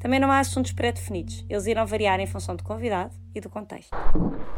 Também 0.00 0.18
não 0.18 0.30
há 0.30 0.38
assuntos 0.38 0.72
pré-definidos, 0.72 1.44
eles 1.46 1.66
irão 1.66 1.86
variar 1.86 2.18
em 2.20 2.26
função 2.26 2.56
do 2.56 2.64
convidado 2.64 3.14
e 3.34 3.40
do 3.40 3.50
contexto. 3.50 3.94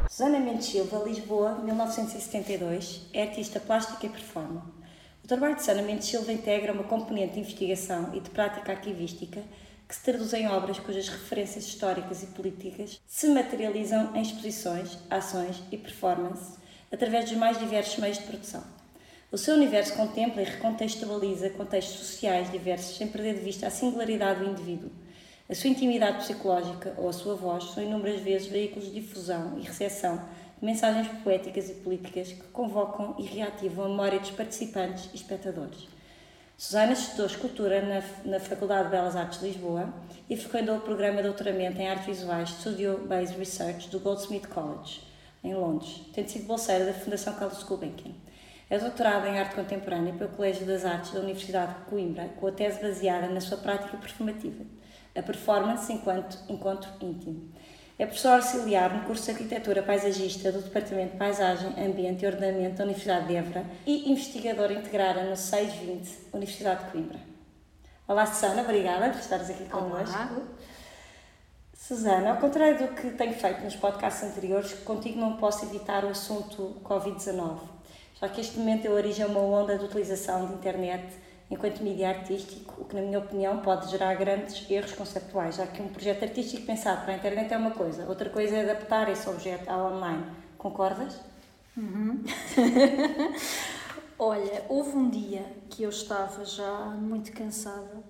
Susana 0.09 0.38
Mendes 0.38 0.66
Silva, 0.66 1.02
Lisboa, 1.04 1.59
1972, 1.64 3.09
é 3.12 3.23
artista 3.23 3.59
plástica 3.59 4.06
e 4.06 4.09
performer. 4.09 4.62
O 5.24 5.27
trabalho 5.27 5.56
de 5.56 5.62
Susana 5.62 5.83
Mendes 5.83 6.06
Silva 6.06 6.33
integra 6.33 6.73
uma 6.73 6.84
componente 6.84 7.34
de 7.34 7.41
investigação 7.41 8.14
e 8.14 8.20
de 8.20 8.30
prática 8.30 8.70
arquivística 8.70 9.42
que 9.88 9.97
se 9.97 10.05
traduz 10.05 10.33
em 10.33 10.47
obras 10.47 10.78
cujas 10.78 11.09
referências 11.09 11.66
históricas 11.66 12.22
e 12.22 12.27
políticas 12.27 13.00
se 13.05 13.27
materializam 13.27 14.14
em 14.14 14.22
exposições, 14.22 14.97
ações 15.11 15.61
e 15.72 15.77
performances 15.77 16.56
através 16.92 17.24
dos 17.28 17.36
mais 17.36 17.59
diversos 17.59 17.98
meios 17.98 18.19
de 18.19 18.24
produção. 18.24 18.62
O 19.33 19.36
seu 19.36 19.56
universo 19.56 19.97
contempla 19.97 20.41
e 20.41 20.45
recontextualiza 20.45 21.50
contextos 21.50 22.06
sociais 22.06 22.48
diversos 22.52 22.97
sem 22.97 23.09
perder 23.09 23.34
de 23.34 23.41
vista 23.41 23.66
a 23.66 23.70
singularidade 23.70 24.38
do 24.38 24.48
indivíduo 24.48 24.91
a 25.48 25.55
sua 25.55 25.70
intimidade 25.70 26.19
psicológica 26.19 26.95
ou 26.96 27.09
a 27.09 27.12
sua 27.12 27.34
voz 27.34 27.64
são 27.74 27.83
inúmeras 27.83 28.20
vezes 28.20 28.46
veículos 28.46 28.87
de 28.87 29.00
difusão 29.00 29.59
e 29.59 29.62
recepção 29.62 30.16
de 30.16 30.64
mensagens 30.64 31.09
poéticas 31.23 31.69
e 31.69 31.74
políticas 31.74 32.28
que 32.28 32.42
convocam 32.52 33.16
e 33.19 33.24
reativam 33.24 33.86
a 33.86 33.88
memória 33.88 34.20
dos 34.20 34.30
participantes 34.30 35.11
e 35.12 35.17
espectadores. 35.17 35.89
Susana 36.56 36.92
estudou 36.92 37.27
escultura 37.27 37.83
na, 37.83 38.02
na 38.25 38.39
Faculdade 38.39 38.84
de 38.84 38.91
Belas 38.91 39.17
Artes 39.17 39.41
de 39.41 39.48
Lisboa 39.48 39.92
e 40.30 40.36
frequentou 40.36 40.77
o 40.77 40.80
programa 40.80 41.17
de 41.17 41.25
doutoramento 41.25 41.80
em 41.80 41.89
artes 41.89 42.06
visuais 42.06 42.50
Studio 42.50 42.98
Based 43.08 43.36
Research 43.36 43.89
do 43.89 43.98
Goldsmith 43.98 44.47
College, 44.47 45.02
em 45.42 45.55
Londres, 45.55 46.02
tendo 46.12 46.28
sido 46.28 46.47
bolseira 46.47 46.86
da 46.86 46.95
Fundação 46.95 47.34
Carlos 47.34 47.64
Gulbenkian. 47.64 48.14
É 48.70 48.78
doutorada 48.78 49.28
em 49.28 49.41
arte 49.41 49.56
contemporânea 49.56 50.14
pelo 50.14 50.30
Colégio 50.30 50.64
das 50.64 50.84
Artes 50.84 51.11
da 51.11 51.20
Universidade 51.20 51.74
de 51.74 51.80
Coimbra, 51.86 52.28
com 52.41 52.47
a 52.47 52.52
tese 52.52 52.80
baseada 52.80 53.27
na 53.27 53.41
sua 53.41 53.58
prática 53.58 53.97
performativa 53.97 54.64
a 55.14 55.22
performance 55.22 55.92
enquanto 55.92 56.38
encontro 56.48 56.91
íntimo. 57.00 57.50
É 57.98 58.06
professor 58.06 58.34
auxiliar 58.34 58.92
no 58.92 59.05
curso 59.05 59.27
de 59.27 59.30
Arquitetura 59.32 59.82
Paisagista 59.82 60.50
do 60.50 60.62
Departamento 60.62 61.12
de 61.12 61.18
Paisagem, 61.18 61.68
Ambiente 61.78 62.24
e 62.24 62.27
Ordenamento 62.27 62.77
da 62.77 62.84
Universidade 62.84 63.28
de 63.28 63.36
Évora 63.36 63.64
e 63.86 64.10
investigadora 64.10 64.72
integrada 64.72 65.22
no 65.24 65.36
620 65.36 66.10
Universidade 66.33 66.84
de 66.84 66.90
Coimbra. 66.90 67.20
Olá, 68.08 68.27
Susana, 68.27 68.62
obrigada 68.62 69.10
por 69.10 69.20
estares 69.20 69.50
aqui 69.50 69.64
connosco. 69.66 70.42
Susana, 71.74 72.30
ao 72.30 72.36
contrário 72.38 72.78
do 72.78 72.94
que 72.94 73.10
tenho 73.10 73.34
feito 73.34 73.62
nos 73.62 73.77
podcasts 73.77 74.22
anteriores, 74.22 74.72
contigo 74.72 75.20
não 75.20 75.36
posso 75.36 75.64
evitar 75.66 76.05
o 76.05 76.08
assunto 76.08 76.80
Covid-19, 76.84 77.58
já 78.20 78.28
que 78.28 78.40
este 78.40 78.58
momento 78.58 78.83
deu 78.83 78.92
origem 78.92 79.24
a 79.24 79.28
uma 79.28 79.40
onda 79.40 79.77
de 79.77 79.84
utilização 79.84 80.46
de 80.46 80.55
internet 80.55 81.05
enquanto 81.53 81.83
mídia 81.83 82.08
artístico, 82.08 82.81
o 82.81 82.84
que, 82.86 82.97
na 82.97 83.03
minha 83.03 83.19
opinião, 83.19 83.58
pode 83.58 83.91
gerar 83.91 84.14
grandes 84.14 84.69
erros 84.70 84.92
conceptuais, 84.92 85.56
já 85.56 85.67
que 85.67 85.83
um 85.83 85.89
projeto 85.89 86.22
artístico 86.22 86.64
pensado 86.64 87.03
para 87.03 87.12
a 87.12 87.17
internet 87.17 87.53
é 87.53 87.56
uma 87.58 87.72
coisa, 87.72 88.06
outra 88.06 88.31
coisa 88.31 88.56
é 88.56 88.62
adaptar 88.62 89.11
esse 89.11 89.28
objeto 89.28 89.69
ao 89.69 89.92
online. 89.92 90.25
Concordas? 90.56 91.20
Uhum. 91.77 92.25
Olha, 94.19 94.64
houve 94.69 94.97
um 94.97 95.11
dia 95.11 95.45
que 95.69 95.83
eu 95.83 95.91
estava 95.91 96.45
já 96.45 96.86
muito 96.98 97.33
cansada 97.33 98.03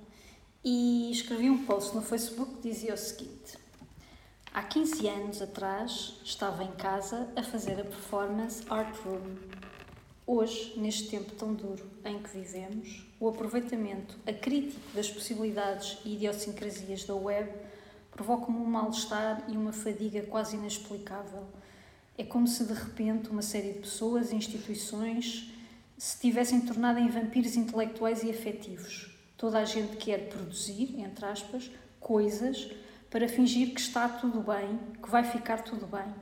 e 0.64 1.11
escrevi 1.11 1.51
um 1.51 1.64
post 1.64 1.97
no 1.97 2.03
Facebook 2.03 2.57
que 2.57 2.69
dizia 2.69 2.95
o 2.95 2.97
seguinte: 2.97 3.59
Há 4.55 4.63
15 4.63 5.09
anos 5.09 5.42
atrás 5.42 6.14
estava 6.24 6.63
em 6.63 6.73
casa 6.73 7.29
a 7.35 7.42
fazer 7.42 7.80
a 7.80 7.85
performance 7.85 8.63
Art 8.70 8.95
Room 9.05 9.36
Hoje, 10.24 10.74
neste 10.77 11.09
tempo 11.09 11.33
tão 11.33 11.53
duro 11.53 11.92
em 12.05 12.23
que 12.23 12.30
vivemos, 12.30 13.07
o 13.18 13.29
aproveitamento 13.29 14.18
acrítico 14.27 14.80
das 14.95 15.11
possibilidades 15.11 15.98
e 16.05 16.14
idiosincrasias 16.14 17.05
da 17.05 17.14
web 17.14 17.51
provoca-me 18.11 18.58
um 18.58 18.64
mal-estar 18.64 19.45
e 19.48 19.57
uma 19.57 19.73
fadiga 19.73 20.23
quase 20.23 20.57
inexplicável. 20.57 21.46
É 22.17 22.24
como 22.24 22.46
se 22.46 22.64
de 22.64 22.73
repente 22.73 23.30
uma 23.30 23.42
série 23.42 23.73
de 23.73 23.80
pessoas 23.80 24.33
e 24.33 24.36
instituições 24.36 25.51
se 25.96 26.18
tivessem 26.18 26.61
tornado 26.61 26.98
em 26.98 27.08
vampiros 27.08 27.57
intelectuais 27.57 28.23
e 28.23 28.30
afetivos. 28.30 29.11
Toda 29.36 29.58
a 29.58 29.64
gente 29.64 29.96
quer 29.96 30.29
produzir, 30.29 31.01
entre 31.01 31.24
aspas, 31.24 31.70
coisas 32.01 32.70
para 33.08 33.29
fingir 33.29 33.74
que 33.74 33.80
está 33.80 34.08
tudo 34.08 34.41
bem, 34.41 34.79
que 35.02 35.11
vai 35.11 35.24
ficar 35.24 35.62
tudo 35.62 35.86
bem. 35.86 36.12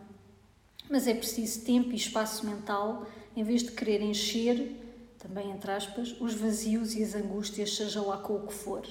Mas 0.89 1.07
é 1.07 1.15
preciso 1.15 1.65
tempo 1.65 1.93
e 1.93 1.97
espaço 1.97 2.45
mental 2.47 3.07
em 3.37 3.45
vez 3.45 3.63
de 3.63 3.73
querer 3.73 4.03
encher, 4.03 4.77
também 5.21 5.51
entre 5.51 5.71
aspas, 5.71 6.17
os 6.19 6.35
vazios 6.35 6.95
e 6.95 7.03
as 7.03 7.15
angústias, 7.15 7.77
seja 7.77 8.01
lá 8.01 8.17
com 8.19 8.37
o 8.37 8.47
que 8.47 8.55
for. 8.55 8.85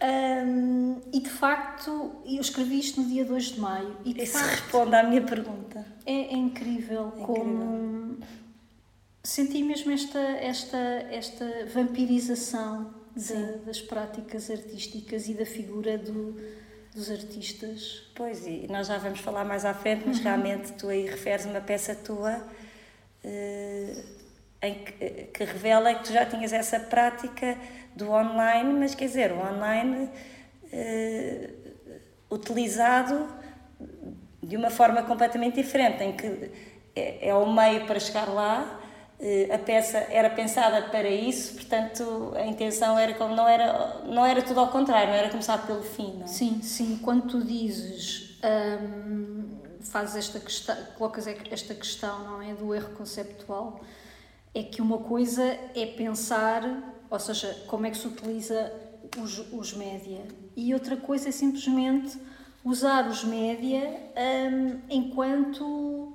Um, 0.00 1.00
e 1.12 1.20
de 1.20 1.30
facto, 1.30 2.12
eu 2.24 2.40
escrevi 2.40 2.78
isto 2.78 3.00
no 3.00 3.08
dia 3.08 3.24
2 3.24 3.44
de 3.44 3.60
maio. 3.60 3.96
E 4.04 4.12
de 4.12 4.22
Isso 4.22 4.38
facto, 4.38 4.50
responde 4.50 4.94
à 4.94 5.02
minha 5.02 5.22
pergunta. 5.22 5.84
É, 6.04 6.12
é 6.12 6.36
incrível 6.36 7.12
é 7.16 7.20
como 7.24 7.64
incrível. 7.64 8.18
senti 9.24 9.62
mesmo 9.62 9.90
esta, 9.90 10.18
esta, 10.18 10.78
esta 11.10 11.66
vampirização 11.72 12.94
de, 13.14 13.58
das 13.64 13.80
práticas 13.80 14.50
artísticas 14.50 15.28
e 15.28 15.34
da 15.34 15.46
figura 15.46 15.98
do, 15.98 16.36
dos 16.94 17.10
artistas. 17.10 18.04
Pois, 18.14 18.46
e 18.46 18.66
nós 18.68 18.86
já 18.86 18.98
vamos 18.98 19.18
falar 19.18 19.44
mais 19.44 19.64
à 19.64 19.74
frente, 19.74 20.04
mas 20.06 20.18
uhum. 20.18 20.24
realmente 20.24 20.72
tu 20.74 20.88
aí 20.88 21.06
referes 21.06 21.44
uma 21.44 21.60
peça 21.60 21.94
tua 21.96 22.36
uh, 23.24 24.17
que, 24.60 25.24
que, 25.32 25.44
revela 25.44 25.94
que 25.94 26.04
tu 26.04 26.12
já 26.12 26.26
tinhas 26.26 26.52
essa 26.52 26.80
prática 26.80 27.56
do 27.94 28.10
online, 28.10 28.72
mas 28.72 28.94
quer 28.94 29.06
dizer, 29.06 29.32
o 29.32 29.38
online 29.38 30.10
uh, 30.72 32.34
utilizado 32.34 33.28
de 34.42 34.56
uma 34.56 34.70
forma 34.70 35.02
completamente 35.02 35.56
diferente, 35.56 36.02
em 36.02 36.12
que 36.12 36.50
é, 36.94 37.28
é 37.28 37.34
o 37.34 37.52
meio 37.52 37.86
para 37.86 38.00
chegar 38.00 38.28
lá, 38.28 38.80
uh, 39.20 39.54
a 39.54 39.58
peça 39.58 39.98
era 40.10 40.28
pensada 40.28 40.82
para 40.88 41.08
isso, 41.08 41.54
portanto 41.54 42.32
a 42.34 42.44
intenção 42.44 42.98
era 42.98 43.14
como 43.14 43.34
não 43.36 43.46
era 43.46 44.02
não 44.04 44.26
era 44.26 44.42
tudo 44.42 44.58
ao 44.58 44.68
contrário, 44.68 45.10
não 45.10 45.18
era 45.18 45.28
começar 45.28 45.64
pelo 45.66 45.82
fim, 45.82 46.14
não 46.16 46.24
é? 46.24 46.26
Sim, 46.26 46.60
sim. 46.62 46.98
Quando 47.02 47.28
tu 47.28 47.44
dizes 47.44 48.38
hum, 48.42 49.58
fazes 49.82 50.16
esta 50.16 50.40
questão, 50.40 50.76
colocas 50.96 51.26
esta 51.26 51.74
questão, 51.74 52.24
não 52.24 52.42
é, 52.42 52.54
do 52.54 52.74
erro 52.74 52.90
conceptual, 52.96 53.80
é 54.54 54.62
que 54.62 54.82
uma 54.82 54.98
coisa 54.98 55.42
é 55.74 55.86
pensar, 55.86 56.62
ou 57.10 57.18
seja, 57.18 57.52
como 57.66 57.86
é 57.86 57.90
que 57.90 57.98
se 57.98 58.06
utiliza 58.06 58.72
os, 59.16 59.38
os 59.52 59.72
média, 59.72 60.24
e 60.56 60.74
outra 60.74 60.96
coisa 60.96 61.28
é 61.28 61.32
simplesmente 61.32 62.18
usar 62.64 63.08
os 63.08 63.24
média 63.24 64.00
um, 64.16 64.80
enquanto 64.90 66.12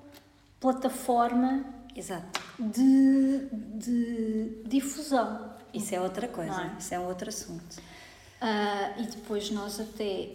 plataforma 0.59 1.65
Exato. 1.95 2.41
De, 2.59 3.47
de 3.51 4.63
difusão. 4.65 5.53
Isso 5.73 5.93
é 5.95 5.99
outra 5.99 6.27
coisa, 6.27 6.61
é? 6.61 6.75
isso 6.77 6.93
é 6.93 6.99
um 6.99 7.05
outro 7.05 7.29
assunto. 7.29 7.77
Uh, 8.41 9.01
e 9.01 9.03
depois 9.03 9.49
nós 9.51 9.79
até 9.79 10.29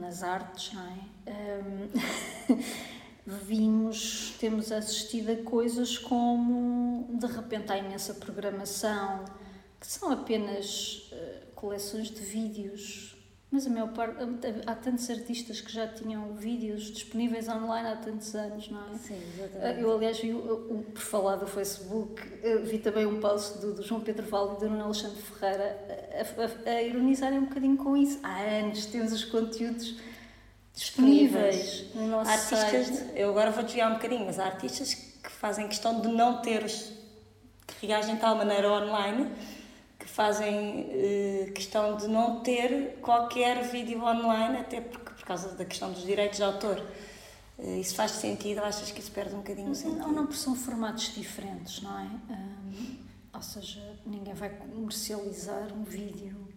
nas 0.00 0.22
artes, 0.22 0.72
não 0.74 0.82
é? 0.86 1.12
um, 1.30 2.54
vimos, 3.26 4.34
temos 4.38 4.72
assistido 4.72 5.30
a 5.30 5.36
coisas 5.36 5.96
como 5.96 7.08
de 7.18 7.26
repente 7.26 7.70
há 7.70 7.78
imensa 7.78 8.14
programação, 8.14 9.24
que 9.80 9.86
são 9.86 10.10
apenas 10.10 11.10
uh, 11.12 11.52
coleções 11.54 12.10
de 12.10 12.20
vídeos, 12.20 13.16
mas 13.50 13.66
a 13.66 13.70
maior 13.70 13.92
parte, 13.92 14.16
há 14.66 14.74
tantos 14.74 15.08
artistas 15.10 15.60
que 15.60 15.70
já 15.70 15.86
tinham 15.86 16.34
vídeos 16.34 16.84
disponíveis 16.84 17.48
online 17.48 17.86
há 17.86 17.96
tantos 17.96 18.34
anos, 18.34 18.70
não 18.70 18.80
é? 18.80 18.94
Sim, 18.96 19.20
exatamente. 19.36 19.80
Eu, 19.80 19.92
aliás, 19.92 20.18
vi, 20.18 20.32
por 20.32 21.00
falar 21.02 21.36
do 21.36 21.46
Facebook, 21.46 22.22
vi 22.64 22.78
também 22.78 23.04
um 23.04 23.20
post 23.20 23.58
do, 23.58 23.74
do 23.74 23.82
João 23.82 24.00
Pedro 24.00 24.26
Valde 24.26 24.56
e 24.56 24.60
do 24.60 24.70
Nuno 24.70 24.84
Alexandre 24.84 25.20
Ferreira 25.20 25.78
a, 26.66 26.70
a, 26.70 26.72
a 26.72 26.82
ironizarem 26.82 27.40
um 27.40 27.44
bocadinho 27.44 27.76
com 27.76 27.94
isso. 27.94 28.18
Há 28.22 28.40
anos 28.40 28.86
temos 28.86 29.12
os 29.12 29.24
conteúdos 29.24 29.96
disponíveis 30.74 31.84
no 31.94 32.06
nosso 32.08 32.30
artistas, 32.30 32.86
site. 32.86 33.12
Eu 33.14 33.30
agora 33.30 33.50
vou 33.50 33.62
desviar 33.62 33.90
um 33.90 33.94
bocadinho, 33.94 34.24
mas 34.24 34.38
há 34.38 34.46
artistas 34.46 34.94
que 34.94 35.30
fazem 35.30 35.68
questão 35.68 36.00
de 36.00 36.08
não 36.08 36.40
ter 36.40 36.64
os 36.64 36.92
que 37.66 37.86
reagem 37.86 38.14
de 38.14 38.20
tal 38.20 38.36
maneira 38.36 38.70
online 38.70 39.30
que 39.98 40.08
fazem 40.08 40.80
uh, 40.80 41.52
questão 41.52 41.96
de 41.96 42.08
não 42.08 42.40
ter 42.40 42.98
qualquer 43.00 43.62
vídeo 43.62 44.02
online, 44.02 44.58
até 44.58 44.80
porque 44.80 45.12
por 45.12 45.24
causa 45.24 45.50
da 45.54 45.64
questão 45.64 45.92
dos 45.92 46.02
direitos 46.02 46.38
de 46.38 46.42
autor. 46.42 46.84
Uh, 47.58 47.80
isso 47.80 47.94
faz 47.94 48.10
sentido 48.12 48.58
ou 48.58 48.64
achas 48.64 48.90
que 48.90 49.00
isso 49.00 49.12
perde 49.12 49.34
um 49.34 49.38
bocadinho 49.38 49.70
o 49.70 49.74
sentido? 49.74 50.00
Não, 50.00 50.12
não, 50.12 50.26
porque 50.26 50.40
são 50.40 50.56
formatos 50.56 51.14
diferentes, 51.14 51.80
não 51.82 51.98
é? 51.98 52.10
Um, 52.30 52.96
ou 53.32 53.42
seja, 53.42 53.80
ninguém 54.04 54.34
vai 54.34 54.50
comercializar 54.50 55.72
um 55.72 55.84
vídeo 55.84 56.51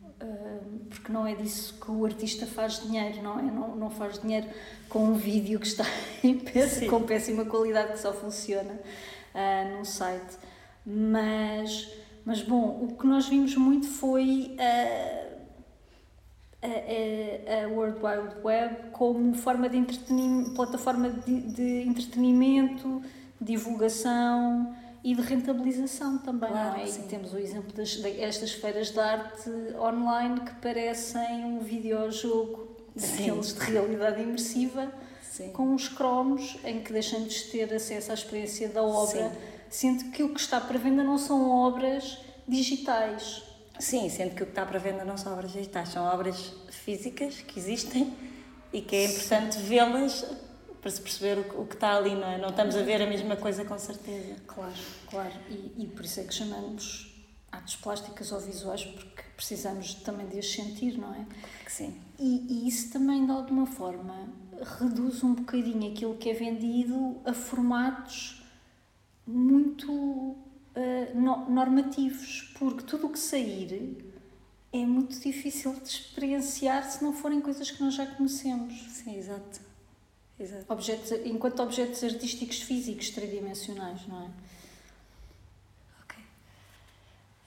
porque 0.89 1.11
não 1.11 1.27
é 1.27 1.35
disso 1.35 1.77
que 1.79 1.91
o 1.91 2.05
artista 2.05 2.45
faz 2.45 2.81
dinheiro, 2.81 3.21
não 3.21 3.39
é? 3.39 3.43
Não, 3.43 3.75
não 3.75 3.89
faz 3.89 4.19
dinheiro 4.19 4.47
com 4.89 4.99
um 4.99 5.13
vídeo 5.13 5.59
que 5.59 5.67
está 5.67 5.85
péssima, 6.53 6.89
com 6.89 7.03
péssima 7.03 7.45
qualidade 7.45 7.93
que 7.93 7.99
só 7.99 8.13
funciona 8.13 8.73
uh, 8.73 9.77
num 9.77 9.85
site. 9.85 10.37
Mas, 10.85 11.91
mas 12.25 12.41
bom, 12.41 12.87
o 12.89 12.95
que 12.97 13.05
nós 13.05 13.27
vimos 13.27 13.55
muito 13.55 13.87
foi 13.87 14.55
uh, 14.59 15.35
a, 16.61 17.61
a, 17.61 17.65
a 17.65 17.67
World 17.67 17.99
Wide 18.01 18.35
Web 18.43 18.75
como 18.91 19.35
forma 19.35 19.67
de 19.67 19.77
entretenimento, 19.77 20.51
plataforma 20.51 21.09
de, 21.09 21.41
de 21.41 21.81
entretenimento, 21.87 23.01
divulgação 23.41 24.75
e 25.05 25.13
de 25.13 25.21
rentabilização 25.21 26.17
também, 26.17 26.49
claro, 26.49 26.79
não 26.79 26.83
é? 26.83 26.87
Sim. 26.87 27.01
E 27.01 27.07
temos 27.07 27.31
o 27.31 27.37
exemplo 27.37 27.71
das, 27.73 27.95
destas 27.97 28.53
feiras 28.53 28.89
de 28.89 28.99
arte 28.99 29.51
online 29.79 30.41
que 30.41 30.55
parecem 30.55 31.45
um 31.45 31.59
videojogo 31.59 32.75
daqueles 32.95 33.53
de 33.53 33.59
realidade 33.59 34.19
imersiva 34.23 34.91
sim. 35.21 35.51
com 35.51 35.67
uns 35.67 35.87
cromos 35.87 36.57
em 36.63 36.81
que 36.81 36.91
deixamos 36.91 37.31
de 37.35 37.43
ter 37.51 37.71
acesso 37.71 38.09
à 38.09 38.13
experiência 38.15 38.67
da 38.69 38.81
obra, 38.81 39.29
sim. 39.69 39.95
sendo 39.99 40.11
que 40.11 40.23
o 40.23 40.33
que 40.33 40.39
está 40.39 40.59
para 40.59 40.79
venda 40.79 41.03
não 41.03 41.19
são 41.19 41.51
obras 41.51 42.17
digitais. 42.47 43.43
Sim, 43.77 44.09
sendo 44.09 44.33
que 44.33 44.41
o 44.41 44.47
que 44.47 44.53
está 44.53 44.65
para 44.65 44.79
venda 44.79 45.05
não 45.05 45.17
são 45.17 45.33
obras 45.33 45.51
digitais, 45.51 45.89
são 45.89 46.03
obras 46.03 46.51
físicas 46.71 47.35
que 47.41 47.59
existem 47.59 48.11
e 48.73 48.81
que 48.81 48.95
é 48.95 49.05
importante 49.05 49.59
vê-las 49.59 50.25
para 50.85 50.91
se 50.91 51.01
perceber 51.01 51.39
o, 51.39 51.65
que 51.65 51.73
está 51.73 51.97
ali, 51.97 52.13
não 52.13 52.27
é? 52.27 52.37
Não 52.37 52.49
estamos 52.49 52.75
a 52.75 52.83
ver 52.83 53.01
a 53.01 53.07
mesma 53.07 53.35
coisa 53.35 53.65
com 53.65 53.75
certeza. 53.75 54.35
Claro, 54.45 54.71
claro. 55.09 55.33
E, 55.49 55.73
e 55.79 55.87
por 55.87 56.05
isso 56.05 56.19
é 56.19 56.23
que 56.23 56.31
chamamos 56.31 57.11
artes 57.51 57.75
plásticas 57.77 58.31
ou 58.31 58.39
visuais, 58.39 58.85
porque 58.85 59.23
precisamos 59.35 59.95
também 59.95 60.27
de 60.27 60.37
as 60.37 60.47
sentir, 60.47 60.95
não 60.99 61.11
é? 61.11 61.25
Que 61.65 61.71
sim. 61.71 61.99
E, 62.19 62.45
e 62.47 62.67
isso 62.67 62.93
também, 62.93 63.25
de 63.25 63.31
alguma 63.31 63.65
forma, 63.65 64.29
reduz 64.79 65.23
um 65.23 65.33
bocadinho 65.33 65.91
aquilo 65.91 66.17
que 66.17 66.29
é 66.29 66.33
vendido 66.35 67.19
a 67.25 67.33
formatos 67.33 68.43
muito 69.25 69.91
uh, 69.91 70.37
no, 71.15 71.49
normativos, 71.49 72.53
porque 72.59 72.83
tudo 72.83 73.07
o 73.07 73.09
que 73.09 73.17
sair 73.17 74.13
é 74.71 74.85
muito 74.85 75.19
difícil 75.19 75.73
de 75.73 75.89
experienciar 75.89 76.83
se 76.83 77.03
não 77.03 77.11
forem 77.11 77.41
coisas 77.41 77.71
que 77.71 77.81
nós 77.81 77.95
já 77.95 78.05
conhecemos. 78.05 78.71
Sim, 78.91 79.17
exato. 79.17 79.65
Exato. 80.39 80.65
Objetos, 80.67 81.11
enquanto 81.25 81.61
objetos 81.61 82.03
artísticos 82.03 82.61
físicos 82.61 83.09
tridimensionais, 83.09 84.05
não 84.07 84.21
é? 84.21 84.29
Ok. 86.03 86.23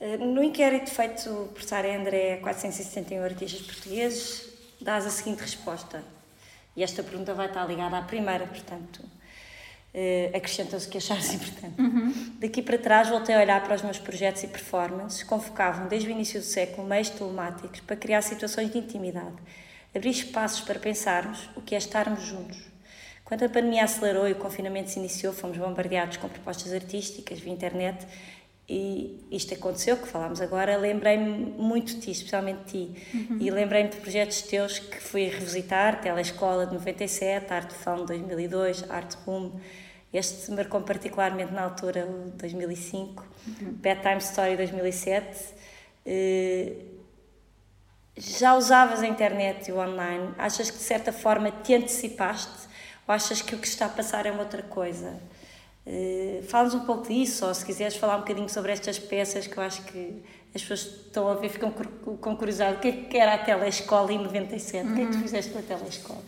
Eh, 0.01 0.17
no 0.17 0.43
inquérito 0.43 0.91
feito 0.91 1.51
por 1.53 1.63
Sara 1.63 1.95
André 1.95 2.35
a 2.35 2.41
461 2.41 3.23
artistas 3.23 3.61
portugueses, 3.61 4.49
dás 4.81 5.07
a 5.07 5.11
seguinte 5.11 5.41
resposta. 5.41 6.03
E 6.75 6.83
esta 6.83 7.03
pergunta 7.03 7.35
vai 7.35 7.49
estar 7.49 7.67
ligada 7.67 7.99
à 7.99 8.03
primeira, 8.03 8.47
portanto, 8.47 8.99
uh, 8.99 10.37
acrescentam-se 10.37 10.89
que 10.89 10.97
achares 10.97 11.33
importante. 11.35 11.81
Uhum. 11.81 12.37
Daqui 12.39 12.63
para 12.63 12.79
trás 12.79 13.09
voltei 13.09 13.35
a 13.35 13.41
olhar 13.41 13.63
para 13.65 13.75
os 13.75 13.83
meus 13.83 13.99
projetos 13.99 14.45
e 14.45 14.47
performances 14.47 15.25
convocavam 15.25 15.89
desde 15.89 16.09
o 16.09 16.13
início 16.13 16.39
do 16.39 16.47
século 16.47 16.87
meios 16.87 17.11
telemáticos 17.11 17.81
para 17.81 17.97
criar 17.97 18.23
situações 18.23 18.71
de 18.71 18.79
intimidade, 18.79 19.35
abrir 19.93 20.11
espaços 20.11 20.61
para 20.61 20.79
pensarmos 20.79 21.51
o 21.57 21.61
que 21.61 21.75
é 21.75 21.79
estarmos 21.79 22.23
juntos 22.23 22.78
quando 23.29 23.45
a 23.45 23.49
pandemia 23.51 23.85
acelerou 23.85 24.27
e 24.27 24.33
o 24.33 24.37
confinamento 24.37 24.89
se 24.89 24.99
iniciou, 24.99 25.35
fomos 25.35 25.59
bombardeados 25.59 26.17
com 26.17 26.31
propostas 26.31 26.73
artísticas 26.73 27.39
via 27.39 27.53
internet 27.53 28.07
e 28.67 29.23
isto 29.31 29.53
aconteceu, 29.53 29.99
que 29.99 30.09
falámos 30.09 30.41
agora, 30.41 30.79
lembrei-me 30.79 31.29
muito 31.29 31.95
de 31.95 32.01
ti, 32.01 32.11
especialmente 32.11 32.61
de 32.65 32.71
ti. 32.71 33.07
Uhum. 33.13 33.37
E 33.39 33.51
lembrei-me 33.51 33.91
de 33.91 33.99
projetos 33.99 34.41
teus 34.41 34.79
que 34.79 34.99
fui 34.99 35.25
revisitar, 35.25 36.01
Telescola 36.01 36.65
de 36.65 36.73
97, 36.73 37.53
Arte 37.53 37.75
Fão 37.75 37.97
de 37.97 38.07
2002, 38.07 38.91
Arte 38.91 39.19
Room. 39.27 39.53
Este 40.11 40.51
marcou 40.53 40.81
particularmente 40.81 41.53
na 41.53 41.65
altura, 41.65 42.07
o 42.07 42.31
2005. 42.31 43.27
Uhum. 43.47 43.73
Bedtime 43.73 44.19
Story 44.19 44.57
2007. 44.57 45.55
Uh, 46.07 46.99
já 48.17 48.57
usavas 48.57 49.03
a 49.03 49.07
internet 49.07 49.69
e 49.69 49.73
o 49.73 49.79
online? 49.79 50.31
Achas 50.39 50.71
que 50.71 50.79
de 50.79 50.83
certa 50.83 51.13
forma 51.13 51.51
te 51.51 51.75
antecipaste 51.75 52.68
ou 53.09 53.15
achas 53.15 53.41
que 53.41 53.55
o 53.55 53.59
que 53.59 53.67
está 53.67 53.87
a 53.87 53.89
passar 53.89 54.27
é 54.27 54.31
uma 54.31 54.43
outra 54.43 54.63
coisa? 54.63 55.19
Uh, 55.87 56.43
Fala-nos 56.43 56.75
um 56.75 56.81
pouco 56.81 57.09
disso, 57.09 57.47
ou 57.47 57.55
se 57.55 57.65
quiseres 57.65 57.97
falar 57.97 58.17
um 58.17 58.21
bocadinho 58.21 58.51
sobre 58.51 58.71
estas 58.71 58.99
peças 58.99 59.47
que 59.47 59.57
eu 59.57 59.63
acho 59.63 59.83
que 59.85 60.23
as 60.55 60.61
pessoas 60.61 60.81
estão 61.07 61.27
a 61.27 61.35
ver, 61.35 61.49
ficam 61.49 61.73
com 61.73 62.37
curiosidade. 62.37 62.77
O 62.77 62.81
que 62.81 62.89
é 62.89 62.93
que 62.93 63.17
era 63.17 63.35
a 63.35 63.39
telescola 63.39 64.13
em 64.13 64.19
97? 64.19 64.87
Uhum. 64.87 64.93
O 64.93 64.95
que 64.95 65.01
é 65.01 65.05
que 65.07 65.11
tu 65.13 65.17
uhum. 65.17 65.23
fizeste 65.23 65.53
com 65.53 65.59
a 65.59 65.63
telescola? 65.63 66.23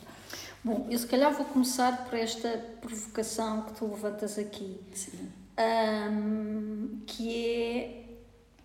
Bom, 0.65 0.87
eu 0.91 0.99
se 0.99 1.06
calhar 1.06 1.32
vou 1.32 1.44
começar 1.44 2.05
por 2.06 2.19
esta 2.19 2.49
provocação 2.81 3.62
que 3.62 3.73
tu 3.75 3.87
levantas 3.87 4.38
aqui. 4.38 4.81
Sim. 4.94 5.29
Um, 5.59 7.00
que 7.06 7.47
é. 7.47 8.05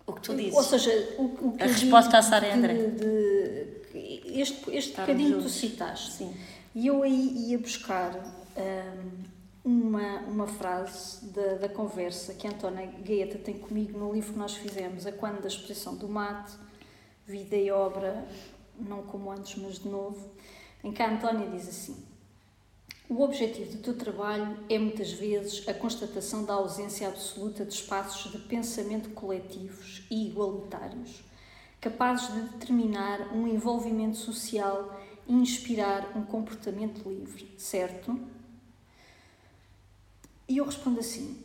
O 0.06 0.12
que 0.14 0.22
tu 0.22 0.34
dizes. 0.34 0.54
Ou 0.54 0.62
seja, 0.62 0.90
o, 1.18 1.22
o 1.22 1.56
a 1.60 1.64
resposta 1.64 2.16
à 2.16 2.22
Sara 2.22 2.54
André. 2.54 2.74
De, 2.74 2.90
de, 3.92 4.40
este 4.40 4.74
este 4.74 4.98
bocadinho 4.98 5.36
que 5.36 5.42
tu 5.42 5.48
citaste. 5.50 6.12
Sim 6.12 6.34
e 6.76 6.88
eu 6.88 7.02
aí 7.02 7.48
ia 7.48 7.58
buscar 7.58 8.14
um, 9.64 9.88
uma, 9.88 10.18
uma 10.26 10.46
frase 10.46 11.24
da, 11.30 11.54
da 11.54 11.70
conversa 11.70 12.34
que 12.34 12.46
a 12.46 12.50
Gaeta 12.50 13.38
tem 13.38 13.58
comigo 13.58 13.98
no 13.98 14.12
livro 14.12 14.34
que 14.34 14.38
nós 14.38 14.56
fizemos, 14.56 15.06
A 15.06 15.12
Quando 15.12 15.40
da 15.40 15.48
Exposição 15.48 15.96
do 15.96 16.06
Mate, 16.06 16.52
Vida 17.26 17.56
e 17.56 17.70
Obra, 17.70 18.28
não 18.78 19.02
como 19.04 19.30
antes, 19.30 19.56
mas 19.56 19.78
de 19.78 19.88
novo, 19.88 20.30
em 20.84 20.92
que 20.92 21.02
a 21.02 21.10
Antónia 21.10 21.48
diz 21.48 21.66
assim: 21.66 21.96
O 23.08 23.22
objetivo 23.22 23.78
do 23.78 23.82
teu 23.82 23.96
trabalho 23.96 24.58
é 24.68 24.78
muitas 24.78 25.12
vezes 25.12 25.66
a 25.66 25.72
constatação 25.72 26.44
da 26.44 26.52
ausência 26.52 27.08
absoluta 27.08 27.64
de 27.64 27.72
espaços 27.72 28.30
de 28.30 28.38
pensamento 28.40 29.08
coletivos 29.14 30.06
e 30.10 30.26
igualitários, 30.26 31.24
capazes 31.80 32.34
de 32.34 32.40
determinar 32.42 33.34
um 33.34 33.48
envolvimento 33.48 34.18
social 34.18 34.94
inspirar 35.28 36.16
um 36.16 36.22
comportamento 36.22 37.08
livre, 37.08 37.54
certo? 37.58 38.18
E 40.48 40.58
eu 40.58 40.64
respondo 40.64 41.00
assim, 41.00 41.42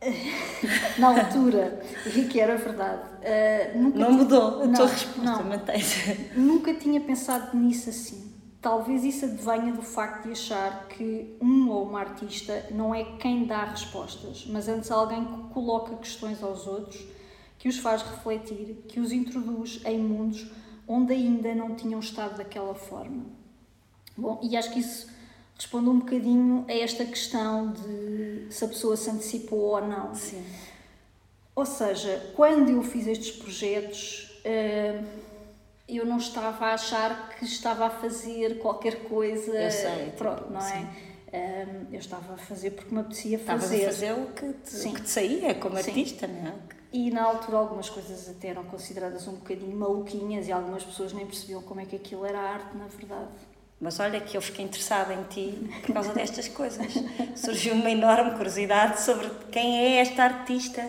na 0.98 1.08
altura, 1.08 1.82
e 2.14 2.24
que 2.24 2.38
era 2.38 2.56
verdade. 2.56 3.02
Uh, 3.18 3.78
nunca 3.78 3.98
não 3.98 4.12
mudou 4.12 4.62
a 4.62 4.68
tua 4.68 4.86
resposta, 4.86 5.42
mantém-se. 5.42 6.30
Nunca 6.38 6.72
tinha 6.74 7.00
pensado 7.00 7.56
nisso 7.56 7.90
assim. 7.90 8.32
Talvez 8.60 9.04
isso 9.04 9.24
advenha 9.24 9.72
do 9.72 9.82
facto 9.82 10.24
de 10.24 10.32
achar 10.32 10.88
que 10.88 11.36
um 11.40 11.68
ou 11.70 11.84
uma 11.84 12.00
artista 12.00 12.66
não 12.72 12.94
é 12.94 13.04
quem 13.18 13.44
dá 13.44 13.64
respostas, 13.64 14.46
mas 14.48 14.68
antes 14.68 14.90
alguém 14.90 15.24
que 15.24 15.54
coloca 15.54 15.94
questões 15.96 16.42
aos 16.42 16.66
outros, 16.66 17.04
que 17.56 17.68
os 17.68 17.78
faz 17.78 18.02
refletir, 18.02 18.84
que 18.88 18.98
os 19.00 19.12
introduz 19.12 19.80
em 19.84 19.98
mundos 19.98 20.48
onde 20.88 21.12
ainda 21.12 21.54
não 21.54 21.74
tinham 21.74 22.00
estado 22.00 22.38
daquela 22.38 22.74
forma. 22.74 23.26
Bom, 24.16 24.40
e 24.42 24.56
acho 24.56 24.72
que 24.72 24.80
isso 24.80 25.08
responde 25.54 25.88
um 25.88 25.98
bocadinho 25.98 26.64
a 26.68 26.72
esta 26.72 27.04
questão 27.04 27.72
de 27.72 28.46
se 28.50 28.64
a 28.64 28.68
pessoa 28.68 28.96
se 28.96 29.10
antecipou 29.10 29.58
ou 29.58 29.80
não. 29.86 30.14
Sim. 30.14 30.42
Ou 31.54 31.66
seja, 31.66 32.32
quando 32.34 32.70
eu 32.70 32.82
fiz 32.82 33.06
estes 33.06 33.32
projetos, 33.32 34.40
eh, 34.44 35.02
eu 35.88 36.06
não 36.06 36.18
estava 36.18 36.66
a 36.66 36.74
achar 36.74 37.30
que 37.30 37.44
estava 37.44 37.86
a 37.86 37.90
fazer 37.90 38.58
qualquer 38.58 39.04
coisa. 39.04 39.52
Eu 39.52 39.70
sei, 39.70 40.12
pronto, 40.16 40.42
tipo, 40.42 40.52
não 40.52 40.60
é? 40.60 40.62
Sim. 40.62 40.86
Eh, 41.32 41.66
eu 41.92 41.98
estava 41.98 42.34
a 42.34 42.38
fazer 42.38 42.70
porque 42.70 42.94
me 42.94 43.00
apetecia 43.00 43.38
fazer. 43.38 43.76
Estavas 43.76 43.88
a 43.88 43.92
fazer 43.92 44.12
o 44.12 44.26
que 44.32 44.52
te, 44.52 44.88
o 44.88 44.92
que 44.94 45.02
te 45.02 45.10
saía 45.10 45.54
como 45.56 45.76
sim. 45.82 45.90
artista, 45.90 46.26
não 46.26 46.48
é? 46.48 46.77
E 46.92 47.10
na 47.10 47.22
altura 47.22 47.58
algumas 47.58 47.90
coisas 47.90 48.28
até 48.28 48.48
eram 48.48 48.64
consideradas 48.64 49.28
um 49.28 49.32
bocadinho 49.32 49.76
maluquinhas 49.76 50.48
e 50.48 50.52
algumas 50.52 50.82
pessoas 50.82 51.12
nem 51.12 51.26
percebiam 51.26 51.60
como 51.62 51.80
é 51.80 51.84
que 51.84 51.96
aquilo 51.96 52.24
era 52.24 52.40
arte, 52.40 52.76
na 52.76 52.86
verdade. 52.86 53.28
Mas 53.80 54.00
olha 54.00 54.20
que 54.20 54.36
eu 54.36 54.40
fiquei 54.40 54.64
interessada 54.64 55.12
em 55.12 55.22
ti 55.24 55.70
por 55.82 55.94
causa 55.94 56.12
destas 56.12 56.48
coisas. 56.48 56.86
Surgiu 57.36 57.74
uma 57.74 57.90
enorme 57.90 58.32
curiosidade 58.32 59.00
sobre 59.00 59.30
quem 59.52 59.78
é 59.78 60.00
esta 60.00 60.24
artista 60.24 60.88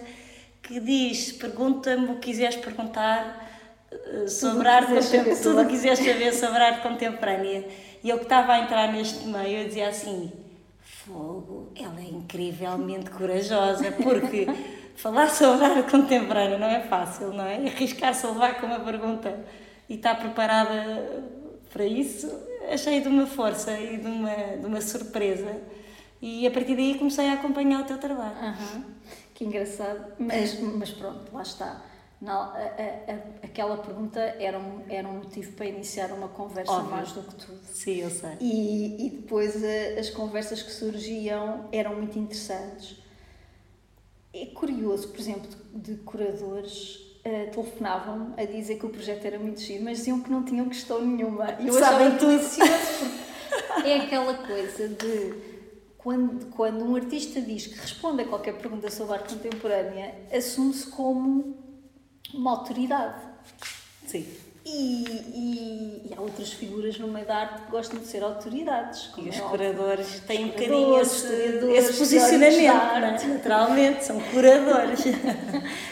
que 0.63 0.79
diz: 0.79 1.33
pergunta-me 1.33 2.05
o 2.05 2.15
que 2.15 2.31
quiseres 2.31 2.55
perguntar 2.55 3.47
eh, 3.91 4.27
sobre 4.27 4.57
tudo 4.57 4.67
arte 4.69 4.93
contemporânea, 4.93 5.43
tudo 5.43 5.61
o 5.61 5.65
que 5.65 5.71
quiseres 5.71 5.99
saber 5.99 6.33
sobre 6.33 6.63
arte 6.63 6.81
contemporânea. 6.81 7.67
E 8.03 8.09
eu 8.09 8.17
que 8.17 8.23
estava 8.23 8.53
a 8.53 8.59
entrar 8.59 8.91
neste 8.91 9.27
meio, 9.27 9.59
eu 9.59 9.67
dizia 9.67 9.89
assim: 9.89 10.31
fogo, 10.81 11.71
ela 11.75 11.99
é 11.99 12.05
incrivelmente 12.05 13.09
corajosa, 13.11 13.91
porque 13.91 14.47
falar 15.01 15.29
sobre 15.29 15.65
arte 15.65 15.89
contemporânea 15.89 16.57
não 16.57 16.67
é 16.67 16.81
fácil, 16.81 17.33
não 17.33 17.45
é? 17.45 17.55
Arriscar-se 17.55 18.25
a 18.25 18.29
levar 18.29 18.59
com 18.59 18.67
uma 18.67 18.79
pergunta 18.79 19.45
e 19.87 19.95
estar 19.95 20.15
preparada 20.15 21.23
para 21.71 21.85
isso 21.85 22.49
achei 22.71 23.01
de 23.01 23.07
uma 23.07 23.25
força 23.25 23.77
e 23.77 23.97
de 23.97 24.07
uma, 24.07 24.35
de 24.57 24.65
uma 24.65 24.81
surpresa. 24.81 25.57
E 26.21 26.45
a 26.45 26.51
partir 26.51 26.75
daí 26.75 26.97
comecei 26.97 27.29
a 27.29 27.33
acompanhar 27.33 27.81
o 27.81 27.85
teu 27.85 27.97
trabalho. 27.97 28.35
Uhum. 28.35 28.83
Que 29.33 29.45
engraçado. 29.45 30.13
Mas, 30.19 30.59
mas 30.59 30.91
pronto, 30.91 31.33
lá 31.33 31.41
está. 31.41 31.81
Não, 32.21 32.33
a, 32.33 32.57
a, 32.57 33.45
aquela 33.45 33.77
pergunta 33.77 34.19
era 34.19 34.59
um, 34.59 34.83
era 34.89 35.07
um 35.07 35.19
motivo 35.19 35.53
para 35.53 35.65
iniciar 35.67 36.11
uma 36.11 36.27
conversa 36.27 36.73
Óbvio. 36.73 36.91
mais 36.91 37.11
do 37.13 37.23
que 37.23 37.35
tudo. 37.35 37.59
Sim, 37.63 38.01
eu 38.01 38.09
sei. 38.09 38.31
E, 38.41 39.07
e 39.07 39.09
depois 39.11 39.63
a, 39.63 39.99
as 39.99 40.09
conversas 40.09 40.61
que 40.61 40.71
surgiam 40.71 41.69
eram 41.71 41.95
muito 41.95 42.19
interessantes. 42.19 42.97
É 44.33 44.45
curioso, 44.47 45.07
por 45.09 45.19
exemplo, 45.19 45.49
de, 45.73 45.95
curadores 45.95 46.95
uh, 47.25 47.51
telefonavam 47.51 48.33
a 48.37 48.45
dizer 48.45 48.77
que 48.77 48.85
o 48.85 48.89
projeto 48.89 49.25
era 49.25 49.39
muito 49.39 49.59
giro, 49.59 49.83
mas 49.83 49.99
diziam 49.99 50.21
que 50.21 50.29
não 50.29 50.43
tinham 50.43 50.69
questão 50.69 51.03
nenhuma. 51.05 51.57
E 51.59 51.67
eu 51.67 51.73
Sabem 51.73 52.07
achava 52.07 52.17
tudo. 52.17 52.29
delicioso 52.29 53.29
porque 53.73 53.89
é 53.89 54.01
aquela 54.01 54.33
coisa 54.35 54.87
de 54.87 55.33
quando, 55.97 56.45
quando 56.51 56.85
um 56.85 56.95
artista 56.95 57.41
diz 57.41 57.67
que 57.67 57.75
responde 57.75 58.21
a 58.21 58.25
qualquer 58.25 58.57
pergunta 58.57 58.89
sobre 58.89 59.15
arte 59.15 59.33
contemporânea, 59.33 60.15
assume-se 60.31 60.87
como 60.87 61.57
uma 62.33 62.51
autoridade. 62.51 63.21
Sim. 64.05 64.25
E, 64.71 65.03
e, 65.33 66.01
e 66.09 66.13
há 66.15 66.21
outras 66.21 66.53
figuras 66.53 66.97
no 66.99 67.07
meio 67.07 67.25
da 67.25 67.37
arte 67.37 67.63
que 67.65 67.71
gostam 67.71 67.99
de 67.99 68.05
ser 68.05 68.23
autoridades. 68.23 69.07
como 69.07 69.25
E 69.25 69.29
os 69.31 69.37
é 69.37 69.41
curadores 69.41 70.19
têm 70.27 70.45
um 70.45 70.47
bocadinho 70.49 70.99
esse, 71.01 71.25
esse 71.75 71.93
posicionamento, 71.97 72.61
não 72.61 72.75
arte. 72.75 73.25
naturalmente, 73.27 74.05
são 74.05 74.19
curadores. 74.19 74.99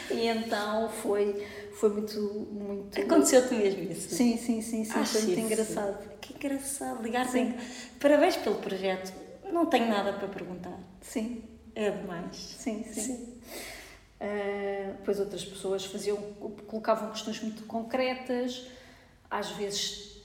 E 0.10 0.26
então 0.28 0.90
foi, 0.90 1.46
foi 1.74 1.90
muito, 1.90 2.20
muito. 2.52 3.00
Aconteceu-te 3.00 3.54
mesmo 3.54 3.84
isso? 3.92 4.10
Sim, 4.16 4.36
sim, 4.38 4.62
sim, 4.62 4.84
sim, 4.84 5.00
Acho 5.00 5.12
foi 5.12 5.22
muito 5.22 5.40
isso. 5.40 5.46
engraçado. 5.54 6.10
Que 6.22 6.34
engraçado, 6.34 7.04
ligar 7.04 7.28
Sim. 7.28 7.54
Parabéns 8.00 8.36
pelo 8.38 8.56
projeto. 8.56 9.14
Não 9.52 9.66
tenho 9.68 9.88
nada 9.88 10.14
para 10.14 10.28
perguntar. 10.28 10.78
Sim, 11.02 11.44
É 11.76 11.92
demais. 11.92 12.36
sim, 12.36 12.84
sim. 12.92 13.37
Ah, 14.20 14.94
depois 14.98 15.20
outras 15.20 15.46
pessoas 15.46 15.86
faziam, 15.86 16.18
colocavam 16.68 17.12
questões 17.12 17.40
muito 17.42 17.64
concretas, 17.66 18.66
às 19.30 19.52
vezes, 19.52 20.22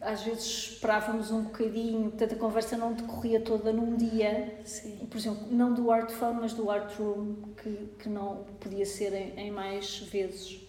às 0.00 0.22
vezes 0.22 0.72
esperávamos 0.72 1.30
um 1.30 1.44
bocadinho, 1.44 2.10
portanto 2.10 2.34
a 2.34 2.36
conversa 2.38 2.76
não 2.76 2.92
decorria 2.92 3.40
toda 3.40 3.72
num 3.72 3.96
dia. 3.96 4.58
Sim. 4.64 5.06
Por 5.08 5.16
exemplo, 5.16 5.46
não 5.50 5.72
do 5.72 5.90
Art 5.90 6.10
Fun, 6.10 6.34
mas 6.34 6.52
do 6.52 6.70
Art 6.70 6.92
Room, 6.98 7.36
que, 7.62 7.88
que 8.00 8.08
não 8.08 8.44
podia 8.60 8.84
ser 8.84 9.12
em, 9.14 9.38
em 9.38 9.50
mais 9.50 9.98
vezes. 10.00 10.60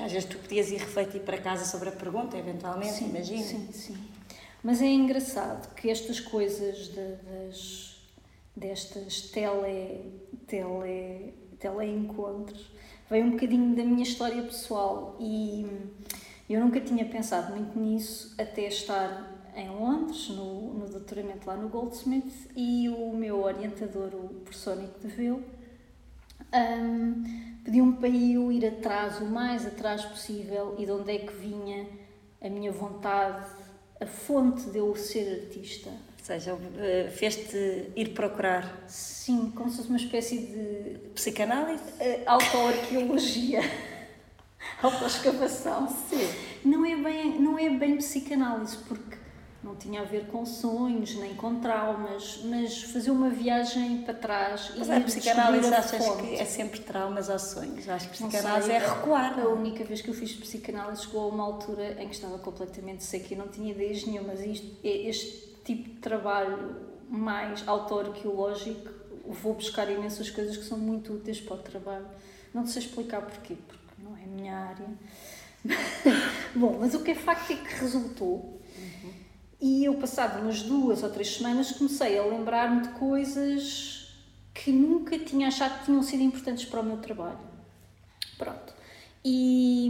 Às 0.00 0.10
vezes 0.12 0.26
tu 0.28 0.38
podias 0.38 0.70
ir 0.70 0.78
refletir 0.78 1.20
para 1.20 1.36
casa 1.36 1.66
sobre 1.66 1.90
a 1.90 1.92
pergunta, 1.92 2.38
eventualmente, 2.38 3.04
imagino. 3.04 3.42
Sim, 3.44 3.68
sim. 3.72 3.96
Mas 4.62 4.80
é 4.80 4.86
engraçado 4.86 5.74
que 5.74 5.90
estas 5.90 6.20
coisas 6.20 6.88
de- 6.88 7.16
das, 7.16 7.96
destas 8.56 9.22
tele, 9.22 10.12
tele, 10.46 11.34
teleencontros 11.62 12.70
vêm 13.08 13.24
um 13.24 13.30
bocadinho 13.30 13.74
da 13.74 13.84
minha 13.84 14.02
história 14.02 14.42
pessoal 14.42 15.16
e 15.18 15.66
eu 16.50 16.60
nunca 16.60 16.80
tinha 16.80 17.04
pensado 17.04 17.54
muito 17.54 17.78
nisso 17.78 18.34
até 18.38 18.66
estar 18.66 19.30
em 19.54 19.70
Londres, 19.70 20.28
no, 20.28 20.74
no 20.74 20.88
doutoramento 20.88 21.46
lá 21.46 21.56
no 21.56 21.68
Goldsmith, 21.68 22.50
e 22.56 22.88
o 22.88 23.14
meu 23.14 23.42
orientador, 23.42 24.14
o 24.14 24.28
professor 24.40 24.76
Nico 24.76 24.98
de 25.00 25.08
Vil, 25.08 25.42
Hum, 26.54 27.24
pediu-me 27.64 27.96
para 27.96 28.08
eu 28.10 28.52
ir 28.52 28.66
atrás, 28.66 29.18
o 29.20 29.24
mais 29.24 29.66
atrás 29.66 30.04
possível, 30.04 30.74
e 30.78 30.84
de 30.84 30.92
onde 30.92 31.10
é 31.10 31.18
que 31.20 31.32
vinha 31.32 31.88
a 32.42 32.48
minha 32.50 32.70
vontade, 32.70 33.46
a 33.98 34.06
fonte 34.06 34.68
de 34.68 34.76
eu 34.76 34.94
ser 34.94 35.44
artista. 35.44 35.90
Ou 36.22 36.26
seja, 36.26 36.56
eh, 36.78 37.10
fez-te 37.12 37.90
ir 37.96 38.10
procurar 38.14 38.84
Sim, 38.86 39.50
como 39.56 39.68
se 39.68 39.78
fosse 39.78 39.88
uma 39.88 39.96
espécie 39.98 40.38
de 40.38 40.98
psicanálise? 41.16 41.82
eh, 41.98 42.22
autoarqueologia, 42.26 43.60
autoescavação. 44.80 45.88
Sim. 45.88 46.28
Não 46.64 46.86
é, 46.86 46.94
bem, 46.94 47.40
não 47.40 47.58
é 47.58 47.68
bem 47.70 47.96
psicanálise, 47.96 48.76
porque 48.86 49.16
não 49.64 49.74
tinha 49.74 50.00
a 50.02 50.04
ver 50.04 50.26
com 50.26 50.46
sonhos, 50.46 51.16
nem 51.16 51.34
com 51.34 51.56
traumas, 51.60 52.40
mas 52.44 52.84
fazer 52.84 53.10
uma 53.10 53.28
viagem 53.28 54.02
para 54.02 54.14
trás 54.14 54.70
Mas 54.78 54.86
e 54.86 54.92
a 54.92 54.98
ir 55.00 55.04
psicanálise 55.04 55.74
a 55.74 55.78
achas 55.78 56.06
fonte. 56.06 56.22
que 56.22 56.34
é 56.36 56.44
sempre 56.44 56.80
traumas 56.82 57.28
ou 57.30 57.38
sonhos? 57.40 57.88
Acho 57.88 58.06
que 58.08 58.12
psicanálise 58.12 58.68
sei, 58.68 58.76
é 58.76 58.78
recuar. 58.78 59.40
A 59.40 59.48
única 59.48 59.82
vez 59.82 60.00
que 60.00 60.08
eu 60.08 60.14
fiz 60.14 60.32
psicanálise 60.32 61.02
chegou 61.02 61.22
a 61.22 61.26
uma 61.34 61.42
altura 61.42 62.00
em 62.00 62.06
que 62.06 62.14
estava 62.14 62.38
completamente 62.38 63.02
seca 63.02 63.34
e 63.34 63.36
não 63.36 63.48
tinha 63.48 63.72
ideias 63.72 64.04
nenhumas. 64.06 64.38
Isto, 64.40 64.68
é 64.84 65.08
este 65.08 65.50
tipo 65.76 65.90
de 65.90 66.00
trabalho 66.00 66.76
mais 67.08 67.66
autoarqueológico, 67.66 68.90
vou 69.26 69.54
buscar 69.54 69.90
imensas 69.90 70.30
coisas 70.30 70.56
que 70.56 70.64
são 70.64 70.78
muito 70.78 71.12
úteis 71.14 71.40
para 71.40 71.56
o 71.56 71.58
trabalho. 71.58 72.06
Não 72.52 72.66
sei 72.66 72.82
explicar 72.82 73.22
porquê, 73.22 73.56
porque 73.66 74.02
não 74.02 74.16
é 74.16 74.24
a 74.24 74.26
minha 74.26 74.56
área. 74.56 74.88
Bom, 76.54 76.78
mas 76.80 76.94
o 76.94 77.02
que 77.02 77.12
é 77.12 77.14
facto 77.14 77.52
é 77.52 77.56
que 77.56 77.74
resultou. 77.76 78.60
E 79.60 79.84
eu, 79.84 79.94
passado 79.94 80.40
umas 80.42 80.62
duas 80.62 81.04
ou 81.04 81.10
três 81.10 81.36
semanas, 81.36 81.70
comecei 81.70 82.18
a 82.18 82.24
lembrar-me 82.24 82.82
de 82.82 82.88
coisas 82.94 84.12
que 84.52 84.72
nunca 84.72 85.16
tinha 85.18 85.48
achado 85.48 85.78
que 85.78 85.84
tinham 85.86 86.02
sido 86.02 86.22
importantes 86.22 86.64
para 86.64 86.80
o 86.80 86.84
meu 86.84 86.96
trabalho. 86.96 87.38
Pronto. 88.36 88.74
E, 89.24 89.86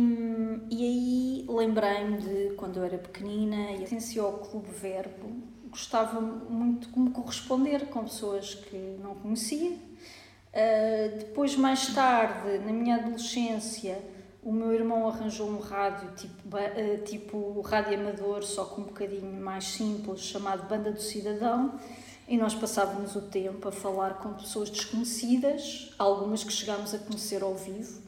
e 0.71 0.85
aí 0.85 1.47
lembrei-me 1.49 2.19
de 2.19 2.55
quando 2.55 2.77
eu 2.77 2.85
era 2.85 2.99
pequenina 2.99 3.73
e 3.73 3.79
pertencia 3.79 4.21
ao 4.21 4.35
Clube 4.35 4.71
Verbo, 4.71 5.43
gostava 5.73 6.21
muito 6.21 6.91
de 6.91 6.99
me 6.99 7.11
corresponder 7.11 7.87
com 7.87 8.05
pessoas 8.05 8.55
que 8.55 8.77
não 9.03 9.15
conhecia. 9.15 9.71
Uh, 9.71 11.19
depois, 11.19 11.57
mais 11.57 11.87
tarde, 11.95 12.59
na 12.59 12.73
minha 12.73 12.97
adolescência, 12.97 13.99
o 14.43 14.53
meu 14.53 14.75
irmão 14.75 15.09
arranjou 15.09 15.49
um 15.49 15.59
rádio 15.59 16.11
tipo, 16.15 16.57
uh, 16.57 17.05
tipo 17.05 17.61
rádio 17.63 17.99
amador, 17.99 18.45
só 18.45 18.67
com 18.67 18.83
um 18.83 18.85
bocadinho 18.85 19.43
mais 19.43 19.65
simples, 19.65 20.21
chamado 20.21 20.69
Banda 20.69 20.93
do 20.93 21.01
Cidadão, 21.01 21.81
e 22.29 22.37
nós 22.37 22.55
passávamos 22.55 23.17
o 23.17 23.23
tempo 23.23 23.67
a 23.67 23.73
falar 23.73 24.19
com 24.19 24.35
pessoas 24.35 24.69
desconhecidas, 24.69 25.95
algumas 25.99 26.45
que 26.45 26.53
chegámos 26.53 26.93
a 26.93 26.99
conhecer 26.99 27.43
ao 27.43 27.55
vivo. 27.55 28.03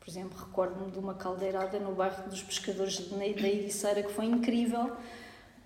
Por 0.00 0.08
exemplo, 0.08 0.36
recordo-me 0.38 0.90
de 0.90 0.98
uma 0.98 1.14
caldeirada 1.14 1.78
no 1.78 1.94
bairro 1.94 2.28
dos 2.28 2.42
Pescadores 2.42 2.98
da 2.98 3.26
Ericeira 3.26 4.02
que 4.02 4.12
foi 4.12 4.24
incrível, 4.24 4.96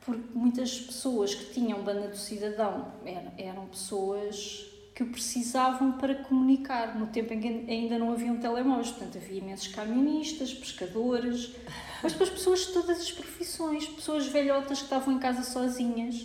porque 0.07 0.23
muitas 0.33 0.79
pessoas 0.79 1.35
que 1.35 1.53
tinham 1.53 1.83
Banda 1.83 2.07
do 2.07 2.17
Cidadão 2.17 2.93
eram, 3.05 3.33
eram 3.37 3.67
pessoas 3.67 4.65
que 4.95 5.05
precisavam 5.05 5.93
para 5.99 6.15
comunicar, 6.15 6.97
no 6.97 7.09
tempo 7.09 7.35
em 7.35 7.41
que 7.41 7.49
ainda 7.71 7.99
não 7.99 8.13
haviam 8.13 8.39
telemóveis. 8.39 8.91
Portanto, 8.91 9.19
havia 9.19 9.41
imensos 9.41 9.67
camionistas, 9.67 10.55
pescadores, 10.55 11.51
mas 12.03 12.13
depois 12.13 12.31
pessoas 12.31 12.61
de 12.61 12.73
todas 12.73 13.01
as 13.01 13.11
profissões, 13.11 13.87
pessoas 13.89 14.29
velhotas 14.29 14.79
que 14.79 14.85
estavam 14.85 15.13
em 15.13 15.19
casa 15.19 15.43
sozinhas 15.43 16.25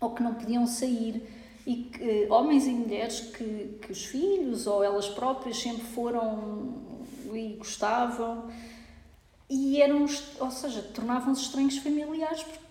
ou 0.00 0.10
que 0.14 0.22
não 0.22 0.34
podiam 0.34 0.64
sair 0.64 1.28
e 1.66 1.74
que, 1.92 2.02
eh, 2.02 2.26
homens 2.30 2.66
e 2.66 2.70
mulheres 2.70 3.20
que, 3.20 3.78
que 3.82 3.90
os 3.90 4.06
filhos 4.06 4.66
ou 4.68 4.82
elas 4.82 5.08
próprias 5.08 5.58
sempre 5.58 5.84
foram 5.86 6.80
e 7.34 7.56
gostavam 7.58 8.48
e 9.54 9.82
eram, 9.82 10.06
ou 10.40 10.50
seja, 10.50 10.80
tornavam-se 10.94 11.42
estranhos 11.42 11.76
familiares 11.76 12.42
porque 12.42 12.61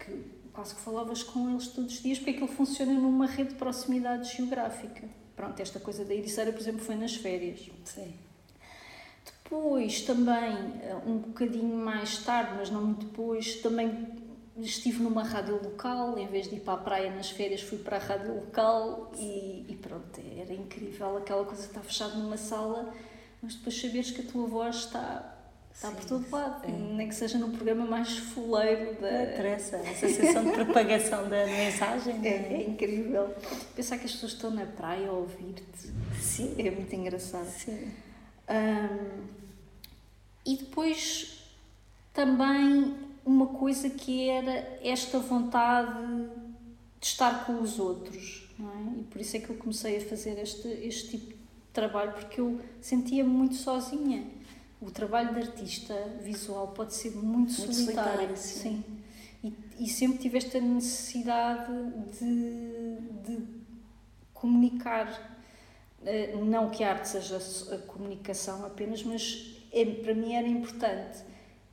quase 0.54 0.76
que 0.76 0.82
falavas 0.82 1.24
com 1.24 1.50
eles 1.50 1.68
todos 1.68 1.96
os 1.96 2.02
dias 2.02 2.18
porque 2.18 2.32
aquilo 2.32 2.48
funciona 2.48 2.94
numa 2.94 3.26
rede 3.26 3.50
de 3.50 3.56
proximidade 3.56 4.36
geográfica. 4.36 5.08
Pronto, 5.36 5.60
esta 5.60 5.80
coisa 5.80 6.06
da 6.06 6.14
Ericeira, 6.14 6.52
por 6.52 6.62
exemplo, 6.62 6.82
foi 6.82 6.96
nas 6.96 7.16
férias. 7.16 7.70
Sim. 7.86 8.14
Depois 9.26 10.02
também, 10.02 10.56
eh, 10.82 10.96
um 11.06 11.18
bocadinho 11.18 11.76
mais 11.76 12.20
tarde, 12.20 12.54
mas 12.58 12.70
não 12.70 12.84
muito 12.84 13.06
depois, 13.06 13.56
também 13.56 14.08
estive 14.58 15.02
numa 15.02 15.24
rádio 15.24 15.62
local, 15.62 16.18
em 16.18 16.28
vez 16.28 16.48
de 16.48 16.56
ir 16.56 16.60
para 16.60 16.74
a 16.74 16.78
praia 16.78 17.12
nas 17.12 17.30
férias, 17.30 17.62
fui 17.62 17.78
para 17.78 17.98
a 17.98 18.00
rádio 18.00 18.34
local 18.36 19.12
e, 19.18 19.66
e 19.68 19.76
pronto, 19.82 20.22
era 20.38 20.54
incrível 20.54 21.18
aquela 21.18 21.46
coisa 21.46 21.62
de 21.62 21.68
estar 21.70 21.82
fechado 21.82 22.18
numa 22.18 22.38
sala, 22.38 22.94
mas 23.42 23.56
depois 23.56 23.80
saberes 23.80 24.12
que 24.12 24.22
a 24.22 24.32
tua 24.32 24.48
voz 24.48 24.76
está, 24.76 25.41
está 25.74 25.92
por 25.92 26.06
todo 26.06 26.30
lado, 26.32 26.66
sim. 26.66 26.94
nem 26.96 27.08
que 27.08 27.16
seja 27.16 27.38
num 27.38 27.52
programa 27.52 27.86
mais 27.86 28.18
fuleiro 28.18 29.00
da, 29.02 29.24
interessa. 29.24 29.78
Essa 29.78 30.08
sensação 30.08 30.46
de 30.46 30.52
propagação 30.52 31.30
da 31.30 31.46
mensagem. 31.46 32.20
é, 32.24 32.30
é? 32.30 32.54
é 32.54 32.70
incrível. 32.70 33.34
Pensar 33.76 33.98
que 33.98 34.06
as 34.06 34.12
pessoas 34.12 34.34
estão 34.34 34.52
na 34.52 34.66
praia 34.66 35.10
a 35.10 35.12
ouvir-te 35.12 35.92
Sim. 36.22 36.56
é 36.58 36.72
muito 36.72 36.94
engraçado. 36.96 37.50
Sim. 37.50 37.92
Hum, 38.50 39.28
e 40.46 40.58
depois 40.58 41.44
também 42.14 42.96
uma 43.26 43.48
coisa 43.48 43.90
que 43.90 44.30
era 44.30 44.80
esta 44.84 45.20
vontade 45.20 46.28
de 47.00 47.06
estar 47.06 47.46
com 47.46 47.62
os 47.62 47.80
outros, 47.80 48.50
é? 48.60 49.00
E 49.00 49.04
por 49.04 49.22
isso 49.22 49.38
é 49.38 49.40
que 49.40 49.50
eu 49.50 49.56
comecei 49.56 49.98
a 49.98 50.02
fazer 50.02 50.38
este, 50.40 50.68
este 50.68 51.18
tipo 51.18 51.30
de 51.30 51.40
trabalho, 51.74 52.14
porque 52.14 52.40
eu 52.40 52.60
sentia-me 52.80 53.30
muito 53.30 53.56
sozinha. 53.56 54.24
O 54.82 54.90
trabalho 54.90 55.34
de 55.34 55.42
artista 55.42 55.94
visual 56.22 56.70
pode 56.70 56.96
ser 56.96 57.12
muito, 57.12 57.28
Muito 57.30 57.54
solitário, 57.54 58.36
solitário, 58.36 58.38
sim. 58.38 58.84
sim. 59.44 59.54
E, 59.78 59.86
e 59.86 59.88
sempre 59.88 60.18
tive 60.18 60.38
esta 60.40 60.60
necessidade 60.60 61.72
de, 62.20 62.98
de 63.24 63.48
comunicar. 64.34 65.40
Não 66.44 66.72
que 66.72 66.84
a 66.84 66.94
arte 66.94 67.10
seja 67.10 67.38
a 67.76 67.78
comunicação 67.78 68.66
apenas, 68.66 69.04
mas 69.04 69.62
é, 69.72 69.86
para 69.86 70.16
mim 70.16 70.34
era 70.34 70.48
importante 70.48 71.20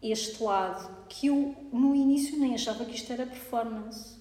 este 0.02 0.42
lado 0.42 1.06
que 1.08 1.28
eu 1.28 1.56
no 1.72 1.94
início 1.94 2.38
nem 2.38 2.54
achava 2.54 2.84
que 2.84 2.94
isto 2.94 3.10
era 3.12 3.26
performance. 3.26 4.17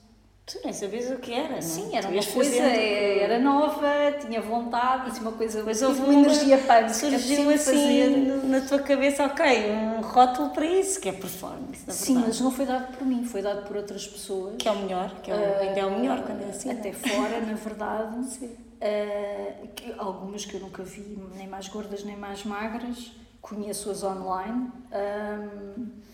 Tu 0.50 0.62
nem 0.64 0.72
sabias 0.72 1.12
o 1.12 1.18
que 1.18 1.34
era, 1.34 1.56
não? 1.56 1.62
Sim, 1.62 1.94
era 1.94 2.08
uma 2.08 2.24
coisa, 2.24 2.64
é, 2.64 3.20
era 3.20 3.38
nova, 3.38 4.14
tinha 4.22 4.40
vontade, 4.40 5.12
tinha 5.12 5.24
uma 5.24 5.34
coisa, 5.34 5.62
mas 5.62 5.82
houve 5.82 6.00
uma 6.00 6.14
energia 6.14 6.58
punk. 6.58 6.96
Surgiu 6.96 7.50
assim 7.50 8.48
na 8.48 8.62
tua 8.62 8.80
cabeça, 8.80 9.26
ok, 9.26 9.72
um 9.72 10.00
rótulo 10.00 10.52
para 10.52 10.66
isso, 10.66 11.02
que 11.02 11.10
é 11.10 11.12
performance, 11.12 11.84
Sim, 11.90 12.24
mas 12.26 12.40
não 12.40 12.50
foi 12.50 12.66
dado 12.66 12.96
por 12.96 13.06
mim, 13.06 13.26
foi 13.26 13.42
dado 13.42 13.68
por 13.68 13.76
outras 13.76 14.08
pessoas. 14.08 14.56
Que 14.58 14.70
é 14.70 14.72
o 14.72 14.78
melhor, 14.78 15.14
que 15.22 15.30
é 15.30 15.36
o, 15.36 15.38
uh, 15.38 15.60
ainda 15.60 15.80
é 15.82 15.86
o 15.86 16.00
melhor 16.00 16.24
quando 16.24 16.42
é 16.42 16.50
assim. 16.50 16.72
Até 16.72 16.94
fora, 16.94 17.42
na 17.42 17.54
verdade. 17.54 18.24
Sim. 18.32 18.46
Uh, 18.46 19.68
que, 19.76 19.94
algumas 19.98 20.46
que 20.46 20.54
eu 20.54 20.62
nunca 20.62 20.82
vi, 20.82 21.20
nem 21.36 21.48
mais 21.48 21.68
gordas 21.68 22.06
nem 22.06 22.16
mais 22.16 22.46
magras, 22.46 23.12
conheço-as 23.42 24.02
online. 24.02 24.72
Um, 24.94 26.07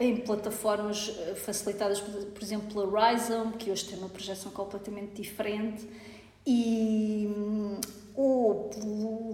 em 0.00 0.16
plataformas 0.16 1.14
eh, 1.18 1.34
facilitadas, 1.34 2.00
por 2.00 2.42
exemplo, 2.42 2.68
pela 2.72 3.10
Rhizome, 3.10 3.52
que 3.52 3.70
hoje 3.70 3.84
tem 3.84 3.98
uma 3.98 4.08
projeção 4.08 4.50
completamente 4.50 5.20
diferente, 5.20 5.86
e 6.46 7.28
hum, 7.36 7.80
o 8.16 8.70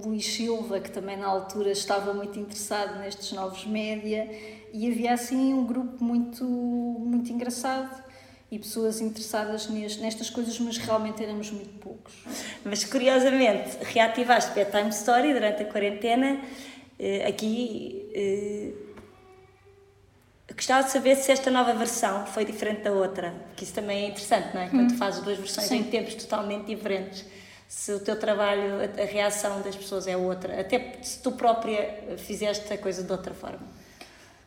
Luís 0.05 0.27
Silva, 0.27 0.81
que 0.81 0.91
também 0.91 1.17
na 1.17 1.27
altura 1.27 1.71
estava 1.71 2.13
muito 2.13 2.39
interessado 2.39 2.99
nestes 2.99 3.31
novos 3.33 3.65
média, 3.65 4.29
e 4.73 4.91
havia 4.91 5.15
assim 5.15 5.55
um 5.55 5.65
grupo 5.65 6.03
muito, 6.03 6.45
muito 6.45 7.33
engraçado 7.33 8.03
e 8.51 8.59
pessoas 8.59 9.01
interessadas 9.01 9.69
nestas 9.69 10.31
coisas, 10.31 10.59
mas 10.59 10.77
realmente 10.77 11.23
éramos 11.23 11.51
muito 11.51 11.79
poucos. 11.79 12.13
Mas 12.65 12.85
curiosamente, 12.85 13.79
reativaste 13.83 14.53
Bedtime 14.53 14.91
Story 14.91 15.33
durante 15.33 15.63
a 15.63 15.65
quarentena, 15.65 16.41
eh, 16.99 17.27
aqui 17.27 18.84
eh, 20.55 20.57
Gostava 20.57 20.85
de 20.85 20.91
saber 20.91 21.17
se 21.17 21.33
esta 21.33 21.51
nova 21.51 21.75
versão 21.75 22.27
foi 22.27 22.45
diferente 22.45 22.83
da 22.83 22.93
outra, 22.93 23.35
que 23.57 23.65
isso 23.65 23.75
também 23.75 24.05
é 24.05 24.09
interessante, 24.09 24.55
não 24.55 24.63
é? 24.63 24.69
Quando 24.69 24.93
hum. 24.93 24.97
fazes 24.97 25.23
duas 25.23 25.39
versões 25.39 25.69
Sim. 25.69 25.79
em 25.79 25.85
tempos 25.85 26.15
totalmente 26.15 26.67
diferentes, 26.67 27.25
se 27.69 27.93
o 27.93 28.01
teu 28.01 28.19
trabalho, 28.19 28.75
a, 28.81 29.03
a, 29.03 29.05
reação 29.05 29.61
das 29.63 29.75
pessoas 29.75 30.07
é 30.07 30.17
outra, 30.17 30.61
até 30.61 30.99
se 31.03 31.21
tu 31.21 31.33
própria 31.33 32.17
fizeste 32.19 32.73
a 32.73 32.79
coisa 32.79 33.03
de 33.03 33.11
outra 33.11 33.35
forma. 33.35 33.67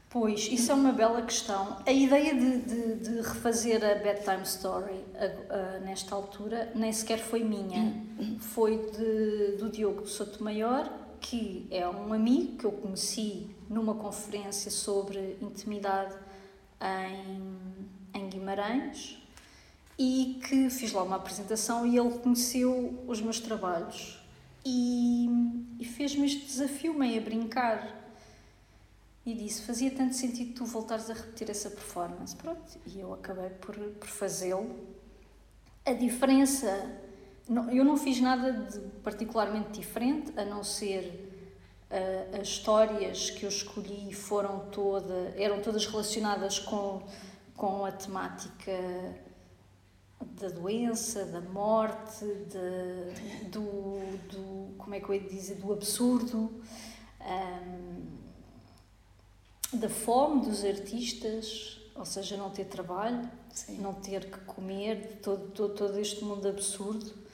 Pois, 0.09 0.47
isso 0.49 0.71
é 0.71 0.75
uma 0.75 0.93
bela 0.93 1.21
questão. 1.21 1.77
A 1.85 1.91
ideia 1.91 2.33
de, 2.33 2.57
de, 2.59 2.95
de 2.95 3.21
refazer 3.21 3.83
a 3.83 3.95
Bedtime 3.95 4.43
Story 4.43 5.03
a, 5.15 5.53
a, 5.53 5.79
nesta 5.79 6.15
altura 6.15 6.71
nem 6.73 6.91
sequer 6.93 7.19
foi 7.19 7.43
minha. 7.43 7.93
Foi 8.39 8.77
de, 8.77 9.57
do 9.57 9.69
Diogo 9.69 10.07
Sotomayor, 10.07 10.89
que 11.19 11.67
é 11.69 11.87
um 11.87 12.13
amigo 12.13 12.57
que 12.57 12.65
eu 12.65 12.71
conheci 12.71 13.49
numa 13.69 13.95
conferência 13.95 14.71
sobre 14.71 15.38
intimidade 15.41 16.15
em, 16.81 18.19
em 18.19 18.29
Guimarães 18.29 19.21
e 19.97 20.39
que 20.47 20.69
fiz 20.69 20.91
lá 20.91 21.03
uma 21.03 21.15
apresentação 21.15 21.86
e 21.86 21.97
ele 21.97 22.19
conheceu 22.19 23.03
os 23.07 23.19
meus 23.19 23.39
trabalhos. 23.39 24.19
E, 24.63 25.27
e 25.79 25.86
fez-me 25.86 26.25
este 26.25 26.45
desafio 26.45 26.93
meio 26.93 27.19
a 27.19 27.24
brincar. 27.24 27.95
E 29.25 29.33
disse 29.33 29.63
fazia 29.63 29.91
tanto 29.91 30.15
sentido 30.15 30.53
tu 30.53 30.65
voltares 30.65 31.09
a 31.09 31.13
repetir 31.13 31.50
essa 31.50 31.69
performance. 31.69 32.36
Pronto 32.36 32.62
e 32.86 33.00
eu 33.00 33.13
acabei 33.13 33.50
por, 33.50 33.75
por 33.75 34.07
fazê-lo. 34.07 34.75
A 35.86 35.93
diferença 35.93 36.67
eu 37.71 37.83
não 37.83 37.97
fiz 37.97 38.19
nada 38.19 38.51
de 38.51 38.79
particularmente 39.01 39.79
diferente 39.79 40.38
a 40.38 40.43
não 40.43 40.63
ser 40.63 41.26
Uh, 41.89 42.41
as 42.41 42.50
histórias 42.50 43.30
que 43.30 43.43
eu 43.45 43.50
escolhi 43.50 44.13
foram 44.13 44.67
todas 44.71 45.34
eram 45.38 45.62
todas 45.62 45.86
relacionadas 45.86 46.60
com 46.60 47.02
com 47.56 47.86
a 47.86 47.91
temática 47.91 48.71
da 50.39 50.50
doença 50.50 51.26
da 51.26 51.41
morte 51.41 52.26
de, 52.26 53.50
do, 53.50 54.00
do 54.30 54.76
como 54.78 54.95
é 54.95 55.00
que 55.00 55.10
eu 55.10 55.15
ia 55.15 55.21
dizer 55.21 55.56
do 55.56 55.73
absurdo 55.73 56.52
um, 57.21 58.17
da 59.80 59.89
fome 59.89 60.45
dos 60.45 60.63
artistas 60.63 61.80
ou 61.95 62.06
seja 62.06 62.38
não 62.38 62.52
ter 62.52 62.65
trabalho 62.65 63.30
Sim. 63.50 63.78
não 63.78 63.93
ter 63.93 64.30
que 64.30 64.39
comer 64.41 65.19
todo, 65.23 65.52
todo 65.52 65.73
todo 65.73 66.00
este 66.00 66.23
mundo 66.23 66.47
absurdo 66.47 67.26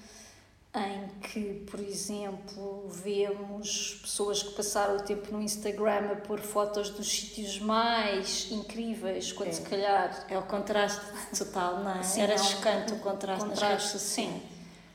em 0.75 1.07
que, 1.19 1.65
por 1.69 1.79
exemplo, 1.79 2.87
vemos 2.89 3.99
pessoas 4.01 4.41
que 4.41 4.55
passaram 4.55 4.97
o 4.97 5.01
tempo 5.01 5.31
no 5.31 5.39
Instagram 5.39 6.11
a 6.11 6.15
pôr 6.15 6.39
fotos 6.39 6.89
dos 6.89 7.07
sítios 7.07 7.59
mais 7.59 8.51
incríveis, 8.51 9.31
quando 9.31 9.49
é. 9.49 9.51
se 9.51 9.61
calhar. 9.61 10.25
É 10.27 10.37
o 10.37 10.41
contraste 10.41 11.01
total, 11.37 11.83
não 11.83 11.99
é? 11.99 12.01
Sim, 12.01 12.21
Era 12.21 12.35
não, 12.35 12.43
chocante 12.43 12.93
o 12.93 12.97
contraste, 12.97 13.45
contraste 13.45 13.61
nas 13.61 13.69
redes 13.69 13.85
sociais. 13.85 14.31
Sim. 14.31 14.41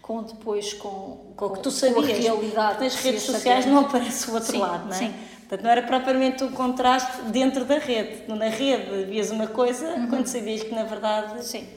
Com 0.03 0.23
depois 0.23 0.73
com, 0.73 1.33
com, 1.37 1.47
o 1.47 1.53
que 1.53 1.61
tu 1.61 1.71
sabias, 1.71 2.11
a 2.11 2.23
realidade. 2.23 2.81
Nas 2.83 2.95
redes 2.97 3.23
sociais 3.23 3.67
não 3.67 3.81
aparece 3.81 4.31
o 4.31 4.35
outro 4.35 4.51
sim, 4.51 4.59
lado, 4.59 4.87
não 4.87 4.95
é? 4.95 4.99
Sim. 4.99 5.15
Portanto, 5.41 5.63
não 5.63 5.71
era 5.71 5.83
propriamente 5.83 6.45
um 6.45 6.51
contraste 6.51 7.23
dentro 7.31 7.65
da 7.65 7.79
rede. 7.79 8.27
Na 8.27 8.49
rede 8.49 9.05
vias 9.05 9.31
uma 9.31 9.47
coisa, 9.47 9.95
uhum. 9.95 10.09
quando 10.09 10.27
sabias 10.27 10.63
que 10.63 10.75
na 10.75 10.85
verdade. 10.85 11.45
Sim. 11.45 11.69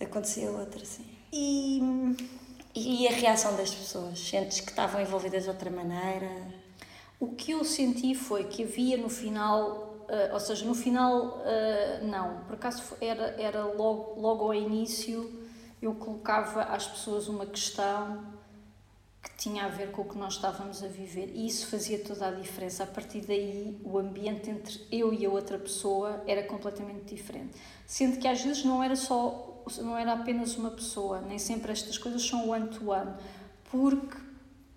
Acontecia 0.00 0.50
outra, 0.50 0.84
sim. 0.84 1.15
E, 1.32 1.80
e 2.74 3.08
a 3.08 3.12
reação 3.12 3.56
das 3.56 3.74
pessoas? 3.74 4.18
Sentes 4.18 4.60
que 4.60 4.70
estavam 4.70 5.00
envolvidas 5.00 5.44
de 5.44 5.48
outra 5.48 5.70
maneira? 5.70 6.30
O 7.18 7.28
que 7.28 7.52
eu 7.52 7.64
senti 7.64 8.14
foi 8.14 8.44
que 8.44 8.62
havia 8.62 8.96
no 8.96 9.08
final, 9.08 9.94
uh, 10.08 10.34
ou 10.34 10.40
seja, 10.40 10.64
no 10.66 10.74
final, 10.74 11.38
uh, 11.38 12.06
não, 12.06 12.40
por 12.44 12.54
acaso 12.54 12.82
era, 13.00 13.34
era 13.40 13.64
logo, 13.64 14.20
logo 14.20 14.44
ao 14.44 14.54
início, 14.54 15.42
eu 15.80 15.94
colocava 15.94 16.62
às 16.62 16.86
pessoas 16.86 17.28
uma 17.28 17.46
questão 17.46 18.36
que 19.22 19.34
tinha 19.36 19.64
a 19.64 19.68
ver 19.68 19.90
com 19.90 20.02
o 20.02 20.04
que 20.04 20.16
nós 20.16 20.34
estávamos 20.34 20.82
a 20.82 20.88
viver 20.88 21.32
e 21.34 21.46
isso 21.46 21.66
fazia 21.66 21.98
toda 21.98 22.28
a 22.28 22.30
diferença. 22.30 22.84
A 22.84 22.86
partir 22.86 23.22
daí, 23.22 23.76
o 23.82 23.98
ambiente 23.98 24.50
entre 24.50 24.80
eu 24.92 25.12
e 25.12 25.24
a 25.24 25.30
outra 25.30 25.58
pessoa 25.58 26.22
era 26.26 26.42
completamente 26.44 27.14
diferente. 27.14 27.56
Sendo 27.86 28.18
que 28.18 28.28
às 28.28 28.40
vezes 28.42 28.64
não 28.64 28.82
era 28.82 28.94
só 28.94 29.55
não 29.78 29.96
era 29.96 30.12
apenas 30.12 30.56
uma 30.56 30.70
pessoa, 30.70 31.20
nem 31.20 31.38
sempre 31.38 31.72
estas 31.72 31.98
coisas 31.98 32.26
são 32.26 32.48
one-to-one, 32.48 33.10
-one, 33.10 33.16
porque 33.70 34.16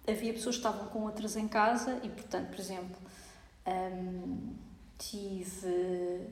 havia 0.07 0.33
pessoas 0.33 0.55
que 0.55 0.65
estavam 0.65 0.87
com 0.87 1.03
outras 1.03 1.35
em 1.35 1.47
casa 1.47 1.99
e, 2.03 2.09
portanto, 2.09 2.49
por 2.49 2.59
exemplo, 2.59 2.97
um, 3.67 4.53
tive 4.97 6.27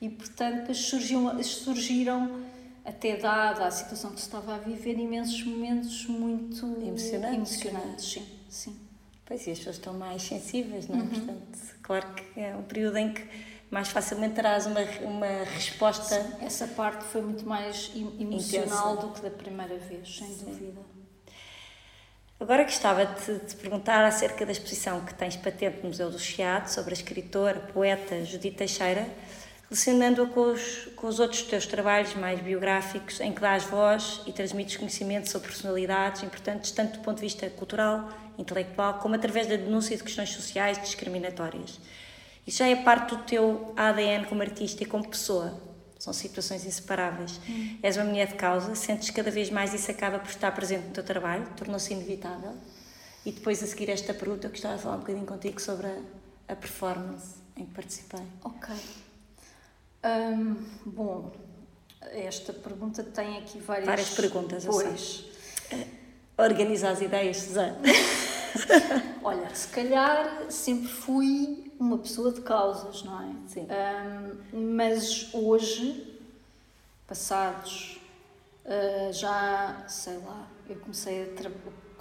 e 0.00 0.08
portanto 0.08 0.74
surgiam, 0.74 1.42
surgiram 1.42 2.40
até 2.84 3.16
dada 3.16 3.66
a 3.66 3.70
situação 3.70 4.10
que 4.10 4.20
se 4.20 4.26
estava 4.26 4.54
a 4.54 4.58
viver, 4.58 4.98
imensos 4.98 5.44
momentos 5.44 6.06
muito 6.06 6.66
emocionantes, 6.82 7.62
emocionantes 7.62 8.04
sim, 8.04 8.26
sim. 8.48 8.76
Pois, 9.24 9.46
e 9.46 9.52
as 9.52 9.58
pessoas 9.58 9.76
estão 9.76 9.94
mais 9.94 10.22
sensíveis, 10.22 10.88
não 10.88 10.96
é? 10.96 11.02
Uhum. 11.02 11.08
Portanto, 11.08 11.58
claro 11.82 12.12
que 12.14 12.40
é 12.40 12.56
um 12.56 12.62
período 12.62 12.96
em 12.96 13.12
que 13.12 13.22
mais 13.72 13.88
facilmente 13.88 14.34
terás 14.34 14.66
uma, 14.66 14.82
uma 15.00 15.44
resposta. 15.44 16.22
Sim, 16.22 16.44
essa 16.44 16.68
parte 16.68 17.04
foi 17.04 17.22
muito 17.22 17.48
mais 17.48 17.90
emocional 17.96 18.92
intensa. 18.92 19.06
do 19.06 19.14
que 19.14 19.22
da 19.22 19.30
primeira 19.30 19.78
vez, 19.78 20.18
sem 20.18 20.28
Sim. 20.28 20.44
dúvida. 20.44 20.80
Agora 22.38 22.64
gostava 22.64 23.06
de 23.06 23.38
te 23.38 23.56
perguntar 23.56 24.04
acerca 24.04 24.44
da 24.44 24.52
exposição 24.52 25.00
que 25.00 25.14
tens 25.14 25.36
patente 25.36 25.78
no 25.82 25.88
Museu 25.88 26.10
do 26.10 26.18
Chiado 26.18 26.68
sobre 26.68 26.90
a 26.90 26.92
escritora, 26.92 27.60
poeta 27.72 28.22
Judith 28.26 28.56
Teixeira, 28.56 29.08
relacionando-a 29.70 30.26
com 30.26 30.52
os, 30.52 30.88
com 30.94 31.06
os 31.06 31.18
outros 31.18 31.40
teus 31.42 31.66
trabalhos 31.66 32.12
mais 32.14 32.40
biográficos, 32.40 33.20
em 33.20 33.32
que 33.32 33.40
dás 33.40 33.64
voz 33.64 34.20
e 34.26 34.32
transmites 34.32 34.76
conhecimento 34.76 35.30
sobre 35.30 35.48
personalidades 35.48 36.22
importantes, 36.22 36.72
tanto 36.72 36.98
do 36.98 37.04
ponto 37.04 37.16
de 37.16 37.22
vista 37.22 37.48
cultural, 37.48 38.10
intelectual, 38.36 38.98
como 38.98 39.14
através 39.14 39.46
da 39.46 39.56
denúncia 39.56 39.96
de 39.96 40.02
questões 40.02 40.28
sociais 40.28 40.78
discriminatórias. 40.78 41.78
Isso 42.46 42.58
já 42.58 42.68
é 42.68 42.76
parte 42.76 43.14
do 43.14 43.22
teu 43.22 43.72
ADN 43.76 44.26
como 44.26 44.42
artista 44.42 44.82
e 44.82 44.86
como 44.86 45.08
pessoa. 45.08 45.60
são 45.98 46.12
situações 46.12 46.66
inseparáveis. 46.66 47.40
Hum. 47.48 47.78
És 47.80 47.96
uma 47.96 48.06
mulher 48.06 48.26
de 48.26 48.34
causa, 48.34 48.74
sentes 48.74 49.10
cada 49.10 49.30
vez 49.30 49.50
mais 49.50 49.72
isso 49.72 49.88
acaba 49.88 50.18
por 50.18 50.30
estar 50.30 50.50
presente 50.52 50.88
no 50.88 50.92
teu 50.92 51.04
trabalho, 51.04 51.46
tornou-se 51.56 51.92
inevitável. 51.92 52.54
E 53.24 53.30
depois 53.30 53.62
a 53.62 53.66
seguir 53.68 53.88
esta 53.88 54.12
pergunta, 54.12 54.48
eu 54.48 54.50
gostava 54.50 54.76
de 54.76 54.82
falar 54.82 54.96
um 54.96 54.98
bocadinho 54.98 55.24
contigo 55.26 55.60
sobre 55.60 55.86
a, 55.86 55.96
a 56.48 56.56
performance 56.56 57.36
em 57.56 57.64
que 57.64 57.72
participei. 57.72 58.22
Ok. 58.42 58.74
Um, 60.04 60.56
bom, 60.84 61.32
esta 62.00 62.52
pergunta 62.52 63.04
tem 63.04 63.38
aqui 63.38 63.60
várias... 63.60 63.86
Várias 63.86 64.10
perguntas, 64.10 64.64
pois. 64.64 65.24
Organiza 66.36 66.90
as 66.90 67.00
ideias, 67.00 67.36
Suzana. 67.36 67.78
Olha, 69.22 69.54
se 69.54 69.68
calhar 69.68 70.50
sempre 70.50 70.88
fui 70.88 71.72
uma 71.78 71.98
pessoa 71.98 72.32
de 72.32 72.40
causas, 72.40 73.02
não 73.02 73.22
é? 73.22 73.34
Sim. 73.48 73.66
Um, 74.52 74.74
mas 74.76 75.32
hoje, 75.32 76.18
passados 77.06 78.00
uh, 78.64 79.12
já, 79.12 79.84
sei 79.88 80.18
lá, 80.18 80.48
eu 80.68 80.76
comecei 80.76 81.22
a 81.22 81.26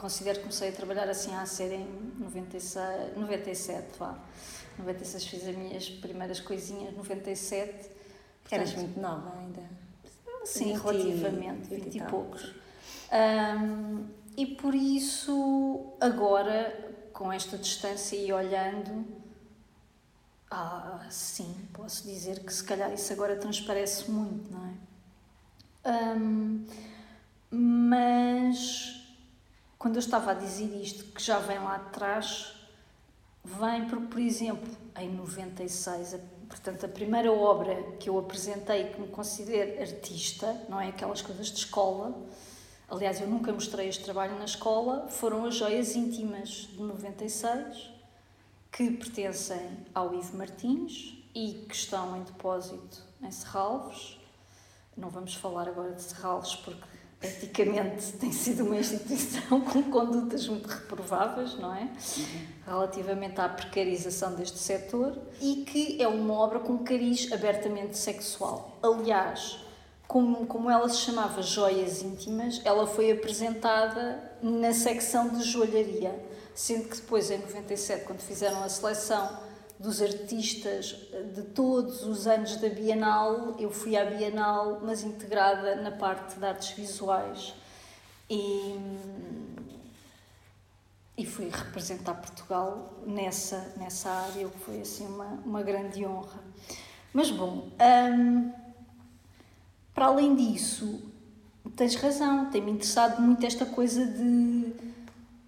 considero 0.02 0.38
que 0.38 0.44
comecei 0.44 0.70
a 0.70 0.72
trabalhar 0.72 1.08
assim 1.08 1.34
a 1.36 1.46
ser 1.46 1.72
em 1.72 1.88
96, 2.20 3.16
97, 3.16 4.00
vá. 4.00 4.18
96 4.80 5.26
fiz 5.26 5.48
as 5.48 5.56
minhas 5.56 5.90
primeiras 5.90 6.40
coisinhas, 6.40 6.96
97. 6.96 7.72
Portanto, 7.72 8.52
Eras 8.52 8.74
muito 8.74 9.00
nova 9.00 9.38
ainda. 9.38 9.62
Sim, 10.44 10.74
20, 10.74 10.82
relativamente, 10.82 11.70
20, 11.70 11.84
20 11.84 11.96
e, 11.96 12.02
poucos. 12.06 12.56
Um, 13.12 14.06
e 14.38 14.46
por 14.46 14.74
isso, 14.74 15.94
agora, 16.00 17.10
com 17.14 17.32
esta 17.32 17.58
distância 17.58 18.16
e 18.16 18.32
olhando, 18.32 19.06
ah, 20.50 21.06
sim, 21.10 21.54
posso 21.74 22.04
dizer 22.04 22.40
que 22.44 22.54
se 22.54 22.64
calhar 22.64 22.92
isso 22.94 23.12
agora 23.14 23.36
transparece 23.36 24.10
muito, 24.10 24.52
não 24.52 24.68
é? 24.68 24.92
Um, 26.16 26.66
mas 27.50 29.02
quando 29.78 29.96
eu 29.96 30.00
estava 30.00 30.32
a 30.32 30.34
dizer 30.34 30.80
isto, 30.82 31.06
que 31.06 31.22
já 31.24 31.40
vem 31.40 31.58
lá 31.58 31.76
atrás, 31.76 32.56
vem 33.44 33.88
porque, 33.88 34.08
por 34.08 34.20
exemplo, 34.20 34.70
em 34.96 35.10
96, 35.10 36.18
portanto, 36.48 36.86
a 36.86 36.90
primeira 36.90 37.32
obra 37.32 37.82
que 38.00 38.10
eu 38.10 38.20
apresentei 38.20 38.90
que 38.90 39.02
me 39.02 39.08
considero 39.08 39.82
artista, 39.82 40.56
não 40.70 40.80
é 40.80 40.90
aquelas 40.90 41.22
coisas 41.22 41.48
de 41.48 41.58
escola, 41.58 42.16
aliás, 42.92 43.22
eu 43.22 43.28
nunca 43.28 43.54
mostrei 43.54 43.88
este 43.88 44.04
trabalho 44.04 44.38
na 44.38 44.46
escola, 44.46 45.08
foram 45.08 45.46
as 45.46 45.56
Joias 45.56 45.96
Íntimas 45.96 46.68
de 46.74 46.84
96, 46.84 47.90
que 48.70 48.92
pertencem 48.92 49.78
ao 49.96 50.14
Ivo 50.14 50.38
Martins 50.38 51.18
e 51.34 51.66
que 51.68 51.74
estão 51.74 52.18
em 52.18 52.24
depósito 52.24 53.02
em 53.22 53.32
Serralves. 53.32 54.20
Não 54.96 55.10
vamos 55.10 55.34
falar 55.34 55.70
agora 55.70 55.94
de 55.94 56.02
Serralves 56.02 56.56
porque 56.56 56.84
eticamente 57.24 58.12
tem 58.20 58.32
sido 58.32 58.66
uma 58.66 58.78
instituição 58.78 59.62
com 59.64 59.84
condutas 59.84 60.48
muito 60.48 60.68
reprováveis, 60.68 61.56
não 61.56 61.74
é? 61.74 61.90
Relativamente 62.66 63.40
à 63.40 63.48
precarização 63.48 64.36
deste 64.36 64.60
setor 64.60 65.18
e 65.40 65.64
que 65.64 66.02
é 66.02 66.08
uma 66.10 66.34
obra 66.34 66.60
com 66.60 66.78
cariz 66.80 67.32
abertamente 67.32 67.98
sexual. 67.98 68.78
Aliás, 68.84 69.60
como, 70.12 70.46
como 70.46 70.70
ela 70.70 70.90
se 70.90 70.98
chamava 70.98 71.42
Joias 71.42 72.02
Íntimas, 72.02 72.60
ela 72.66 72.86
foi 72.86 73.14
apresentada 73.14 74.22
na 74.42 74.74
secção 74.74 75.30
de 75.30 75.42
joalharia, 75.42 76.14
sendo 76.54 76.90
que 76.90 76.98
depois, 76.98 77.32
em 77.32 77.38
97, 77.38 78.04
quando 78.04 78.20
fizeram 78.20 78.62
a 78.62 78.68
seleção 78.68 79.40
dos 79.80 80.02
artistas 80.02 80.98
de 81.34 81.44
todos 81.44 82.04
os 82.04 82.28
anos 82.28 82.58
da 82.58 82.68
Bienal. 82.68 83.56
Eu 83.58 83.72
fui 83.72 83.96
à 83.96 84.04
Bienal, 84.04 84.82
mas 84.84 85.02
integrada 85.02 85.78
na 85.78 85.92
parte 85.92 86.38
de 86.38 86.46
artes 86.46 86.72
visuais. 86.72 87.54
E, 88.30 88.78
e 91.18 91.26
fui 91.26 91.48
representar 91.50 92.16
Portugal 92.16 92.96
nessa, 93.08 93.74
nessa 93.78 94.10
área, 94.10 94.46
o 94.46 94.52
que 94.52 94.60
foi 94.60 94.82
assim 94.82 95.08
uma, 95.08 95.40
uma 95.46 95.64
grande 95.64 96.06
honra. 96.06 96.44
Mas 97.14 97.32
bom, 97.32 97.70
hum, 97.80 98.52
para 99.94 100.06
além 100.06 100.36
disso, 100.36 101.02
tens 101.76 101.96
razão, 101.96 102.50
tem-me 102.50 102.72
interessado 102.72 103.22
muito 103.22 103.46
esta 103.46 103.66
coisa 103.66 104.06
de 104.06 104.74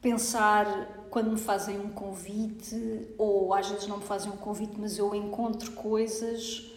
pensar 0.02 0.66
quando 1.10 1.32
me 1.32 1.40
fazem 1.40 1.80
um 1.80 1.90
convite, 1.90 3.08
ou 3.18 3.54
às 3.54 3.70
vezes 3.70 3.88
não 3.88 3.98
me 3.98 4.04
fazem 4.04 4.32
um 4.32 4.38
convite, 4.38 4.74
mas 4.80 4.98
eu 4.98 5.14
encontro 5.14 5.72
coisas, 5.74 6.72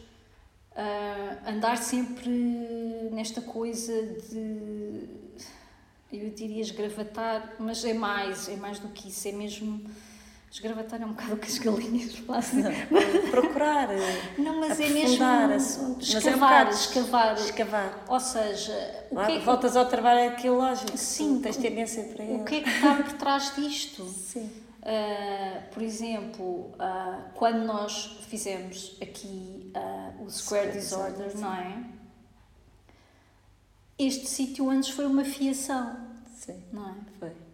uh, 0.72 1.48
andar 1.48 1.78
sempre 1.78 2.28
nesta 3.12 3.40
coisa 3.40 3.92
de. 4.30 5.08
Eu 6.12 6.30
diria 6.30 6.60
esgravatar, 6.60 7.56
mas 7.58 7.84
é 7.84 7.94
mais, 7.94 8.48
é 8.48 8.56
mais 8.56 8.78
do 8.78 8.88
que 8.88 9.08
isso, 9.08 9.26
é 9.26 9.32
mesmo. 9.32 9.82
Esgravatar 10.56 11.02
é 11.02 11.04
um 11.04 11.10
bocado 11.10 11.34
o 11.34 11.36
que 11.36 11.48
as 11.48 11.58
galinhas 11.58 12.14
fazem. 12.24 12.64
procurar. 13.30 13.88
Não, 14.38 14.58
mas 14.58 14.80
é 14.80 14.88
mesmo. 14.88 15.22
Assunto. 15.22 16.02
Escavar, 16.02 16.66
é 16.66 16.70
um 16.70 16.72
escavar. 16.72 17.34
Escavar. 17.34 18.04
Ou 18.08 18.18
seja, 18.18 19.06
o 19.10 19.16
que 19.16 19.32
é 19.32 19.38
que... 19.38 19.44
voltas 19.44 19.76
ao 19.76 19.84
trabalho 19.86 20.30
arqueológico. 20.30 20.96
Sim. 20.96 21.42
Tens 21.42 21.58
tendência 21.58 22.04
para 22.04 22.24
ele. 22.24 22.40
O 22.40 22.44
que 22.44 22.54
é 22.54 22.60
que 22.62 22.70
está 22.70 22.94
por 22.94 23.12
trás 23.12 23.54
disto? 23.54 24.02
Sim. 24.06 24.50
Uh, 24.80 25.74
por 25.74 25.82
exemplo, 25.82 26.70
uh, 26.76 27.22
quando 27.34 27.62
nós 27.66 28.18
fizemos 28.26 28.96
aqui 29.02 29.70
uh, 29.76 30.24
o 30.24 30.30
Square, 30.30 30.68
Square 30.68 30.72
Disorder, 30.72 31.36
não 31.36 31.52
é? 31.52 31.84
Este 33.98 34.26
sítio 34.26 34.70
antes 34.70 34.88
foi 34.88 35.04
uma 35.04 35.24
fiação. 35.24 35.98
Sim. 36.34 36.62
Não 36.72 36.88
é? 36.88 36.94
Foi. 37.20 37.45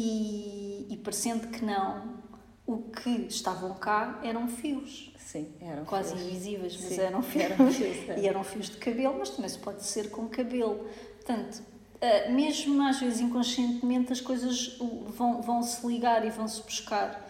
E, 0.00 0.86
e 0.90 0.96
parecendo 0.96 1.48
que 1.48 1.64
não, 1.64 2.20
o 2.64 2.78
que 2.82 3.10
estavam 3.26 3.74
cá 3.74 4.20
eram 4.22 4.46
fios. 4.46 5.12
Sim, 5.18 5.48
eram 5.60 5.84
Quase 5.84 6.14
fios. 6.14 6.22
invisíveis, 6.22 6.78
mas 6.80 6.92
Sim, 6.92 7.00
eram 7.00 7.20
fios. 7.20 7.44
Eram 7.44 7.72
fios 7.72 8.18
e 8.22 8.28
eram 8.28 8.44
fios 8.44 8.70
de 8.70 8.76
cabelo, 8.76 9.16
mas 9.18 9.30
também 9.30 9.48
se 9.48 9.58
pode 9.58 9.82
ser 9.82 10.10
com 10.10 10.28
cabelo. 10.28 10.88
Portanto, 11.16 11.64
uh, 11.96 12.32
mesmo 12.32 12.80
às 12.86 13.00
vezes 13.00 13.18
inconscientemente 13.20 14.12
as 14.12 14.20
coisas 14.20 14.78
vão, 15.08 15.42
vão 15.42 15.64
se 15.64 15.84
ligar 15.84 16.24
e 16.24 16.30
vão 16.30 16.46
se 16.46 16.62
buscar. 16.62 17.26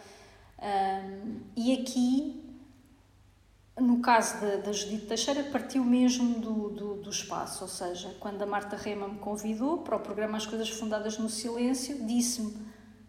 E 1.57 1.73
aqui, 1.73 2.45
no 3.81 4.01
caso 4.01 4.41
da, 4.41 4.73
Judite 4.73 5.07
Teixeira, 5.07 5.45
partiu 5.45 5.85
mesmo 5.85 6.41
do, 6.41 6.71
do, 6.71 6.95
do, 6.97 7.11
espaço, 7.11 7.65
ou 7.65 7.69
seja, 7.69 8.15
quando 8.21 8.43
a 8.43 8.47
Marta 8.47 8.77
Rema 8.77 9.09
me 9.09 9.19
convidou 9.19 9.79
para 9.79 9.97
o 9.97 10.01
programa 10.01 10.37
As 10.37 10.47
Coisas 10.47 10.69
Fundadas 10.69 11.19
no 11.19 11.29
Silêncio, 11.29 12.05
disse-me, 12.07 12.57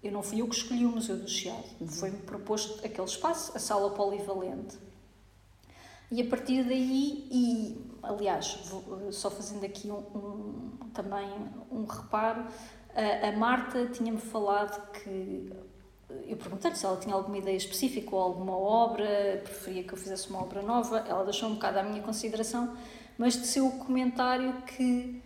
eu 0.02 0.12
não 0.12 0.24
fui 0.24 0.42
eu 0.42 0.48
que 0.48 0.56
escolhi 0.56 0.86
o 0.86 0.90
Museu 0.90 1.18
do 1.18 1.28
Chiado, 1.28 1.64
uhum. 1.80 1.88
foi-me 1.88 2.18
proposto 2.20 2.86
aquele 2.86 3.08
espaço, 3.08 3.56
a 3.56 3.60
sala 3.60 3.92
polivalente. 3.92 4.78
E 6.12 6.22
a 6.22 6.26
partir 6.26 6.64
daí, 6.64 7.28
e 7.30 7.90
aliás, 8.02 8.60
vou, 8.66 9.12
só 9.12 9.30
fazendo 9.30 9.64
aqui 9.66 9.92
um, 9.92 9.98
um, 9.98 10.70
também 10.94 11.30
um 11.70 11.86
reparo, 11.86 12.46
a, 12.96 13.28
a 13.28 13.32
Marta 13.34 13.88
tinha-me 13.88 14.20
falado 14.20 14.92
que 14.92 15.52
eu 16.28 16.38
perguntei-lhe 16.38 16.76
se 16.76 16.86
ela 16.86 16.98
tinha 16.98 17.14
alguma 17.14 17.38
ideia 17.38 17.56
específica 17.56 18.16
ou 18.16 18.22
alguma 18.22 18.58
obra, 18.58 19.42
preferia 19.44 19.84
que 19.84 19.94
eu 19.94 19.98
fizesse 19.98 20.30
uma 20.30 20.42
obra 20.42 20.62
nova, 20.62 21.06
ela 21.08 21.24
deixou 21.24 21.50
um 21.50 21.54
bocado 21.54 21.80
à 21.80 21.84
minha 21.84 22.02
consideração, 22.02 22.76
mas 23.18 23.34
de 23.34 23.46
seu 23.46 23.70
comentário 23.72 24.62
que 24.64 25.22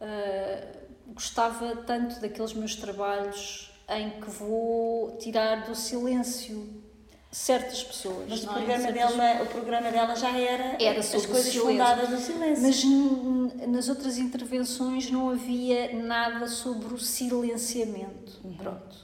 uh, 0.00 1.12
gostava 1.12 1.76
tanto 1.76 2.20
daqueles 2.20 2.52
meus 2.54 2.74
trabalhos 2.76 3.72
em 3.88 4.10
que 4.20 4.30
vou 4.30 5.16
tirar 5.18 5.66
do 5.66 5.74
silêncio 5.74 6.82
certas 7.30 7.82
pessoas. 7.82 8.26
Mas 8.28 8.44
o, 8.44 8.50
é? 8.50 8.52
programa 8.52 8.92
dela, 8.92 9.42
o 9.42 9.46
programa 9.46 9.90
dela 9.90 10.14
já 10.14 10.38
era, 10.38 10.76
era 10.80 11.00
as 11.00 11.26
coisas 11.26 11.54
fundadas 11.54 12.08
no 12.08 12.18
silêncio. 12.18 12.62
Mas 12.62 13.68
nas 13.68 13.88
outras 13.88 14.18
intervenções 14.18 15.10
não 15.10 15.30
havia 15.30 15.92
nada 15.92 16.46
sobre 16.46 16.94
o 16.94 16.98
silenciamento. 16.98 18.40
Uhum. 18.44 18.54
Pronto. 18.54 19.03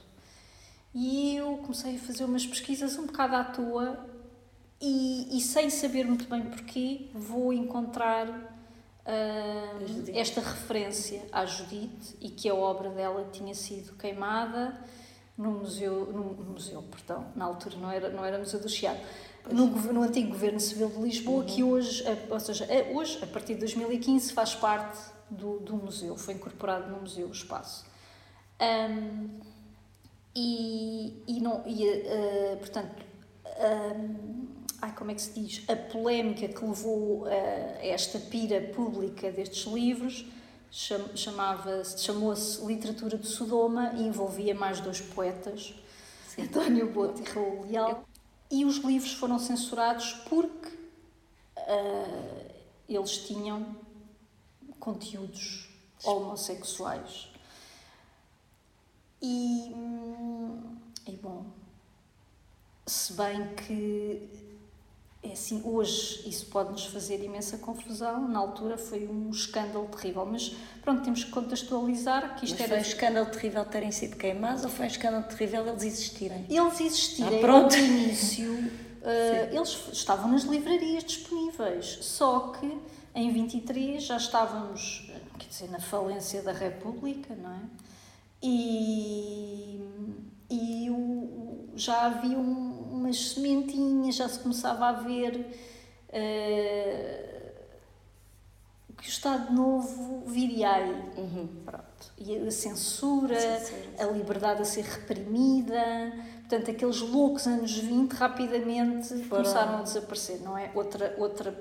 E 0.93 1.35
eu 1.37 1.57
comecei 1.57 1.95
a 1.95 1.99
fazer 1.99 2.25
umas 2.25 2.45
pesquisas 2.45 2.97
um 2.97 3.05
bocado 3.05 3.35
à 3.35 3.43
toa 3.43 4.05
e, 4.79 5.37
e 5.37 5.41
sem 5.41 5.69
saber 5.69 6.05
muito 6.05 6.27
bem 6.27 6.41
porquê, 6.43 7.09
vou 7.13 7.53
encontrar 7.53 8.27
uh, 8.27 10.11
esta 10.13 10.41
referência 10.41 11.21
à 11.31 11.45
Judite 11.45 12.17
e 12.19 12.29
que 12.29 12.49
a 12.49 12.55
obra 12.55 12.89
dela 12.89 13.29
tinha 13.31 13.53
sido 13.53 13.95
queimada 13.95 14.77
no 15.37 15.51
museu, 15.51 16.11
no 16.11 16.43
museu, 16.43 16.83
perdão, 16.83 17.25
na 17.35 17.45
altura 17.45 17.77
não 17.77 17.91
era, 17.91 18.09
não 18.09 18.25
era 18.25 18.37
Museu 18.37 18.59
do 18.59 18.69
Chiado, 18.69 18.99
no, 19.49 19.67
no, 19.67 20.03
antigo 20.03 20.29
Governo 20.29 20.59
Civil 20.59 20.89
de 20.89 21.01
Lisboa, 21.01 21.39
uhum. 21.39 21.45
que 21.45 21.63
hoje, 21.63 22.03
ou 22.29 22.39
seja, 22.39 22.67
hoje, 22.93 23.17
a 23.23 23.27
partir 23.27 23.55
de 23.55 23.61
2015, 23.61 24.33
faz 24.33 24.53
parte 24.53 24.99
do, 25.29 25.59
do 25.59 25.75
museu, 25.75 26.15
foi 26.15 26.35
incorporado 26.35 26.91
no 26.91 27.01
museu 27.01 27.27
o 27.27 27.31
espaço. 27.31 27.85
Um, 28.61 29.39
e, 30.35 31.23
e, 31.27 31.39
não, 31.41 31.63
e 31.65 31.87
uh, 31.87 32.57
portanto, 32.57 33.03
um, 33.97 34.47
ai, 34.81 34.95
como 34.95 35.11
é 35.11 35.13
que 35.13 35.21
se 35.21 35.39
diz, 35.39 35.69
a 35.69 35.75
polémica 35.75 36.47
que 36.47 36.65
levou 36.65 37.25
a 37.25 37.85
esta 37.85 38.19
pira 38.19 38.61
pública 38.73 39.31
destes 39.31 39.65
livros 39.71 40.25
chamava 40.71 41.83
chamou-se 41.83 42.65
Literatura 42.65 43.17
de 43.17 43.27
Sodoma 43.27 43.91
e 43.95 44.03
envolvia 44.03 44.55
mais 44.55 44.79
dois 44.79 45.01
poetas, 45.01 45.75
Sim. 46.29 46.43
António 46.43 46.89
Boto 46.89 47.21
e 47.21 47.25
Raul 47.25 47.65
Leal. 47.65 48.05
E 48.49 48.65
os 48.65 48.77
livros 48.77 49.13
foram 49.13 49.37
censurados 49.37 50.13
porque 50.29 50.69
uh, 51.57 52.51
eles 52.87 53.17
tinham 53.17 53.75
conteúdos 54.79 55.69
homossexuais. 56.03 57.30
E, 59.21 59.71
hum, 59.73 60.75
e 61.07 61.11
bom, 61.11 61.45
se 62.85 63.13
bem 63.13 63.47
que 63.55 64.29
é 65.23 65.33
assim, 65.33 65.61
hoje 65.63 66.27
isso 66.27 66.47
pode-nos 66.47 66.85
fazer 66.85 67.23
imensa 67.23 67.59
confusão, 67.59 68.27
na 68.27 68.39
altura 68.39 68.75
foi 68.75 69.07
um 69.07 69.29
escândalo 69.29 69.87
terrível, 69.89 70.25
mas 70.25 70.55
pronto, 70.81 71.03
temos 71.03 71.23
que 71.23 71.29
contextualizar 71.29 72.35
que 72.37 72.45
isto 72.45 72.53
mas 72.53 72.61
era... 72.61 72.69
foi 72.69 72.77
um 72.79 72.81
escândalo 72.81 73.25
terrível 73.27 73.65
terem 73.65 73.91
sido 73.91 74.17
queimados 74.17 74.63
ou 74.63 74.69
foi 74.71 74.85
um 74.85 74.87
escândalo 74.87 75.23
terrível 75.25 75.67
eles 75.67 75.83
existirem? 75.83 76.45
Eles 76.49 76.81
existirem, 76.81 77.37
ah, 77.37 77.41
pronto. 77.41 77.77
no 77.77 77.83
início, 77.83 78.49
uh, 78.51 79.55
eles 79.55 79.77
estavam 79.91 80.31
nas 80.31 80.41
livrarias 80.41 81.03
disponíveis, 81.03 81.99
só 82.01 82.53
que 82.59 82.79
em 83.13 83.31
23 83.31 84.01
já 84.01 84.17
estávamos, 84.17 85.07
quer 85.37 85.47
dizer, 85.47 85.69
na 85.69 85.79
falência 85.79 86.41
da 86.41 86.51
República, 86.51 87.35
não 87.35 87.51
é? 87.51 87.90
E, 88.41 89.79
e 90.49 90.89
o, 90.89 91.69
já 91.75 92.05
havia 92.05 92.37
um, 92.37 92.89
umas 92.91 93.31
sementinhas, 93.31 94.15
já 94.15 94.27
se 94.27 94.39
começava 94.39 94.87
a 94.87 94.93
ver 94.93 95.45
uh, 96.09 97.31
que 98.97 99.07
o 99.07 99.09
Estado 99.09 99.53
Novo 99.53 100.23
viria 100.25 100.71
aí. 100.71 100.91
Uhum. 101.17 101.47
Pronto. 101.65 101.85
E 102.17 102.35
a 102.37 102.51
censura, 102.51 103.37
a 103.99 104.05
liberdade 104.05 104.61
a 104.61 104.65
ser 104.65 104.85
reprimida, 104.85 105.83
portanto, 106.39 106.71
aqueles 106.71 106.99
loucos 106.99 107.45
anos 107.47 107.77
20 107.77 108.11
rapidamente 108.13 109.07
Foram. 109.07 109.43
começaram 109.43 109.77
a 109.79 109.81
desaparecer, 109.83 110.41
não 110.41 110.57
é? 110.57 110.71
Outra, 110.73 111.15
outra 111.17 111.51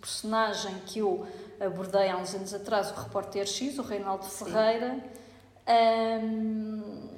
personagem 0.00 0.74
que 0.86 1.00
eu 1.00 1.26
abordei 1.60 2.08
há 2.08 2.16
uns 2.16 2.34
anos 2.34 2.52
atrás, 2.54 2.90
o 2.90 2.94
repórter 2.94 3.46
X, 3.46 3.78
o 3.78 3.82
Reinaldo 3.82 4.24
Sim. 4.24 4.46
Ferreira. 4.46 5.21
Um, 5.68 7.08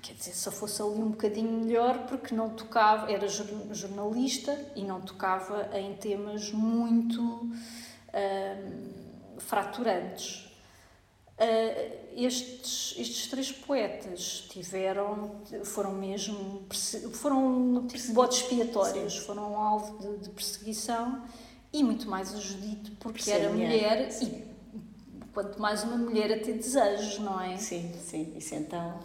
quer 0.00 0.14
dizer, 0.14 0.32
se 0.32 0.50
fosse 0.50 0.82
ali 0.82 1.00
um 1.00 1.10
bocadinho 1.10 1.64
melhor, 1.64 2.06
porque 2.06 2.34
não 2.34 2.50
tocava, 2.50 3.10
era 3.10 3.26
jornalista 3.28 4.58
e 4.74 4.82
não 4.82 5.00
tocava 5.00 5.70
em 5.78 5.94
temas 5.94 6.50
muito 6.50 7.22
um, 7.22 7.52
fraturantes. 9.38 10.50
Uh, 11.38 12.02
estes, 12.14 12.94
estes 12.98 13.26
três 13.28 13.50
poetas 13.50 14.46
tiveram, 14.50 15.40
foram 15.64 15.92
mesmo, 15.92 16.66
foram 17.14 17.86
tipo 17.86 18.12
botes 18.12 18.38
expiatórios, 18.38 19.14
Sim. 19.14 19.20
foram 19.20 19.56
alvo 19.56 19.98
de, 19.98 20.24
de, 20.24 20.30
perseguição 20.30 21.24
e 21.72 21.82
muito 21.82 22.08
mais 22.08 22.34
a 22.34 22.38
Judite, 22.38 22.90
porque 23.00 23.22
Sim, 23.22 23.32
era 23.32 23.50
mulher 23.50 24.02
é. 24.02 24.24
e 24.24 24.51
quanto 25.32 25.60
mais 25.60 25.82
uma 25.82 25.96
mulher 25.96 26.32
a 26.32 26.38
ter 26.38 26.54
desejos, 26.54 27.18
não 27.18 27.40
é? 27.40 27.56
Sim, 27.56 27.92
sim, 27.94 28.34
isso 28.36 28.54
então. 28.54 29.00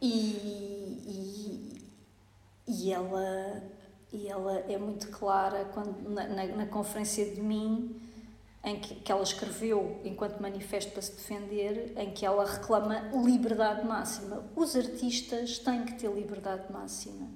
E, 0.00 0.08
e, 1.06 1.82
e, 2.66 2.92
ela, 2.92 3.62
e 4.12 4.28
ela 4.28 4.58
é 4.68 4.78
muito 4.78 5.08
clara 5.08 5.64
quando, 5.72 6.08
na, 6.08 6.26
na, 6.28 6.46
na 6.46 6.66
conferência 6.66 7.24
de 7.34 7.40
mim, 7.40 8.00
em 8.64 8.80
que, 8.80 8.96
que 8.96 9.12
ela 9.12 9.22
escreveu 9.22 10.00
enquanto 10.04 10.40
manifesto 10.40 10.92
para 10.92 11.02
se 11.02 11.12
defender, 11.12 11.92
em 11.96 12.10
que 12.10 12.26
ela 12.26 12.44
reclama 12.44 13.10
liberdade 13.24 13.86
máxima. 13.86 14.44
Os 14.56 14.74
artistas 14.74 15.58
têm 15.58 15.84
que 15.84 15.94
ter 15.94 16.10
liberdade 16.12 16.70
máxima. 16.72 17.28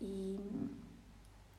E 0.00 0.38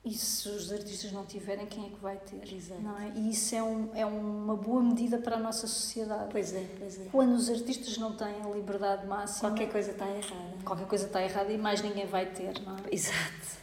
e 0.06 0.14
se 0.14 0.48
os 0.48 0.70
artistas 0.70 1.10
não 1.10 1.26
tiverem, 1.26 1.66
quem 1.66 1.86
é 1.86 1.88
que 1.88 2.00
vai 2.00 2.16
ter? 2.16 2.54
Exato. 2.54 2.80
Não 2.80 2.96
é? 2.96 3.10
E 3.16 3.30
isso 3.30 3.52
é, 3.56 3.60
um, 3.60 3.90
é 3.92 4.06
uma 4.06 4.54
boa 4.54 4.80
medida 4.80 5.18
para 5.18 5.34
a 5.34 5.38
nossa 5.38 5.66
sociedade. 5.66 6.28
Pois 6.30 6.54
é, 6.54 6.64
pois 6.78 7.00
é. 7.00 7.06
Quando 7.10 7.34
os 7.34 7.50
artistas 7.50 7.98
não 7.98 8.14
têm 8.14 8.40
a 8.40 8.48
liberdade 8.48 9.04
máxima. 9.04 9.50
Qualquer 9.50 9.68
coisa 9.68 9.90
está 9.90 10.08
errada. 10.08 10.54
Qualquer 10.64 10.86
coisa 10.86 11.06
está 11.06 11.20
errada 11.20 11.52
e 11.52 11.58
mais 11.58 11.82
ninguém 11.82 12.06
vai 12.06 12.24
ter, 12.24 12.54
não 12.62 12.76
é? 12.76 12.82
Exato. 12.88 13.56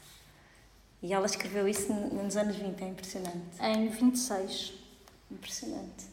E 1.01 1.13
ela 1.13 1.25
escreveu 1.25 1.65
isso 1.65 1.93
nos 1.93 2.35
anos 2.35 2.57
20, 2.57 2.81
é 2.83 2.87
impressionante. 2.89 3.61
Em 3.61 3.87
26. 3.87 4.73
Impressionante. 5.31 6.07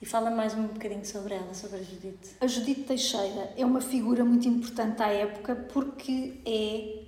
E 0.00 0.06
fala 0.06 0.30
mais 0.30 0.54
um 0.54 0.68
bocadinho 0.68 1.04
sobre 1.04 1.34
ela, 1.34 1.52
sobre 1.54 1.78
a 1.80 1.82
Judite. 1.82 2.36
A 2.40 2.46
Judite 2.46 2.84
Teixeira 2.84 3.52
é 3.56 3.66
uma 3.66 3.80
figura 3.80 4.24
muito 4.24 4.46
importante 4.46 5.02
à 5.02 5.08
época 5.08 5.56
porque 5.56 6.40
é 6.46 7.07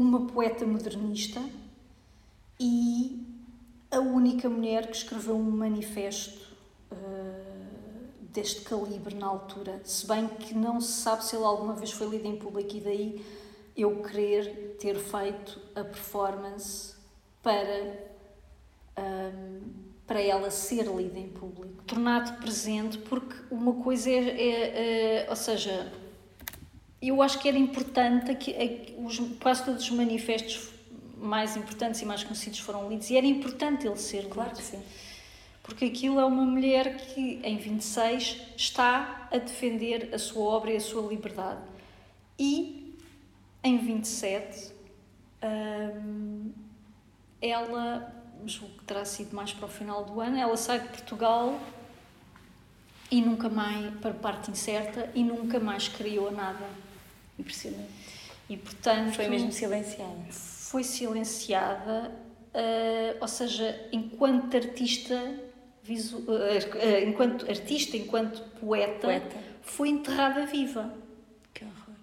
uma 0.00 0.26
poeta 0.26 0.64
modernista 0.64 1.38
e 2.58 3.22
a 3.90 3.98
única 3.98 4.48
mulher 4.48 4.86
que 4.86 4.96
escreveu 4.96 5.36
um 5.36 5.50
manifesto 5.50 6.56
uh, 6.90 8.10
deste 8.32 8.62
calibre 8.62 9.14
na 9.14 9.26
altura. 9.26 9.78
Se 9.84 10.06
bem 10.06 10.26
que 10.26 10.54
não 10.54 10.80
se 10.80 11.02
sabe 11.02 11.22
se 11.22 11.36
ele 11.36 11.44
alguma 11.44 11.74
vez 11.74 11.92
foi 11.92 12.08
lido 12.08 12.26
em 12.26 12.36
público, 12.36 12.74
e 12.76 12.80
daí 12.80 13.26
eu 13.76 14.02
querer 14.02 14.76
ter 14.80 14.96
feito 14.96 15.60
a 15.74 15.84
performance 15.84 16.94
para. 17.42 18.08
Um, 18.96 19.02
ehm, 19.02 19.90
para 20.06 20.20
ela 20.20 20.50
ser 20.50 20.86
lida 20.86 21.20
em 21.20 21.28
público, 21.28 21.84
tornado 21.84 22.40
presente, 22.40 22.98
porque 22.98 23.32
uma 23.48 23.74
coisa 23.74 24.10
é, 24.10 24.14
é, 24.14 25.22
é 25.22 25.30
ou 25.30 25.36
seja, 25.36 25.92
eu 27.08 27.22
acho 27.22 27.38
que 27.38 27.48
era 27.48 27.56
importante 27.56 28.34
que 28.34 28.94
os, 28.98 29.18
quase 29.40 29.64
todos 29.64 29.82
os 29.82 29.90
manifestos 29.90 30.68
mais 31.16 31.56
importantes 31.56 32.02
e 32.02 32.04
mais 32.04 32.22
conhecidos 32.22 32.58
foram 32.58 32.88
lidos 32.88 33.08
e 33.10 33.16
era 33.16 33.26
importante 33.26 33.86
ele 33.86 33.96
ser 33.96 34.22
lido. 34.22 34.30
Claro 34.30 34.50
que 34.50 34.62
sim. 34.62 34.82
Porque 35.62 35.86
aquilo 35.86 36.18
é 36.18 36.24
uma 36.24 36.44
mulher 36.44 36.96
que, 36.96 37.40
em 37.42 37.56
26, 37.56 38.42
está 38.56 39.28
a 39.30 39.38
defender 39.38 40.10
a 40.12 40.18
sua 40.18 40.42
obra 40.42 40.72
e 40.72 40.76
a 40.76 40.80
sua 40.80 41.06
liberdade. 41.08 41.60
E, 42.38 42.96
em 43.62 43.78
27, 43.78 44.72
hum, 45.42 46.50
ela, 47.40 48.14
julgo 48.44 48.74
que 48.78 48.84
terá 48.84 49.04
sido 49.04 49.34
mais 49.34 49.52
para 49.52 49.66
o 49.66 49.68
final 49.68 50.04
do 50.04 50.20
ano, 50.20 50.38
ela 50.38 50.56
sai 50.56 50.80
de 50.80 50.88
Portugal 50.88 51.60
e 53.10 53.20
nunca 53.20 53.48
mais, 53.48 53.94
para 53.96 54.14
parte 54.14 54.50
incerta, 54.50 55.10
e 55.14 55.22
nunca 55.22 55.60
mais 55.60 55.88
criou 55.88 56.30
nada 56.30 56.66
Impressionante. 57.40 57.90
E 58.48 58.56
portanto. 58.56 59.14
Foi 59.14 59.28
mesmo 59.28 59.52
silenciada. 59.52 60.16
Foi 60.30 60.84
silenciada, 60.84 62.12
uh, 62.54 63.16
ou 63.20 63.28
seja, 63.28 63.88
enquanto 63.92 64.56
artista, 64.56 65.34
visu, 65.82 66.18
uh, 66.18 66.32
uh, 66.32 67.08
enquanto 67.08 67.48
artista, 67.48 67.96
enquanto 67.96 68.42
poeta, 68.60 69.06
poeta, 69.06 69.36
foi 69.62 69.88
enterrada 69.88 70.46
viva. 70.46 70.92
Que 71.54 71.64
horror. 71.64 71.94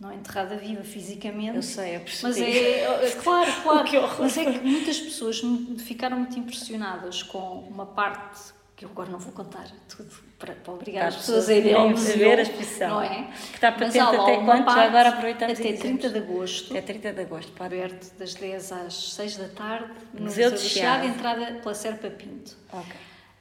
Não 0.00 0.10
é 0.10 0.14
enterrada 0.14 0.56
viva 0.56 0.82
fisicamente. 0.82 1.56
Eu 1.56 1.62
sei, 1.62 1.96
eu 1.96 2.00
percebi. 2.00 2.28
Mas 2.28 2.38
é, 2.38 3.06
é 3.06 3.10
claro, 3.22 3.52
claro. 3.62 3.84
que 3.88 3.96
horror. 3.96 4.20
Mas 4.20 4.36
é 4.36 4.44
que 4.44 4.58
muitas 4.60 5.00
pessoas 5.00 5.40
ficaram 5.78 6.18
muito 6.18 6.38
impressionadas 6.38 7.22
com 7.22 7.60
uma 7.60 7.86
parte 7.86 8.55
que 8.76 8.84
eu 8.84 8.90
agora 8.90 9.10
não 9.10 9.18
vou 9.18 9.32
contar 9.32 9.66
tudo 9.88 10.10
para, 10.38 10.54
para 10.54 10.74
obrigar 10.74 11.00
para 11.00 11.08
as 11.08 11.16
pessoas 11.16 11.48
a 11.48 11.54
irem 11.54 11.72
ao 11.72 11.88
museu, 11.88 12.18
ver 12.18 12.38
a 12.38 12.42
exposição. 12.42 12.90
Não 12.90 13.02
é? 13.02 13.24
Que 13.24 13.54
está 13.54 13.72
patente 13.72 13.98
até 13.98 14.36
quando? 14.36 14.64
Já 14.66 14.82
agora 14.82 15.08
aproveitamos 15.08 15.58
Até 15.58 15.72
30 15.72 16.10
de 16.10 16.18
agosto. 16.18 16.70
Até 16.76 16.82
30 16.82 17.12
de 17.14 17.20
agosto, 17.22 17.52
pode. 17.52 17.74
Aberto 17.74 18.18
das 18.18 18.34
10 18.34 18.72
às 18.72 18.94
6 19.14 19.36
da 19.38 19.48
tarde, 19.48 19.92
no 20.12 20.24
Museu, 20.24 20.50
de 20.50 20.58
Chiado. 20.58 21.06
entrada 21.06 21.54
pela 21.54 21.74
Serpa 21.74 22.10
Pinto. 22.10 22.54
Ok. 22.70 22.94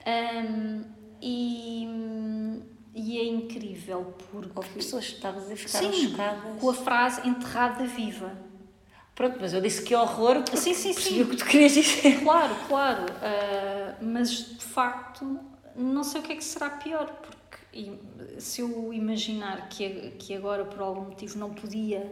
Um, 0.07 0.83
e, 1.21 1.85
e 2.93 3.19
é 3.19 3.25
incrível 3.25 4.15
porque... 4.31 4.51
Houve 4.55 4.69
pessoas 4.69 5.05
que 5.07 5.15
estavam 5.15 5.41
a 5.41 5.55
ficar 5.55 5.83
chocadas. 5.91 6.61
com 6.61 6.69
a 6.69 6.73
frase 6.73 7.27
enterrada 7.27 7.85
viva. 7.85 8.31
Pronto, 9.15 9.37
mas 9.39 9.53
eu 9.53 9.61
disse 9.61 9.81
que 9.81 9.95
horror 9.95 10.43
porque 10.43 10.57
sim, 10.57 10.73
sim, 10.73 10.93
percebi 10.93 11.15
sim. 11.15 11.21
o 11.21 11.29
que 11.29 11.37
tu 11.37 11.45
querias 11.45 11.71
dizer. 11.71 12.21
Claro, 12.21 12.55
claro. 12.67 13.03
Uh, 13.03 14.05
mas 14.05 14.29
de 14.57 14.65
facto 14.65 15.39
não 15.75 16.03
sei 16.03 16.21
o 16.21 16.23
que 16.23 16.33
é 16.33 16.35
que 16.35 16.43
será 16.43 16.69
pior, 16.69 17.07
porque 17.21 17.91
se 18.39 18.61
eu 18.61 18.93
imaginar 18.93 19.67
que, 19.69 20.11
que 20.19 20.33
agora 20.33 20.63
por 20.63 20.81
algum 20.81 21.01
motivo 21.01 21.37
não 21.37 21.53
podia 21.53 22.09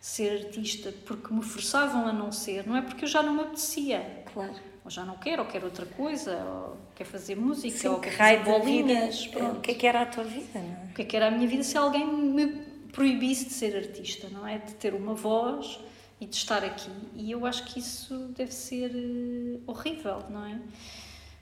ser 0.00 0.46
artista 0.46 0.92
porque 1.04 1.32
me 1.32 1.42
forçavam 1.42 2.06
a 2.06 2.12
não 2.12 2.32
ser, 2.32 2.66
não 2.66 2.76
é 2.76 2.82
porque 2.82 3.04
eu 3.04 3.08
já 3.08 3.22
não 3.22 3.34
me 3.34 3.42
apetecia. 3.42 4.24
Claro. 4.32 4.54
Ou 4.84 4.90
já 4.90 5.04
não 5.04 5.16
quero, 5.18 5.42
ou 5.42 5.48
quero 5.48 5.66
outra 5.66 5.84
coisa, 5.84 6.42
ou 6.44 6.76
quer 6.94 7.04
fazer 7.04 7.36
música, 7.36 7.76
Sim, 7.76 7.88
ou 7.88 8.00
quer 8.00 8.12
fazer 8.12 8.42
bolinhas. 8.42 9.26
Pronto. 9.26 9.58
O 9.58 9.60
que 9.60 9.72
é 9.72 9.74
que 9.74 9.86
era 9.86 10.02
a 10.02 10.06
tua 10.06 10.24
vida, 10.24 10.58
não 10.58 10.62
é? 10.62 10.86
O 10.90 10.94
que 10.94 11.02
é 11.02 11.04
que 11.04 11.16
era 11.16 11.28
a 11.28 11.30
minha 11.30 11.46
vida 11.46 11.62
se 11.62 11.76
alguém 11.76 12.06
me 12.06 12.46
proibisse 12.92 13.44
de 13.44 13.52
ser 13.52 13.76
artista, 13.76 14.28
não 14.30 14.46
é? 14.46 14.58
De 14.58 14.74
ter 14.74 14.94
uma 14.94 15.14
voz 15.14 15.78
e 16.20 16.26
de 16.26 16.36
estar 16.36 16.62
aqui. 16.62 16.90
E 17.14 17.30
eu 17.30 17.46
acho 17.46 17.64
que 17.64 17.80
isso 17.80 18.14
deve 18.36 18.52
ser 18.52 18.90
uh, 18.90 19.62
horrível, 19.66 20.22
não 20.28 20.44
é? 20.44 20.60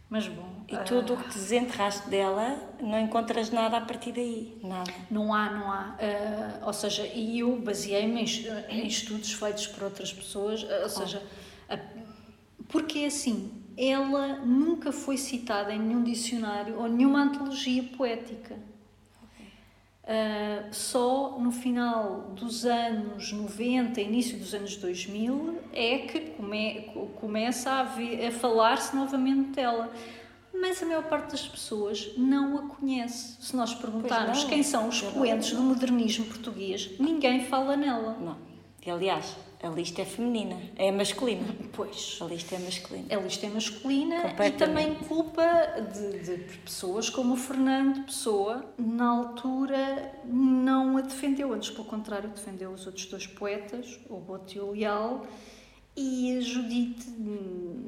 Mas 0.09 0.27
bom. 0.27 0.65
E 0.67 0.77
tudo 0.79 1.15
o 1.15 1.17
que 1.19 1.29
te 1.29 1.35
desenterraste 1.35 2.09
dela, 2.09 2.57
não 2.81 2.99
encontras 2.99 3.51
nada 3.51 3.77
a 3.77 3.81
partir 3.81 4.13
daí? 4.13 4.59
Nada. 4.63 4.91
Não 5.11 5.35
há, 5.35 5.51
não 5.51 5.71
há. 5.71 5.97
Uh, 6.01 6.67
ou 6.67 6.73
seja, 6.73 7.07
e 7.07 7.41
eu 7.41 7.61
baseei-me 7.61 8.23
em, 8.23 8.27
em, 8.71 8.87
estudos 8.87 9.33
feitos 9.33 9.67
por 9.67 9.83
outras 9.83 10.13
pessoas, 10.13 10.63
uh, 10.63 10.83
ou 10.85 10.89
seja, 10.89 11.23
porque 12.69 13.01
assim, 13.01 13.51
ela 13.77 14.39
nunca 14.39 14.93
foi 14.93 15.17
citada 15.17 15.75
em 15.75 15.79
nenhum 15.79 16.03
dicionário 16.03 16.79
ou 16.79 16.89
nenhuma 16.89 17.23
antologia 17.23 17.83
poética. 17.83 18.57
Uh, 20.09 20.73
só 20.73 21.37
no 21.39 21.53
final 21.53 22.31
dos 22.35 22.65
anos 22.65 23.31
90, 23.31 24.01
início 24.01 24.39
dos 24.39 24.55
anos 24.55 24.75
2000, 24.79 25.59
é 25.71 25.99
que 25.99 26.21
come, 26.31 26.91
começa 27.21 27.71
a, 27.71 27.83
a 27.83 28.33
falar-se 28.33 28.97
novamente 28.97 29.51
dela. 29.51 29.93
Mas 30.51 30.83
a 30.83 30.87
maior 30.87 31.05
parte 31.05 31.33
das 31.33 31.47
pessoas 31.47 32.11
não 32.17 32.57
a 32.57 32.63
conhece. 32.63 33.37
Se 33.39 33.55
nós 33.55 33.75
perguntarmos 33.75 34.45
quem 34.45 34.63
são 34.63 34.89
os 34.89 35.03
poentes 35.03 35.53
do 35.53 35.61
modernismo 35.61 36.25
português, 36.25 36.91
ninguém 36.99 37.45
fala 37.45 37.77
nela. 37.77 38.17
Não. 38.19 38.39
E, 38.85 38.91
aliás, 38.91 39.37
a 39.63 39.69
lista 39.69 40.03
é 40.03 40.05
feminina, 40.05 40.57
é 40.77 40.91
masculina. 40.93 41.45
Pois. 41.73 42.19
A 42.21 42.25
lista 42.25 42.57
é 42.57 42.59
masculina. 42.59 43.07
A 43.17 43.21
lista 43.21 43.47
é 43.47 43.51
masculina 43.51 44.35
e 44.45 44.51
também 44.53 44.95
culpa 44.95 45.45
de, 45.93 46.19
de, 46.19 46.59
pessoas 46.59 47.09
como 47.09 47.35
o 47.35 47.37
Fernando 47.37 48.05
Pessoa, 48.05 48.65
na 48.77 49.09
altura 49.09 50.13
não 50.25 50.97
a 50.97 51.01
defendeu, 51.01 51.53
antes 51.53 51.71
pelo 51.71 51.85
contrário, 51.85 52.29
defendeu 52.31 52.73
os 52.73 52.87
outros 52.87 53.07
dois 53.07 53.27
poetas, 53.27 54.01
o 54.09 54.17
Boto 54.17 54.57
e 54.57 54.61
o 54.61 54.73
Leal, 54.73 55.25
e 55.97 56.37
a 56.37 56.41
Judite 56.41 57.11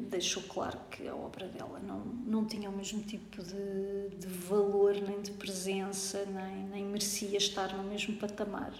deixou 0.09 0.43
claro 0.45 0.79
que 0.91 1.07
a 1.07 1.15
obra 1.15 1.47
dela 1.47 1.81
não, 1.81 2.01
não 2.27 2.45
tinha 2.45 2.69
o 2.69 2.73
mesmo 2.73 3.03
tipo 3.03 3.43
de, 3.43 4.17
de 4.19 4.27
valor, 4.27 4.95
nem 4.95 5.21
de 5.21 5.31
presença, 5.31 6.25
nem, 6.27 6.65
nem 6.65 6.85
merecia 6.85 7.39
estar 7.39 7.77
no 7.77 7.85
mesmo 7.85 8.17
patamar. 8.17 8.73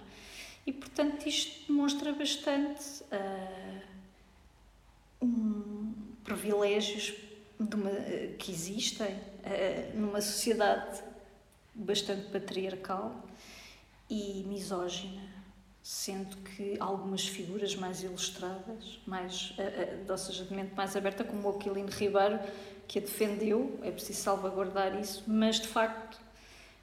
E, 0.65 0.71
portanto, 0.71 1.27
isto 1.27 1.67
demonstra 1.67 2.13
bastante 2.13 3.03
uh, 3.11 3.81
um, 5.21 5.93
privilégios 6.23 7.13
uma, 7.59 7.89
que 8.37 8.51
existem 8.51 9.13
uh, 9.13 9.97
numa 9.99 10.21
sociedade 10.21 11.01
bastante 11.73 12.29
patriarcal 12.29 13.25
e 14.09 14.43
misógina, 14.47 15.23
sendo 15.81 16.35
que 16.37 16.75
algumas 16.79 17.25
figuras 17.25 17.75
mais 17.75 18.03
ilustradas, 18.03 18.99
mais, 19.07 19.53
ou 20.07 20.17
seja, 20.17 20.43
de 20.43 20.53
mente 20.53 20.75
mais 20.75 20.95
aberta, 20.97 21.23
como 21.23 21.47
o 21.47 21.55
Aquilino 21.55 21.89
Ribeiro, 21.89 22.37
que 22.87 22.99
a 22.99 23.01
defendeu, 23.01 23.79
é 23.81 23.89
preciso 23.89 24.19
salvaguardar 24.19 24.99
isso, 24.99 25.23
mas 25.25 25.61
de 25.61 25.67
facto 25.69 26.19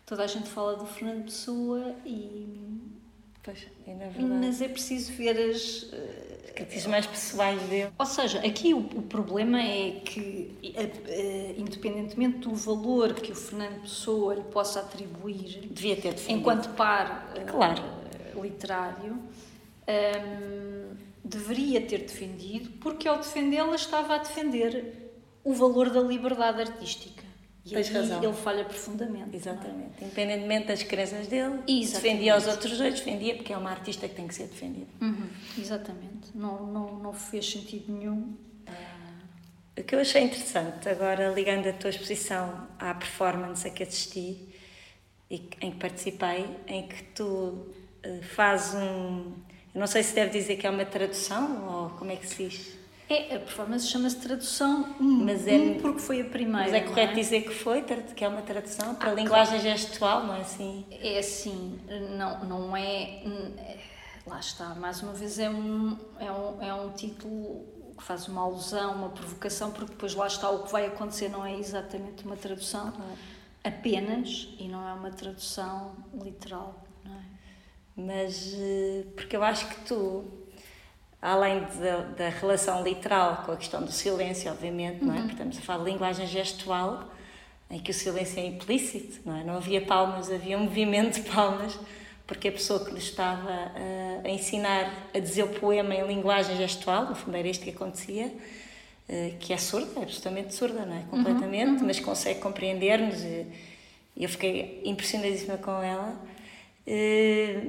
toda 0.06 0.24
a 0.24 0.26
gente 0.26 0.48
fala 0.48 0.74
do 0.74 0.86
Fernando 0.86 1.24
Pessoa 1.24 1.94
e 2.06 2.67
Pois, 3.42 3.66
é 3.86 3.94
Mas 4.20 4.60
é 4.60 4.68
preciso 4.68 5.12
ver 5.12 5.50
as. 5.50 5.90
Características 6.58 6.86
mais 6.86 7.06
pessoais 7.06 7.62
dele. 7.68 7.92
Ou 7.96 8.06
seja, 8.06 8.40
aqui 8.40 8.74
o, 8.74 8.78
o 8.78 9.02
problema 9.02 9.62
é 9.62 10.00
que, 10.04 10.52
uh, 10.64 11.60
independentemente 11.60 12.38
do 12.38 12.54
valor 12.54 13.14
que 13.14 13.30
o 13.30 13.34
Fernando 13.34 13.82
Pessoa 13.82 14.34
lhe 14.34 14.42
possa 14.42 14.80
atribuir, 14.80 15.68
devia 15.70 15.94
ter 15.94 16.14
defendido. 16.14 16.40
enquanto 16.40 16.68
par 16.70 17.32
uh, 17.36 17.46
claro. 17.46 17.82
literário, 18.42 19.12
um, 19.12 19.28
ehm, 19.86 20.96
deveria 21.24 21.80
ter 21.80 21.98
defendido, 21.98 22.70
porque 22.80 23.06
ao 23.06 23.18
defendê-la 23.18 23.76
estava 23.76 24.16
a 24.16 24.18
defender 24.18 25.12
o 25.44 25.52
valor 25.54 25.90
da 25.90 26.00
liberdade 26.00 26.60
artística. 26.60 27.27
E 27.70 27.74
Tens 27.74 27.88
razão. 27.90 28.22
ele 28.22 28.32
falha 28.32 28.64
profundamente. 28.64 29.34
É? 29.34 29.36
Exatamente. 29.36 29.92
É? 30.00 30.04
Independentemente 30.04 30.66
das 30.68 30.82
crenças 30.82 31.26
dele, 31.26 31.60
Exatamente. 31.66 31.92
defendia 31.92 32.36
os 32.36 32.46
outros 32.46 32.78
dois, 32.78 32.94
defendia 32.94 33.34
porque 33.36 33.52
é 33.52 33.56
uma 33.56 33.70
artista 33.70 34.08
que 34.08 34.14
tem 34.14 34.26
que 34.26 34.34
ser 34.34 34.46
defendida. 34.46 34.86
Uhum. 35.00 35.28
Exatamente. 35.58 36.30
Não, 36.34 36.66
não, 36.66 36.98
não 36.98 37.12
fez 37.12 37.50
sentido 37.50 37.92
nenhum. 37.92 38.34
O 39.78 39.82
que 39.84 39.94
eu 39.94 40.00
achei 40.00 40.22
interessante, 40.22 40.88
agora 40.88 41.28
ligando 41.28 41.68
a 41.68 41.72
tua 41.72 41.90
exposição 41.90 42.66
à 42.80 42.94
performance 42.94 43.66
a 43.66 43.70
que 43.70 43.84
assisti 43.84 44.48
e 45.30 45.36
em 45.60 45.70
que 45.70 45.78
participei, 45.78 46.46
em 46.66 46.88
que 46.88 47.02
tu 47.14 47.24
uh, 47.24 48.22
fazes 48.34 48.74
um. 48.74 49.34
Eu 49.74 49.80
não 49.80 49.86
sei 49.86 50.02
se 50.02 50.14
deve 50.14 50.30
dizer 50.36 50.56
que 50.56 50.66
é 50.66 50.70
uma 50.70 50.84
tradução 50.84 51.68
ou 51.68 51.90
como 51.90 52.10
é 52.10 52.16
que 52.16 52.26
se 52.26 52.48
diz 52.48 52.77
é, 53.08 53.36
a 53.36 53.38
performance 53.38 53.86
chama-se 53.86 54.16
tradução 54.16 54.94
1, 55.00 55.04
mas 55.04 55.46
é, 55.46 55.54
um 55.56 55.80
porque 55.80 55.98
foi 55.98 56.20
a 56.20 56.24
primeira. 56.24 56.70
Mas 56.70 56.74
é 56.74 56.80
correto 56.80 57.12
é? 57.12 57.14
dizer 57.14 57.42
que 57.42 57.54
foi, 57.54 57.82
que 57.82 58.22
é 58.22 58.28
uma 58.28 58.42
tradução 58.42 58.94
para 58.94 59.08
ah, 59.08 59.12
a 59.12 59.14
linguagem 59.14 59.60
claro. 59.60 59.78
gestual, 59.78 60.26
não 60.26 60.34
é 60.34 60.40
assim? 60.42 60.84
É 60.90 61.18
assim, 61.18 61.80
não, 62.16 62.44
não 62.44 62.76
é. 62.76 63.22
Lá 64.26 64.38
está, 64.38 64.74
mais 64.74 65.02
uma 65.02 65.14
vez 65.14 65.38
é 65.38 65.48
um, 65.48 65.96
é 66.20 66.30
um, 66.30 66.62
é 66.62 66.74
um 66.74 66.90
título 66.92 67.64
que 67.96 68.04
faz 68.04 68.28
uma 68.28 68.42
alusão, 68.42 68.94
uma 68.94 69.08
provocação, 69.08 69.70
porque 69.70 69.92
depois 69.92 70.14
lá 70.14 70.26
está 70.26 70.50
o 70.50 70.64
que 70.64 70.70
vai 70.70 70.86
acontecer, 70.86 71.30
não 71.30 71.46
é 71.46 71.58
exatamente 71.58 72.24
uma 72.24 72.36
tradução 72.36 72.92
claro. 72.92 73.18
apenas, 73.64 74.48
e 74.58 74.68
não 74.68 74.86
é 74.86 74.92
uma 74.92 75.10
tradução 75.10 75.96
literal, 76.22 76.84
não 77.02 77.14
é? 77.14 77.22
Mas, 77.96 78.52
eh, 78.54 79.06
porque 79.16 79.34
eu 79.34 79.42
acho 79.42 79.66
que 79.66 79.80
tu 79.86 80.24
além 81.20 81.60
de, 81.64 82.16
da 82.16 82.28
relação 82.28 82.82
literal 82.82 83.42
com 83.44 83.52
a 83.52 83.56
questão 83.56 83.82
do 83.82 83.90
silêncio, 83.90 84.50
obviamente, 84.50 85.04
não 85.04 85.14
é? 85.14 85.18
Uhum. 85.18 85.26
Portanto, 85.26 85.58
a 85.58 85.60
falar 85.60 85.84
de 85.84 85.90
linguagem 85.90 86.26
gestual, 86.26 87.04
em 87.70 87.78
que 87.78 87.90
o 87.90 87.94
silêncio 87.94 88.40
é 88.40 88.46
implícito, 88.46 89.20
não 89.26 89.36
é? 89.36 89.44
Não 89.44 89.56
havia 89.56 89.80
palmas, 89.80 90.30
havia 90.30 90.56
um 90.56 90.62
movimento 90.62 91.20
de 91.20 91.28
palmas, 91.28 91.78
porque 92.26 92.48
a 92.48 92.52
pessoa 92.52 92.84
que 92.84 92.92
lhe 92.92 92.98
estava 92.98 93.50
a, 93.50 94.26
a 94.26 94.30
ensinar 94.30 95.08
a 95.14 95.18
dizer 95.18 95.42
o 95.42 95.48
poema 95.48 95.94
em 95.94 96.06
linguagem 96.06 96.56
gestual, 96.56 97.06
no 97.06 97.14
fundo 97.14 97.36
era 97.36 97.48
isto 97.48 97.64
que 97.64 97.70
acontecia, 97.70 98.32
eh, 99.08 99.32
que 99.40 99.52
é 99.52 99.56
surda, 99.56 100.00
é 100.00 100.02
absolutamente 100.02 100.54
surda, 100.54 100.84
não 100.84 100.96
é? 100.96 101.02
Completamente, 101.10 101.68
uhum. 101.68 101.78
Uhum. 101.78 101.86
mas 101.86 101.98
consegue 101.98 102.40
compreender-nos 102.40 103.22
e 103.22 103.46
eu 104.16 104.28
fiquei 104.28 104.82
impressionadíssima 104.84 105.56
com 105.56 105.82
ela. 105.82 106.20
Eh, 106.86 107.60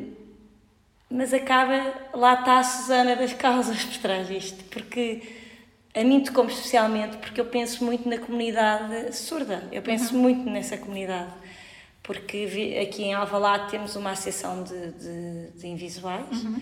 mas 1.10 1.34
acaba, 1.34 1.93
lá 2.13 2.36
está 2.36 2.60
a 2.60 2.63
Susana 2.63 3.15
das 3.15 3.34
causas 3.34 3.84
por 3.84 3.98
trás 3.98 4.28
disto, 4.28 4.63
porque 4.65 5.22
a 5.95 6.04
mim 6.04 6.22
tocou-me 6.22 6.52
especialmente 6.52 7.17
porque 7.17 7.41
eu 7.41 7.45
penso 7.45 7.84
muito 7.84 8.08
na 8.08 8.19
comunidade 8.19 9.15
surda, 9.15 9.67
eu 9.72 9.82
penso 9.82 10.13
uhum. 10.13 10.22
muito 10.22 10.50
nessa 10.50 10.78
comunidade, 10.78 11.32
porque 12.04 12.80
aqui 12.82 13.04
em 13.04 13.13
Alvalade 13.13 13.72
temos 13.72 13.95
uma 13.95 14.12
associação 14.12 14.63
de, 14.63 14.91
de, 14.91 15.52
de 15.60 15.67
invisuais 15.67 16.43
uhum. 16.43 16.62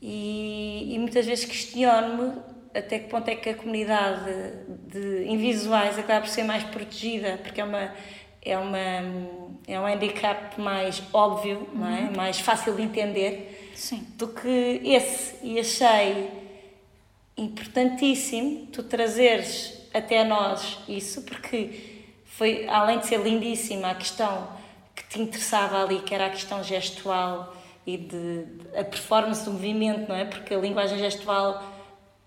e, 0.00 0.94
e, 0.94 0.98
muitas 0.98 1.26
vezes 1.26 1.44
questiono-me 1.44 2.32
até 2.74 2.98
que 2.98 3.08
ponto 3.08 3.28
é 3.28 3.36
que 3.36 3.50
a 3.50 3.54
comunidade 3.54 4.32
de 4.88 5.26
invisuais 5.28 5.98
acaba 5.98 6.22
por 6.22 6.28
ser 6.28 6.42
mais 6.42 6.64
protegida, 6.64 7.38
porque 7.42 7.60
é 7.60 7.64
uma 7.64 7.94
é 8.42 8.58
uma 8.58 8.78
é 9.66 9.80
um 9.80 9.86
handicap 9.86 10.60
mais 10.60 11.02
óbvio, 11.12 11.68
uhum. 11.72 11.80
não 11.80 11.86
é? 11.86 12.00
Uhum. 12.00 12.16
mais 12.16 12.40
fácil 12.40 12.74
de 12.74 12.82
entender 12.82 13.53
Sim. 13.74 14.06
do 14.16 14.28
que 14.28 14.80
esse. 14.84 15.34
E 15.42 15.58
achei 15.58 16.30
importantíssimo 17.36 18.66
tu 18.72 18.82
trazeres 18.82 19.88
até 19.92 20.24
nós 20.24 20.78
isso, 20.88 21.22
porque 21.22 22.02
foi, 22.24 22.66
além 22.68 22.98
de 22.98 23.06
ser 23.06 23.20
lindíssima 23.20 23.90
a 23.90 23.94
questão 23.94 24.48
que 24.94 25.04
te 25.08 25.20
interessava 25.20 25.82
ali, 25.82 26.00
que 26.00 26.14
era 26.14 26.26
a 26.26 26.30
questão 26.30 26.62
gestual 26.62 27.54
e 27.86 27.96
de, 27.96 28.44
de 28.44 28.78
a 28.78 28.84
performance 28.84 29.44
do 29.44 29.52
movimento, 29.52 30.08
não 30.08 30.16
é? 30.16 30.24
Porque 30.24 30.54
a 30.54 30.58
linguagem 30.58 30.98
gestual 30.98 31.62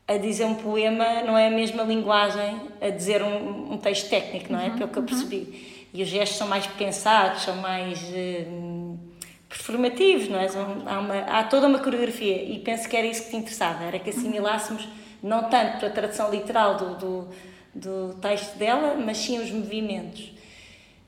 a 0.07 0.17
dizer 0.17 0.45
um 0.45 0.55
poema 0.55 1.21
não 1.23 1.37
é 1.37 1.47
a 1.47 1.51
mesma 1.51 1.83
linguagem 1.83 2.61
a 2.81 2.89
dizer 2.89 3.21
um, 3.21 3.73
um 3.73 3.77
texto 3.77 4.09
técnico, 4.09 4.51
não 4.51 4.59
é? 4.59 4.67
Uhum, 4.67 4.77
Pelo 4.77 4.89
que 4.89 4.97
eu 4.97 5.01
uhum. 5.01 5.07
percebi. 5.07 5.37
Uhum. 5.37 5.77
E 5.93 6.03
os 6.03 6.09
gestos 6.09 6.37
são 6.37 6.47
mais 6.47 6.67
pensados, 6.67 7.43
são 7.43 7.55
mais. 7.57 8.01
Uh, 8.03 8.76
performativos, 9.49 10.27
não 10.29 10.39
é? 10.39 10.47
Há, 10.85 10.99
uma, 10.99 11.19
há 11.19 11.43
toda 11.43 11.67
uma 11.67 11.79
coreografia 11.79 12.43
e 12.43 12.59
penso 12.59 12.87
que 12.87 12.95
era 12.95 13.07
isso 13.07 13.23
que 13.23 13.31
te 13.31 13.37
interessava, 13.37 13.83
era 13.83 13.99
que 13.99 14.09
assimilássemos 14.09 14.87
não 15.23 15.49
tanto 15.49 15.85
a 15.85 15.89
tradução 15.89 16.29
literal 16.29 16.75
do, 16.75 16.95
do, 16.95 17.27
do 17.73 18.13
texto 18.15 18.57
dela, 18.57 18.95
mas 18.95 19.17
sim 19.17 19.39
os 19.39 19.49
movimentos. 19.51 20.31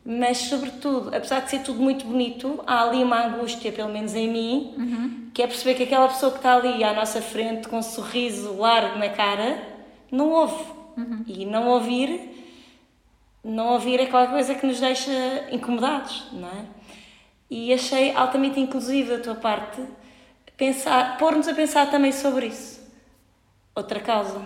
Mas, 0.06 0.38
sobretudo, 0.38 1.10
apesar 1.10 1.42
de 1.42 1.52
ser 1.52 1.60
tudo 1.60 1.82
muito 1.82 2.06
bonito, 2.06 2.64
há 2.66 2.84
ali 2.84 3.04
uma 3.04 3.28
angústia, 3.28 3.72
pelo 3.72 3.90
menos 3.90 4.16
em 4.16 4.32
mim, 4.32 4.74
uhum. 4.78 5.30
que 5.34 5.42
é 5.42 5.48
perceber 5.48 5.76
que 5.76 5.84
aquela 5.84 6.08
pessoa 6.08 6.32
que 6.32 6.38
está 6.38 6.56
ali 6.56 6.84
à 6.84 6.94
nossa 6.94 7.22
frente, 7.22 7.68
com 7.68 7.78
um 7.78 7.84
sorriso 7.84 8.56
largo 8.58 8.98
na 8.98 9.10
cara, 9.10 9.62
não 10.12 10.32
ouve. 10.32 10.64
Uhum. 10.98 11.24
E 11.28 11.46
não 11.46 11.68
ouvir, 11.68 12.20
não 13.44 13.74
ouvir 13.74 14.00
é 14.00 14.06
qualquer 14.08 14.32
coisa 14.32 14.56
que 14.56 14.66
nos 14.66 14.80
deixa 14.80 15.12
incomodados, 15.52 16.24
não 16.34 16.48
é? 16.48 16.79
E 17.50 17.74
achei 17.74 18.14
altamente 18.14 18.60
inclusiva 18.60 19.18
da 19.18 19.24
tua 19.24 19.36
parte 19.36 19.82
pensar, 20.56 21.18
pôr-nos 21.18 21.48
a 21.48 21.54
pensar 21.54 21.90
também 21.90 22.12
sobre 22.12 22.48
isso. 22.48 22.80
outra 23.76 24.00
causa. 24.00 24.46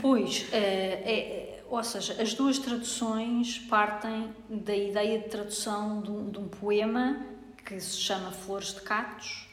Pois, 0.00 0.46
é, 0.52 0.58
é, 0.58 1.64
ou 1.68 1.82
seja, 1.82 2.22
as 2.22 2.34
duas 2.34 2.58
traduções 2.58 3.58
partem 3.58 4.34
da 4.48 4.76
ideia 4.76 5.18
de 5.18 5.28
tradução 5.28 6.00
de 6.02 6.10
um, 6.10 6.30
de 6.30 6.38
um 6.38 6.48
poema 6.48 7.26
que 7.64 7.80
se 7.80 7.98
chama 7.98 8.30
Flores 8.30 8.74
de 8.74 8.82
Catos, 8.82 9.48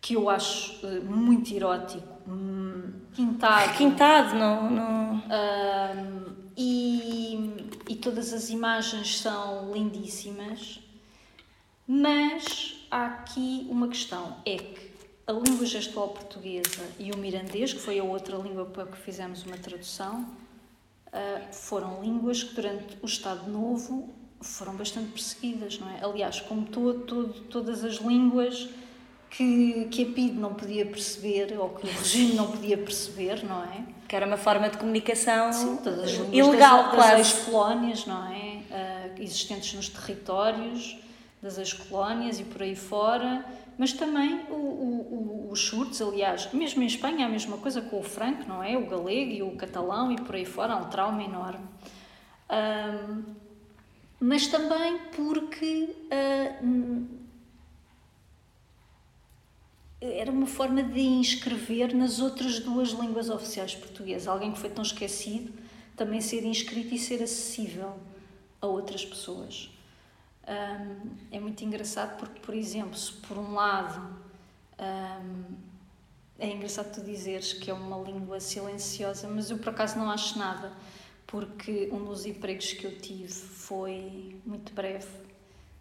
que 0.00 0.14
eu 0.14 0.28
acho 0.28 0.84
uh, 0.84 1.04
muito 1.04 1.54
erótico, 1.54 2.08
hum, 2.28 2.92
quintado. 3.14 3.72
Quintado, 3.74 4.34
não. 4.34 4.70
não... 4.70 5.14
Um, 5.14 6.32
e, 6.56 7.68
e 7.88 7.96
todas 7.96 8.32
as 8.32 8.50
imagens 8.50 9.20
são 9.20 9.72
lindíssimas, 9.72 10.80
mas 11.86 12.86
há 12.90 13.06
aqui 13.06 13.66
uma 13.70 13.88
questão: 13.88 14.36
é 14.44 14.56
que 14.56 14.92
a 15.26 15.32
língua 15.32 15.66
gestual 15.66 16.08
portuguesa 16.08 16.86
e 16.98 17.10
o 17.10 17.16
mirandês, 17.16 17.72
que 17.72 17.80
foi 17.80 17.98
a 17.98 18.04
outra 18.04 18.36
língua 18.36 18.66
para 18.66 18.86
que 18.86 18.96
fizemos 18.98 19.44
uma 19.44 19.56
tradução, 19.56 20.26
uh, 21.08 21.52
foram 21.52 22.02
línguas 22.02 22.42
que 22.42 22.54
durante 22.54 22.98
o 23.02 23.06
Estado 23.06 23.50
Novo 23.50 24.08
foram 24.40 24.74
bastante 24.74 25.12
perseguidas, 25.12 25.78
não 25.78 25.88
é? 25.88 26.04
Aliás, 26.04 26.40
como 26.40 26.66
todo, 26.66 27.00
todo, 27.00 27.32
todas 27.48 27.84
as 27.84 27.94
línguas 27.96 28.68
que, 29.30 29.86
que 29.90 30.02
a 30.02 30.06
PID 30.06 30.34
não 30.34 30.54
podia 30.54 30.84
perceber 30.84 31.56
ou 31.58 31.70
que 31.70 31.86
o 31.86 31.90
regime 31.90 32.34
não 32.34 32.50
podia 32.50 32.76
perceber, 32.76 33.44
não 33.44 33.62
é? 33.62 33.84
Que 34.08 34.16
era 34.16 34.26
uma 34.26 34.36
forma 34.36 34.68
de 34.68 34.76
comunicação 34.76 35.52
Sim, 35.52 35.76
todas 35.76 36.00
as 36.00 36.10
línguas 36.10 36.34
ilegal, 36.34 36.90
das, 36.90 36.96
das 36.96 37.18
ex-colónias, 37.18 38.04
não 38.04 38.26
é? 38.32 38.62
Uh, 39.16 39.22
existentes 39.22 39.74
nos 39.74 39.88
territórios 39.88 40.98
das 41.42 41.58
ex-colónias 41.58 42.38
e 42.38 42.44
por 42.44 42.62
aí 42.62 42.76
fora, 42.76 43.44
mas 43.76 43.92
também 43.92 44.46
o, 44.48 44.54
o, 44.54 45.48
o, 45.48 45.50
os 45.50 45.60
surdos, 45.60 46.00
aliás, 46.00 46.52
mesmo 46.52 46.82
em 46.82 46.86
Espanha, 46.86 47.26
a 47.26 47.28
mesma 47.28 47.58
coisa 47.58 47.82
com 47.82 47.98
o 47.98 48.02
franco, 48.02 48.48
não 48.48 48.62
é? 48.62 48.78
O 48.78 48.86
galego 48.86 49.32
e 49.32 49.42
o 49.42 49.56
catalão 49.56 50.12
e 50.12 50.16
por 50.16 50.36
aí 50.36 50.44
fora, 50.44 50.74
há 50.74 50.76
um 50.76 50.88
trauma 50.88 51.22
enorme. 51.22 51.66
Um, 52.48 53.24
mas 54.20 54.46
também 54.46 54.98
porque 55.16 55.96
uh, 56.12 57.08
era 60.00 60.30
uma 60.30 60.46
forma 60.46 60.80
de 60.80 61.00
inscrever 61.00 61.92
nas 61.92 62.20
outras 62.20 62.60
duas 62.60 62.90
línguas 62.90 63.28
oficiais 63.28 63.74
portuguesas. 63.74 64.28
Alguém 64.28 64.52
que 64.52 64.60
foi 64.60 64.70
tão 64.70 64.82
esquecido 64.82 65.52
também 65.96 66.20
ser 66.20 66.44
inscrito 66.44 66.94
e 66.94 66.98
ser 66.98 67.20
acessível 67.20 67.98
a 68.60 68.66
outras 68.66 69.04
pessoas. 69.04 69.70
Um, 70.46 71.10
é 71.30 71.38
muito 71.38 71.64
engraçado 71.64 72.18
porque, 72.18 72.40
por 72.40 72.54
exemplo, 72.54 72.96
se 72.96 73.12
por 73.12 73.38
um 73.38 73.54
lado 73.54 74.00
um, 74.80 75.54
é 76.38 76.50
engraçado 76.50 76.92
tu 76.92 77.00
dizeres 77.00 77.52
que 77.52 77.70
é 77.70 77.74
uma 77.74 77.98
língua 77.98 78.40
silenciosa, 78.40 79.28
mas 79.28 79.50
eu 79.50 79.58
por 79.58 79.68
acaso 79.68 79.96
não 79.96 80.10
acho 80.10 80.36
nada, 80.36 80.72
porque 81.26 81.88
um 81.92 82.04
dos 82.04 82.26
empregos 82.26 82.72
que 82.72 82.84
eu 82.84 82.98
tive 82.98 83.32
foi 83.32 84.36
muito 84.44 84.72
breve, 84.72 85.06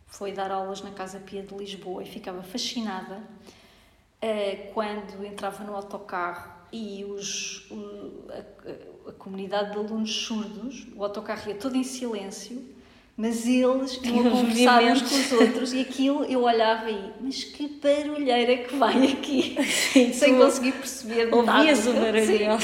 foi 0.05 0.31
dar 0.31 0.51
aulas 0.51 0.81
na 0.81 0.91
Casa 0.91 1.19
Pia 1.19 1.41
de 1.41 1.55
Lisboa 1.55 2.03
e 2.03 2.05
ficava 2.05 2.43
fascinada 2.43 3.17
uh, 3.17 4.73
quando 4.73 5.25
entrava 5.25 5.63
no 5.63 5.75
autocarro 5.75 6.51
e 6.71 7.03
os, 7.03 7.69
o, 7.71 8.27
a, 8.29 9.09
a 9.09 9.13
comunidade 9.13 9.71
de 9.71 9.77
alunos 9.77 10.15
surdos, 10.15 10.87
o 10.95 11.03
autocarro 11.03 11.49
ia 11.49 11.55
todo 11.55 11.75
em 11.75 11.83
silêncio 11.83 12.63
mas 13.17 13.45
eles 13.45 13.99
iam 14.03 14.31
conversar 14.31 14.83
uns 14.83 15.01
com 15.01 15.15
os 15.15 15.31
outros 15.33 15.73
e 15.73 15.81
aquilo 15.81 16.23
eu 16.25 16.43
olhava 16.43 16.89
e, 16.89 17.11
mas 17.19 17.43
que 17.43 17.67
barulheira 17.67 18.57
que 18.63 18.75
vai 18.75 19.11
aqui, 19.11 19.57
Sim, 19.63 20.13
sem 20.13 20.37
conseguir 20.37 20.71
perceber 20.73 21.33
Ouvias 21.33 21.85
o 21.87 21.93
barulho. 21.93 22.57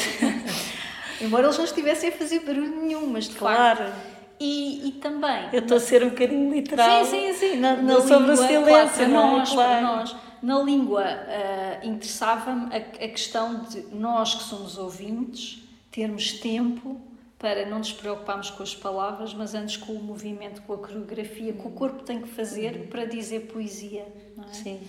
Embora 1.21 1.45
eles 1.45 1.57
não 1.57 1.65
estivessem 1.65 2.09
a 2.09 2.11
fazer 2.11 2.39
barulho 2.41 2.81
nenhum, 2.81 3.07
mas 3.07 3.27
de 3.27 3.35
claro. 3.35 3.85
facto. 3.85 4.17
E, 4.39 4.87
e 4.87 4.91
também. 4.93 5.49
Eu 5.51 5.61
estou 5.61 5.77
a 5.77 5.79
ser 5.79 6.03
um 6.03 6.09
bocadinho 6.09 6.53
literal. 6.53 7.03
Sim, 7.05 7.33
sim, 7.33 7.33
sim. 7.33 7.55
Na, 7.57 7.75
na 7.75 7.95
sobre 8.01 8.17
língua, 8.17 8.33
o 8.33 8.37
silêncio, 8.37 8.63
claro, 8.65 8.89
para, 8.89 9.03
é? 9.03 9.07
nós, 9.07 9.49
claro. 9.49 9.85
nós. 9.85 10.15
Na 10.43 10.61
língua, 10.61 11.03
uh, 11.03 11.87
interessava-me 11.87 12.67
a, 12.71 12.77
a 12.77 13.07
questão 13.07 13.63
de 13.63 13.81
nós 13.95 14.35
que 14.35 14.43
somos 14.43 14.77
ouvintes 14.77 15.63
termos 15.89 16.33
tempo 16.33 17.01
para 17.37 17.65
não 17.65 17.77
nos 17.77 17.93
preocuparmos 17.93 18.49
com 18.49 18.63
as 18.63 18.75
palavras, 18.75 19.33
mas 19.33 19.53
antes 19.53 19.77
com 19.77 19.93
o 19.93 20.01
movimento, 20.01 20.61
com 20.63 20.73
a 20.73 20.77
coreografia 20.77 21.53
que 21.53 21.67
o 21.67 21.71
corpo 21.71 22.03
tem 22.03 22.21
que 22.21 22.27
fazer 22.27 22.75
uhum. 22.75 22.87
para 22.87 23.05
dizer 23.05 23.41
poesia. 23.51 24.07
É? 24.37 24.53
Sim. 24.53 24.87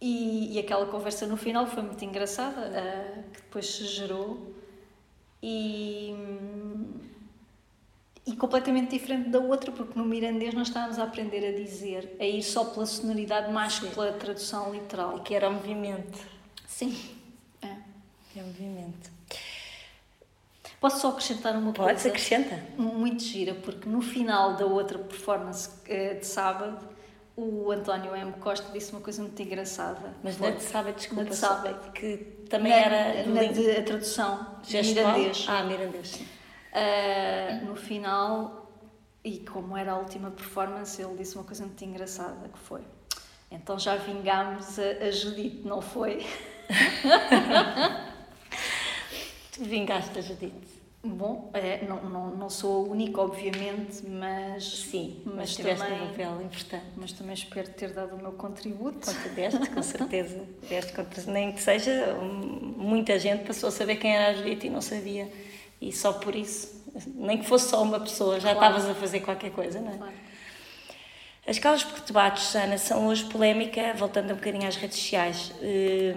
E, 0.00 0.54
e, 0.54 0.58
aquela 0.58 0.86
conversa 0.86 1.26
no 1.26 1.36
final 1.36 1.66
foi 1.66 1.82
muito 1.82 2.02
engraçada, 2.04 2.68
uh, 2.68 3.22
que 3.32 3.42
depois 3.42 3.66
se 3.66 3.84
gerou 3.84 4.54
e, 5.42 6.14
e 8.26 8.34
completamente 8.34 8.96
diferente 8.96 9.28
da 9.28 9.40
outra, 9.40 9.70
porque 9.70 9.98
no 9.98 10.06
mirandês 10.06 10.54
nós 10.54 10.68
estávamos 10.68 10.98
a 10.98 11.04
aprender 11.04 11.46
a 11.46 11.52
dizer, 11.52 12.16
a 12.18 12.24
ir 12.24 12.42
só 12.42 12.64
pela 12.64 12.86
sonoridade 12.86 13.52
mais 13.52 13.74
Sim. 13.74 13.88
que 13.88 13.94
pela 13.94 14.12
tradução 14.12 14.72
literal. 14.72 15.18
E 15.18 15.20
que 15.20 15.34
era 15.34 15.50
o 15.50 15.52
movimento. 15.52 16.18
Sim. 16.66 16.96
É, 17.60 17.66
é 18.36 18.42
o 18.42 18.46
movimento. 18.46 19.19
Posso 20.80 21.00
só 21.00 21.10
acrescentar 21.10 21.54
uma 21.54 21.74
coisa? 21.74 21.92
Pode, 21.92 22.08
acrescenta. 22.08 22.58
Muito 22.78 23.22
gira, 23.22 23.54
porque 23.54 23.86
no 23.86 24.00
final 24.00 24.56
da 24.56 24.64
outra 24.64 24.98
performance 24.98 25.68
eh, 25.86 26.14
de 26.14 26.26
sábado, 26.26 26.78
o 27.36 27.70
António 27.70 28.16
M. 28.16 28.32
Costa 28.40 28.72
disse 28.72 28.90
uma 28.92 29.02
coisa 29.02 29.20
muito 29.20 29.40
engraçada. 29.42 30.14
Mas 30.22 30.38
na 30.38 30.50
de 30.50 30.62
sábado, 30.62 30.94
desculpa. 30.94 31.24
Na 31.24 31.28
de 31.28 31.36
sábado. 31.36 31.92
Que 31.92 32.16
também 32.48 32.72
na, 32.72 32.78
era... 32.78 33.26
Na 33.28 33.44
de 33.44 33.70
a 33.70 33.82
tradução. 33.82 34.46
Gestual? 34.62 35.12
Mirandês. 35.12 35.46
Ah, 35.46 35.62
mirandês, 35.64 36.08
sim. 36.08 36.26
Uh, 36.72 37.66
no 37.66 37.76
final, 37.76 38.72
e 39.22 39.38
como 39.40 39.76
era 39.76 39.92
a 39.92 39.98
última 39.98 40.30
performance, 40.30 41.00
ele 41.00 41.16
disse 41.18 41.34
uma 41.34 41.44
coisa 41.44 41.64
muito 41.64 41.84
engraçada, 41.84 42.48
que 42.48 42.58
foi... 42.58 42.80
Então 43.50 43.78
já 43.78 43.96
vingámos 43.96 44.78
a, 44.78 45.06
a 45.06 45.10
Judite, 45.10 45.66
não 45.66 45.82
foi? 45.82 46.24
vingaste 49.64 50.18
a 50.18 50.22
Judite. 50.22 50.80
Bom, 51.02 51.50
é, 51.54 51.82
não, 51.86 52.02
não, 52.04 52.30
não 52.36 52.50
sou 52.50 52.84
a 52.84 52.88
única, 52.90 53.22
obviamente, 53.22 54.06
mas. 54.06 54.82
Sim, 54.82 55.22
mas, 55.24 55.34
mas 55.34 55.56
tiveste 55.56 55.82
também, 55.82 56.02
um 56.02 56.06
papel 56.08 56.42
importante. 56.42 56.84
Mas 56.94 57.12
também 57.12 57.32
espero 57.32 57.70
ter 57.70 57.94
dado 57.94 58.16
o 58.16 58.18
meu 58.18 58.32
contributo. 58.32 59.06
Conta 59.06 59.28
deste, 59.30 59.66
com 59.70 59.82
certeza. 59.82 60.44
deste, 60.68 61.30
nem 61.30 61.52
que 61.52 61.62
seja, 61.62 62.14
muita 62.20 63.18
gente 63.18 63.44
passou 63.46 63.70
a 63.70 63.72
saber 63.72 63.96
quem 63.96 64.14
era 64.14 64.32
a 64.32 64.34
Judite 64.34 64.66
e 64.66 64.70
não 64.70 64.82
sabia. 64.82 65.32
E 65.80 65.90
só 65.90 66.12
por 66.12 66.34
isso, 66.34 66.84
nem 67.14 67.38
que 67.38 67.46
fosse 67.46 67.70
só 67.70 67.82
uma 67.82 67.98
pessoa, 67.98 68.38
já 68.38 68.54
claro. 68.54 68.76
estavas 68.76 68.90
a 68.90 69.00
fazer 69.00 69.20
qualquer 69.20 69.52
coisa, 69.52 69.80
não 69.80 69.92
é? 69.92 69.96
Claro. 69.96 70.12
As 71.46 71.58
causas 71.58 71.84
por 71.84 72.00
que 72.00 72.06
debates, 72.08 72.44
Sana, 72.44 72.76
são 72.76 73.06
hoje 73.06 73.24
polémica, 73.24 73.94
voltando 73.94 74.32
um 74.32 74.36
bocadinho 74.36 74.68
às 74.68 74.76
redes 74.76 74.98
sociais, 74.98 75.50
eh, 75.62 76.14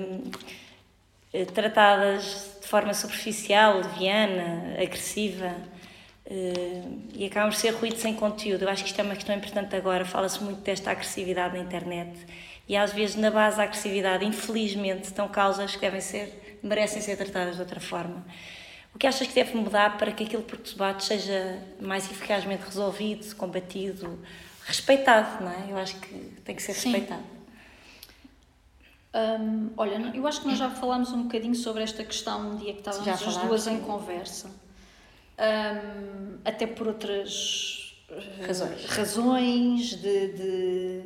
tratadas 1.53 2.57
de 2.61 2.67
forma 2.67 2.93
superficial, 2.93 3.77
leviana, 3.77 4.75
agressiva, 4.81 5.55
eh, 6.25 6.83
e 7.13 7.25
acabam 7.25 7.49
por 7.49 7.57
ser 7.57 7.71
ruído 7.71 7.97
sem 7.97 8.13
conteúdo. 8.13 8.63
Eu 8.63 8.69
acho 8.69 8.83
que 8.83 8.89
isto 8.89 8.99
é 8.99 9.03
uma 9.03 9.15
questão 9.15 9.35
importante 9.35 9.75
agora, 9.75 10.05
fala-se 10.05 10.41
muito 10.43 10.61
desta 10.61 10.91
agressividade 10.91 11.57
na 11.57 11.63
internet, 11.63 12.13
e 12.67 12.77
às 12.77 12.93
vezes 12.93 13.15
na 13.15 13.31
base 13.31 13.57
da 13.57 13.63
agressividade, 13.63 14.23
infelizmente, 14.25 15.05
estão 15.05 15.27
causas 15.27 15.75
que 15.75 15.81
devem 15.81 16.01
ser, 16.01 16.59
merecem 16.63 17.01
ser 17.01 17.17
tratadas 17.17 17.55
de 17.55 17.61
outra 17.61 17.79
forma. 17.79 18.25
O 18.95 18.99
que 18.99 19.07
achas 19.07 19.27
que 19.27 19.33
deve 19.33 19.55
mudar 19.57 19.97
para 19.97 20.11
que 20.11 20.23
aquilo 20.23 20.43
por 20.43 20.59
que 20.59 20.71
debate 20.71 21.03
seja 21.03 21.59
mais 21.81 22.09
eficazmente 22.09 22.63
resolvido, 22.63 23.35
combatido, 23.35 24.19
respeitado, 24.65 25.43
não 25.43 25.51
é? 25.51 25.71
Eu 25.71 25.77
acho 25.77 25.95
que 25.95 26.13
tem 26.45 26.55
que 26.55 26.61
ser 26.61 26.73
Sim. 26.73 26.91
respeitado. 26.91 27.32
Hum, 29.13 29.69
olha, 29.77 30.11
eu 30.15 30.25
acho 30.25 30.41
que 30.41 30.47
nós 30.47 30.57
já 30.57 30.69
falámos 30.71 31.11
um 31.11 31.23
bocadinho 31.23 31.53
sobre 31.53 31.83
esta 31.83 32.03
questão 32.03 32.53
um 32.53 32.55
dia 32.57 32.73
que 32.73 32.79
estávamos 32.79 33.05
já 33.05 33.13
as 33.13 33.37
duas 33.37 33.67
em 33.67 33.79
conversa. 33.79 34.49
Hum, 35.39 36.37
até 36.43 36.65
por 36.65 36.87
outras 36.87 37.95
razões, 38.45 38.85
razões 38.85 39.95
de, 39.95 40.33
de 40.33 41.03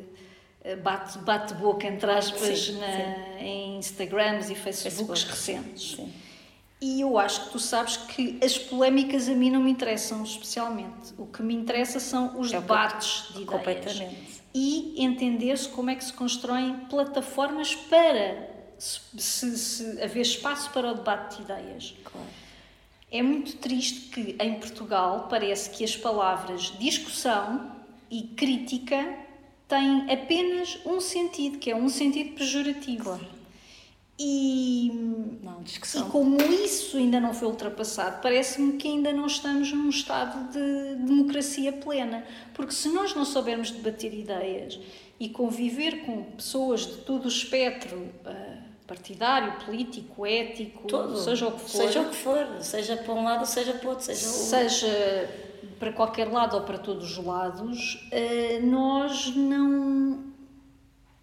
bate-boca, 0.76 1.84
bate 1.84 1.88
entre 1.88 2.12
aspas, 2.12 2.60
sim, 2.60 2.80
na, 2.80 2.88
sim. 2.88 3.46
em 3.46 3.78
Instagrams 3.78 4.50
e 4.50 4.56
Facebooks 4.56 5.24
Facebook. 5.24 5.30
recentes. 5.30 5.96
Sim. 5.96 6.14
E 6.80 7.02
eu 7.02 7.18
acho 7.18 7.46
que 7.46 7.52
tu 7.52 7.60
sabes 7.60 7.98
que 7.98 8.40
as 8.44 8.58
polémicas 8.58 9.28
a 9.28 9.34
mim 9.34 9.50
não 9.50 9.62
me 9.62 9.72
interessam 9.72 10.24
especialmente. 10.24 11.14
O 11.18 11.26
que 11.26 11.42
me 11.42 11.56
interessa 11.56 12.00
são 12.00 12.40
os 12.40 12.54
é 12.54 12.60
debates 12.60 13.34
de 13.34 13.42
ideias. 13.42 13.50
Completamente. 13.50 14.37
E 14.54 14.96
entender-se 15.04 15.70
como 15.70 15.90
é 15.90 15.96
que 15.96 16.04
se 16.04 16.14
constroem 16.14 16.76
plataformas 16.90 17.76
para 17.76 18.50
se, 18.78 19.58
se, 19.58 20.02
haver 20.02 20.22
espaço 20.22 20.72
para 20.72 20.92
o 20.92 20.96
debate 20.96 21.38
de 21.38 21.42
ideias. 21.44 21.96
Claro. 22.04 22.28
É 23.12 23.22
muito 23.22 23.58
triste 23.58 24.10
que 24.10 24.36
em 24.40 24.56
Portugal 24.60 25.28
parece 25.30 25.70
que 25.70 25.84
as 25.84 25.96
palavras 25.96 26.74
discussão 26.78 27.72
e 28.12 28.24
crítica 28.24 29.18
têm 29.68 30.12
apenas 30.12 30.78
um 30.86 31.00
sentido, 31.00 31.58
que 31.58 31.72
é 31.72 31.76
um 31.76 31.90
sentido 31.90 32.36
pejorativo. 32.36 33.04
Claro. 33.04 33.37
E 34.20 34.92
não. 35.44 35.62
E 35.62 36.10
como 36.10 36.42
isso 36.42 36.98
ainda 36.98 37.20
não 37.20 37.34
foi 37.34 37.48
ultrapassado, 37.48 38.20
parece-me 38.22 38.74
que 38.78 38.88
ainda 38.88 39.14
não 39.14 39.28
estamos 39.28 39.72
num 39.72 39.90
estado 39.90 40.52
de 40.52 40.96
democracia 41.06 41.72
plena. 41.72 42.24
Porque 42.54 42.72
se 42.72 42.90
nós 42.90 43.14
não 43.14 43.26
soubermos 43.26 43.70
debater 43.70 44.14
ideias 44.14 44.80
e 45.20 45.30
conviver 45.30 46.06
com 46.06 46.24
pessoas 46.24 46.82
de 46.82 46.98
todo 46.98 47.26
o 47.26 47.28
espectro 47.28 47.96
uh, 47.98 48.58
partidário, 48.88 49.54
político, 49.66 50.26
ético, 50.26 50.88
Todo. 50.88 51.18
seja 51.18 51.48
o 51.48 51.52
que 51.52 51.60
for, 51.60 51.70
Seja 51.70 52.02
o 52.02 52.10
que 52.10 52.16
for, 52.16 52.48
seja 52.62 52.98
para 52.98 53.14
um 53.14 53.24
lado, 53.24 53.46
seja 53.46 53.74
para 53.74 53.90
outro, 53.90 54.06
seja, 54.06 54.26
seja 54.26 55.30
para 55.78 55.92
qualquer 55.92 56.32
lado 56.32 56.56
ou 56.56 56.64
para 56.64 56.80
todos 56.80 57.18
os 57.18 57.24
lados, 57.24 57.96
uh, 58.12 58.66
nós 58.66 59.36
não 59.36 60.27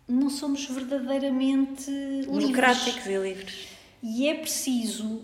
não 0.07 0.29
somos 0.29 0.67
verdadeiramente 0.67 1.91
livres. 1.91 2.27
democráticos 2.27 3.07
e 3.07 3.17
livres. 3.17 3.69
E 4.03 4.29
é 4.29 4.35
preciso 4.35 5.23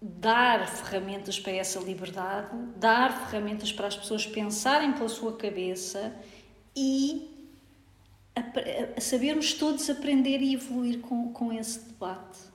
dar 0.00 0.66
ferramentas 0.68 1.38
para 1.38 1.52
essa 1.52 1.78
liberdade, 1.80 2.48
dar 2.76 3.28
ferramentas 3.28 3.72
para 3.72 3.86
as 3.86 3.96
pessoas 3.96 4.26
pensarem 4.26 4.92
pela 4.92 5.08
sua 5.08 5.36
cabeça 5.36 6.14
e 6.74 7.28
a, 8.34 8.42
a 8.96 9.00
sabermos 9.00 9.54
todos 9.54 9.88
aprender 9.90 10.40
e 10.40 10.54
evoluir 10.54 11.00
com, 11.00 11.32
com 11.32 11.52
esse 11.52 11.80
debate. 11.80 12.50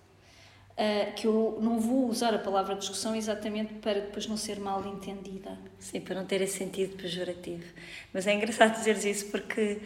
Uh, 0.75 1.13
que 1.15 1.25
eu 1.25 1.57
não 1.61 1.79
vou 1.79 2.09
usar 2.09 2.33
a 2.33 2.37
palavra 2.37 2.75
discussão 2.75 3.15
exatamente 3.15 3.75
para 3.75 4.01
depois 4.01 4.27
não 4.27 4.35
ser 4.35 4.59
mal 4.59 4.85
entendida. 4.85 5.57
Sim, 5.79 6.01
para 6.01 6.15
não 6.15 6.25
ter 6.25 6.41
esse 6.41 6.57
sentido 6.57 6.97
pejorativo. 6.97 7.63
Mas 8.13 8.27
é 8.27 8.33
engraçado 8.33 8.77
dizeres 8.77 9.05
isso 9.05 9.31
porque 9.31 9.79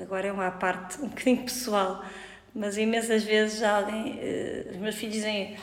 agora 0.00 0.28
é 0.28 0.32
uma 0.32 0.50
parte 0.50 1.00
um 1.02 1.08
bocadinho 1.08 1.44
pessoal, 1.44 2.04
mas 2.54 2.76
imensas 2.76 3.24
vezes 3.24 3.62
alguém, 3.62 4.18
eh, 4.20 4.66
os 4.70 4.76
meus 4.76 4.94
filhos 4.94 5.14
dizem 5.14 5.56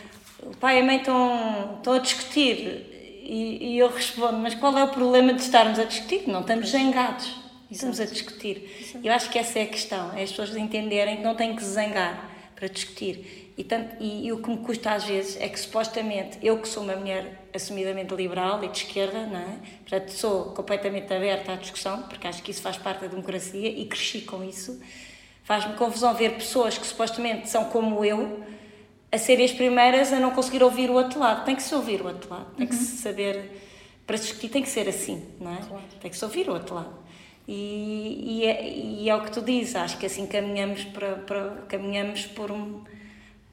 o 0.44 0.56
pai 0.58 0.78
e 0.78 0.82
a 0.82 0.84
mãe 0.84 0.98
estão, 0.98 1.76
estão 1.78 1.94
a 1.94 2.00
discutir 2.00 2.86
e, 3.30 3.74
e 3.74 3.78
eu 3.78 3.90
respondo, 3.90 4.38
mas 4.38 4.56
qual 4.56 4.76
é 4.78 4.84
o 4.84 4.88
problema 4.88 5.34
de 5.34 5.42
estarmos 5.42 5.78
a 5.78 5.84
discutir? 5.84 6.28
Não 6.28 6.42
estamos 6.42 6.70
zangados, 6.70 7.36
estamos 7.70 8.00
a 8.00 8.06
discutir. 8.06 8.98
Eu 9.04 9.14
acho 9.14 9.30
que 9.30 9.38
essa 9.38 9.60
é 9.60 9.64
a 9.64 9.68
questão, 9.68 10.12
é 10.18 10.24
as 10.24 10.32
pessoas 10.32 10.56
entenderem 10.56 11.18
que 11.18 11.24
não 11.24 11.36
têm 11.36 11.56
que 11.56 11.64
zangar 11.64 12.28
para 12.56 12.68
discutir. 12.68 13.54
E, 13.56 13.64
tanto, 13.64 13.96
e, 14.00 14.26
e, 14.26 14.32
o 14.32 14.42
que 14.42 14.50
me 14.50 14.58
custa 14.58 14.92
às 14.92 15.04
vezes 15.04 15.40
é 15.40 15.48
que 15.48 15.60
supostamente 15.60 16.40
eu 16.42 16.60
que 16.60 16.68
sou 16.68 16.82
uma 16.82 16.96
mulher 16.96 17.39
assumidamente 17.54 18.14
liberal 18.14 18.64
e 18.64 18.68
de 18.68 18.80
esquerda, 18.80 19.26
não 19.26 19.40
é? 19.40 19.58
Portanto, 19.88 20.12
sou 20.12 20.46
completamente 20.52 21.14
aberta 21.14 21.54
à 21.54 21.56
discussão, 21.56 22.04
porque 22.04 22.28
acho 22.28 22.42
que 22.44 22.52
isso 22.52 22.62
faz 22.62 22.78
parte 22.78 23.02
da 23.02 23.08
democracia 23.08 23.68
e 23.70 23.86
cresci 23.86 24.22
com 24.22 24.44
isso. 24.44 24.80
Faz-me 25.44 25.74
confusão 25.76 26.14
ver 26.14 26.36
pessoas 26.36 26.78
que 26.78 26.86
supostamente 26.86 27.50
são 27.50 27.66
como 27.66 28.06
eu 28.06 28.44
a 29.12 29.18
serem 29.18 29.46
as 29.46 29.52
primeiras 29.52 30.14
a 30.14 30.20
não 30.20 30.32
conseguir 30.32 30.64
ouvir 30.64 30.90
o 30.90 30.94
outro 30.94 31.20
lado. 31.20 31.46
Tem 31.46 31.56
que 31.56 31.64
se 31.64 31.74
ouvir 31.74 32.02
o 32.02 32.08
outro 32.08 32.30
lado, 32.30 32.56
tem 32.56 32.68
que 32.68 32.76
se 32.76 32.98
saber. 32.98 33.66
Para 34.06 34.18
discutir 34.18 34.50
tem 34.50 34.64
que 34.64 34.70
ser 34.70 34.88
assim, 34.88 35.24
não 35.40 35.54
é? 35.54 35.58
Claro. 35.58 35.84
Tem 36.02 36.10
que 36.10 36.18
se 36.18 36.26
ouvir 36.26 36.50
o 36.50 36.54
outro 36.54 36.76
lado. 36.76 36.94
E, 37.48 38.42
e, 38.42 38.46
é, 38.46 38.70
e 38.70 39.10
é 39.10 39.16
o 39.16 39.24
que 39.24 39.32
tu 39.32 39.42
dizes, 39.42 39.76
acho 39.76 39.98
que 39.98 40.06
assim 40.06 40.28
caminhamos, 40.28 40.84
para, 40.84 41.16
para, 41.16 41.50
caminhamos 41.68 42.28
por 42.28 42.52
um 42.52 42.84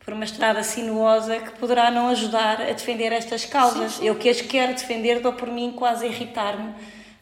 por 0.06 0.14
uma 0.14 0.24
estrada 0.24 0.62
sinuosa 0.62 1.40
que 1.40 1.50
poderá 1.58 1.90
não 1.90 2.06
ajudar 2.06 2.62
a 2.62 2.72
defender 2.72 3.12
estas 3.12 3.44
causas. 3.44 3.94
Sim, 3.94 3.98
sim. 3.98 4.06
Eu 4.06 4.14
que 4.14 4.28
as 4.28 4.40
quero 4.40 4.72
defender 4.72 5.18
dou 5.18 5.32
por 5.32 5.48
mim 5.48 5.72
quase 5.72 6.06
a 6.06 6.08
irritar-me, 6.08 6.72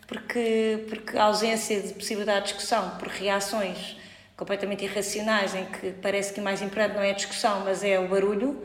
porque, 0.07 0.85
porque 0.87 1.17
a 1.17 1.25
ausência 1.25 1.81
de 1.81 1.95
possibilidade 1.95 2.41
de 2.41 2.53
discussão 2.53 2.91
por 2.99 3.09
reações 3.09 3.97
completamente 4.37 4.85
irracionais, 4.85 5.55
em 5.55 5.65
que 5.65 5.93
parece 5.93 6.35
que 6.35 6.41
o 6.41 6.45
mais 6.45 6.61
importante 6.61 6.95
não 6.95 7.03
é 7.03 7.13
a 7.13 7.15
discussão, 7.15 7.63
mas 7.65 7.83
é 7.83 7.99
o 7.99 8.07
barulho, 8.07 8.63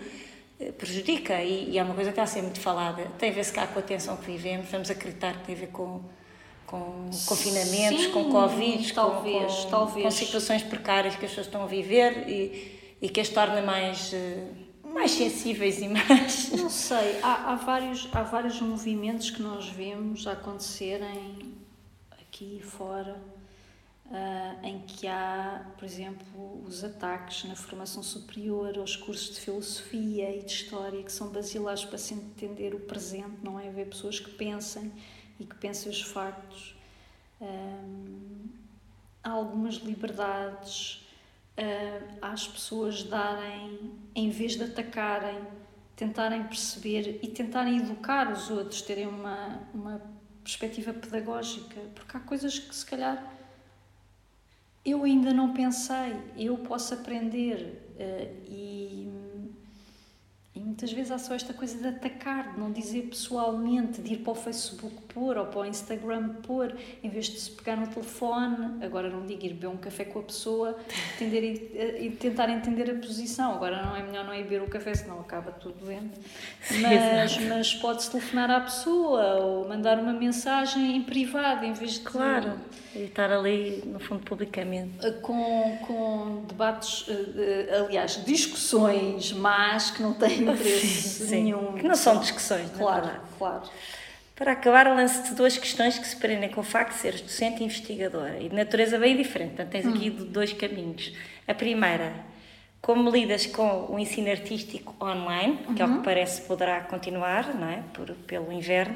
eh, 0.59 0.73
prejudica. 0.73 1.41
E, 1.41 1.69
e 1.69 1.79
é 1.79 1.83
uma 1.83 1.95
coisa 1.95 2.09
que 2.09 2.19
está 2.19 2.23
a 2.23 2.27
ser 2.27 2.41
muito 2.41 2.59
falada. 2.59 3.03
Tem 3.17 3.29
a 3.29 3.33
ver 3.33 3.45
se 3.45 3.53
cá 3.53 3.67
com 3.67 3.79
a 3.79 3.81
tensão 3.81 4.17
que 4.17 4.25
vivemos, 4.25 4.69
vamos 4.69 4.91
acreditar 4.91 5.31
que 5.37 5.45
tem 5.45 5.55
a 5.55 5.59
ver 5.59 5.67
com 5.67 6.01
com 6.65 7.09
confinamentos, 7.25 8.03
Sim, 8.03 8.11
com 8.11 8.29
Covid, 8.29 8.93
talvez, 8.93 9.55
com, 9.55 9.63
com, 9.63 9.69
talvez. 9.71 10.03
com 10.03 10.11
situações 10.11 10.61
precárias 10.61 11.15
que 11.15 11.25
as 11.25 11.31
pessoas 11.31 11.47
estão 11.47 11.63
a 11.63 11.65
viver 11.65 12.29
e, 12.29 12.78
e 13.01 13.09
que 13.09 13.19
as 13.19 13.29
torna 13.29 13.61
mais, 13.61 14.13
eh, 14.13 14.51
mais 14.83 15.11
sensíveis 15.11 15.79
e 15.81 15.87
mais. 15.87 16.51
Não 16.57 16.69
sei, 16.69 17.19
há, 17.21 17.53
há, 17.53 17.55
vários, 17.55 18.07
há 18.11 18.23
vários 18.23 18.59
movimentos 18.61 19.29
que 19.29 19.41
nós 19.41 19.69
vemos 19.69 20.27
acontecerem 20.27 21.55
aqui 22.11 22.59
e 22.59 22.63
fora, 22.63 23.19
ah, 24.11 24.55
em 24.63 24.79
que 24.79 25.07
há, 25.07 25.65
por 25.77 25.85
exemplo, 25.85 26.63
os 26.65 26.83
ataques 26.83 27.43
na 27.45 27.55
formação 27.55 28.01
superior, 28.03 28.77
aos 28.77 28.95
cursos 28.95 29.35
de 29.35 29.41
filosofia 29.41 30.35
e 30.35 30.43
de 30.43 30.51
história, 30.51 31.01
que 31.03 31.11
são 31.11 31.29
basilares 31.29 31.85
para 31.85 31.97
se 31.97 32.13
entender 32.13 32.73
o 32.73 32.79
presente, 32.79 33.37
não 33.43 33.59
é? 33.59 33.67
Haver 33.67 33.87
pessoas 33.87 34.19
que 34.19 34.31
pensem 34.31 34.91
e 35.39 35.45
que 35.45 35.55
pensem 35.55 35.91
os 35.91 36.01
factos. 36.01 36.75
Hum, 37.39 38.47
há 39.23 39.29
algumas 39.29 39.75
liberdades 39.75 41.07
uh, 41.59 42.17
às 42.21 42.47
pessoas 42.47 43.03
darem, 43.03 43.91
em 44.15 44.29
vez 44.29 44.55
de 44.55 44.63
atacarem, 44.63 45.39
tentarem 45.95 46.43
perceber 46.43 47.19
e 47.21 47.27
tentarem 47.27 47.77
educar 47.77 48.31
os 48.31 48.49
outros, 48.49 48.81
terem 48.81 49.07
uma, 49.07 49.67
uma 49.73 50.01
perspectiva 50.43 50.93
pedagógica, 50.93 51.79
porque 51.93 52.15
há 52.17 52.19
coisas 52.21 52.57
que 52.57 52.73
se 52.73 52.85
calhar 52.85 53.37
eu 54.85 55.03
ainda 55.03 55.33
não 55.33 55.53
pensei, 55.53 56.15
eu 56.37 56.57
posso 56.57 56.93
aprender 56.93 57.81
uh, 57.95 58.47
e, 58.47 59.11
muitas 60.69 60.91
vezes 60.91 61.11
há 61.11 61.17
só 61.17 61.33
esta 61.33 61.51
coisa 61.51 61.77
de 61.79 61.87
atacar, 61.87 62.53
de 62.53 62.59
não 62.59 62.71
dizer 62.71 63.01
pessoalmente, 63.03 64.01
de 64.01 64.13
ir 64.13 64.17
para 64.17 64.31
o 64.31 64.35
Facebook 64.35 64.95
pôr 65.11 65.35
ou 65.35 65.47
para 65.47 65.61
o 65.61 65.65
Instagram 65.65 66.29
pôr, 66.43 66.75
em 67.03 67.09
vez 67.09 67.25
de 67.25 67.39
se 67.39 67.49
pegar 67.49 67.75
no 67.75 67.87
telefone, 67.87 68.83
agora 68.83 69.09
não 69.09 69.25
digo 69.25 69.43
ir 69.43 69.53
beber 69.53 69.67
um 69.67 69.77
café 69.77 70.05
com 70.05 70.19
a 70.19 70.21
pessoa 70.21 70.77
entender, 71.15 71.41
e, 71.41 72.05
e 72.05 72.11
tentar 72.11 72.49
entender 72.49 72.91
a 72.91 72.95
posição, 72.95 73.55
agora 73.55 73.83
não 73.83 73.95
é 73.95 74.03
melhor 74.03 74.25
não 74.25 74.33
ir 74.33 74.43
beber 74.43 74.61
o 74.61 74.67
café, 74.67 74.93
senão 74.93 75.19
acaba 75.19 75.51
tudo 75.51 75.83
doente, 75.83 76.19
mas, 76.81 77.37
mas 77.47 77.73
pode-se 77.73 78.11
telefonar 78.11 78.51
à 78.51 78.61
pessoa 78.61 79.37
ou 79.37 79.67
mandar 79.67 79.97
uma 79.97 80.13
mensagem 80.13 80.95
em 80.95 81.01
privado, 81.01 81.65
em 81.65 81.73
vez 81.73 81.93
de... 81.93 82.01
Claro, 82.01 82.59
e 82.95 83.03
estar 83.03 83.31
ali, 83.31 83.83
no 83.85 83.99
fundo, 83.99 84.21
publicamente. 84.21 85.11
Com, 85.21 85.77
com 85.87 86.43
debates, 86.47 87.05
aliás, 87.85 88.23
discussões 88.23 89.31
más 89.31 89.91
que 89.91 90.01
não 90.01 90.13
têm 90.13 90.45
interesse 90.59 91.27
Sim, 91.27 91.43
nenhum. 91.43 91.73
Que 91.73 91.87
não 91.87 91.95
são 91.95 92.19
discussões, 92.19 92.69
Claro, 92.77 93.05
na 93.05 93.11
verdade. 93.11 93.29
claro. 93.37 93.63
Para 94.35 94.53
acabar, 94.53 94.87
lance-te 94.87 95.33
duas 95.33 95.57
questões 95.57 95.99
que 95.99 96.07
se 96.07 96.15
prendem 96.15 96.49
com 96.49 96.61
o 96.61 96.63
facto 96.63 96.93
de 96.93 96.99
seres 96.99 97.19
docente 97.21 97.61
e 97.61 97.65
investigadora 97.65 98.39
e 98.39 98.47
de 98.47 98.55
natureza 98.55 98.97
bem 98.97 99.17
diferente. 99.17 99.55
Portanto, 99.55 99.71
tens 99.71 99.85
aqui 99.85 100.09
dois 100.09 100.53
caminhos. 100.53 101.11
A 101.45 101.53
primeira, 101.53 102.13
como 102.81 103.09
lidas 103.09 103.45
com 103.47 103.87
o 103.89 103.99
ensino 103.99 104.29
artístico 104.31 104.95
online, 105.03 105.57
que 105.75 105.81
ao 105.81 105.89
que 105.89 106.03
parece 106.05 106.43
poderá 106.43 106.79
continuar, 106.81 107.53
não 107.53 107.67
é? 107.67 107.83
Por, 107.93 108.11
pelo 108.27 108.49
inverno. 108.53 108.95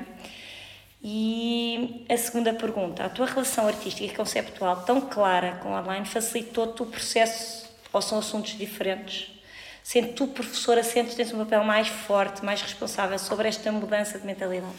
E 1.04 2.06
a 2.10 2.16
segunda 2.16 2.54
pergunta, 2.54 3.04
a 3.04 3.10
tua 3.10 3.26
relação 3.26 3.68
artística 3.68 4.06
e 4.06 4.16
conceptual 4.16 4.84
tão 4.86 5.02
clara 5.02 5.60
com 5.62 5.70
o 5.70 5.74
online 5.78 6.06
facilitou-te 6.06 6.82
o 6.82 6.86
processo 6.86 7.70
ou 7.92 8.02
são 8.02 8.20
assuntos 8.20 8.58
diferentes? 8.58 9.30
Sendo 9.84 10.14
tu 10.14 10.28
professora, 10.28 10.82
sentes 10.82 11.14
tens 11.14 11.34
um 11.34 11.40
papel 11.40 11.64
mais 11.66 11.90
forte, 11.90 12.44
mais 12.44 12.62
responsável 12.62 13.20
sobre 13.20 13.50
esta 13.50 13.70
mudança 13.70 14.18
de 14.18 14.26
mentalidade? 14.26 14.74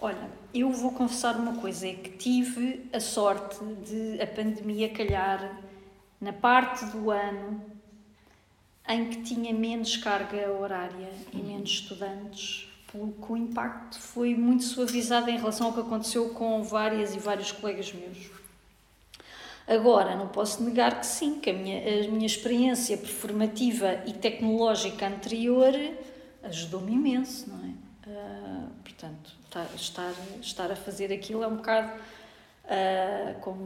Olha, 0.00 0.28
eu 0.52 0.72
vou 0.72 0.90
confessar 0.90 1.36
uma 1.36 1.54
coisa, 1.54 1.86
é 1.86 1.94
que 1.94 2.10
tive 2.10 2.90
a 2.92 2.98
sorte 2.98 3.64
de 3.64 4.20
a 4.20 4.26
pandemia 4.26 4.88
calhar 4.88 5.58
na 6.20 6.32
parte 6.32 6.84
do 6.86 7.10
ano 7.10 7.64
em 8.88 9.08
que 9.10 9.22
tinha 9.22 9.54
menos 9.54 9.96
carga 9.96 10.50
horária 10.50 11.12
e 11.32 11.36
menos 11.36 11.70
estudantes, 11.70 12.68
porque 12.88 13.32
o 13.32 13.36
impacto 13.36 14.00
foi 14.00 14.34
muito 14.34 14.64
suavizado 14.64 15.30
em 15.30 15.36
relação 15.36 15.68
ao 15.68 15.72
que 15.72 15.80
aconteceu 15.80 16.30
com 16.30 16.64
várias 16.64 17.14
e 17.14 17.18
vários 17.20 17.52
colegas 17.52 17.92
meus. 17.92 18.39
Agora, 19.70 20.16
não 20.16 20.26
posso 20.26 20.64
negar 20.64 20.98
que 20.98 21.06
sim, 21.06 21.38
que 21.38 21.48
a 21.48 21.52
minha, 21.52 21.78
a 21.78 22.08
minha 22.08 22.26
experiência 22.26 22.96
performativa 22.96 24.02
e 24.04 24.12
tecnológica 24.12 25.06
anterior 25.06 25.72
ajudou-me 26.42 26.92
imenso, 26.92 27.48
não 27.48 27.64
é? 27.64 27.68
Uh, 28.10 28.68
portanto, 28.82 29.30
estar, 29.76 30.10
estar 30.42 30.72
a 30.72 30.74
fazer 30.74 31.12
aquilo 31.12 31.44
é 31.44 31.46
um 31.46 31.54
bocado 31.54 31.92
uh, 32.64 33.40
como 33.42 33.62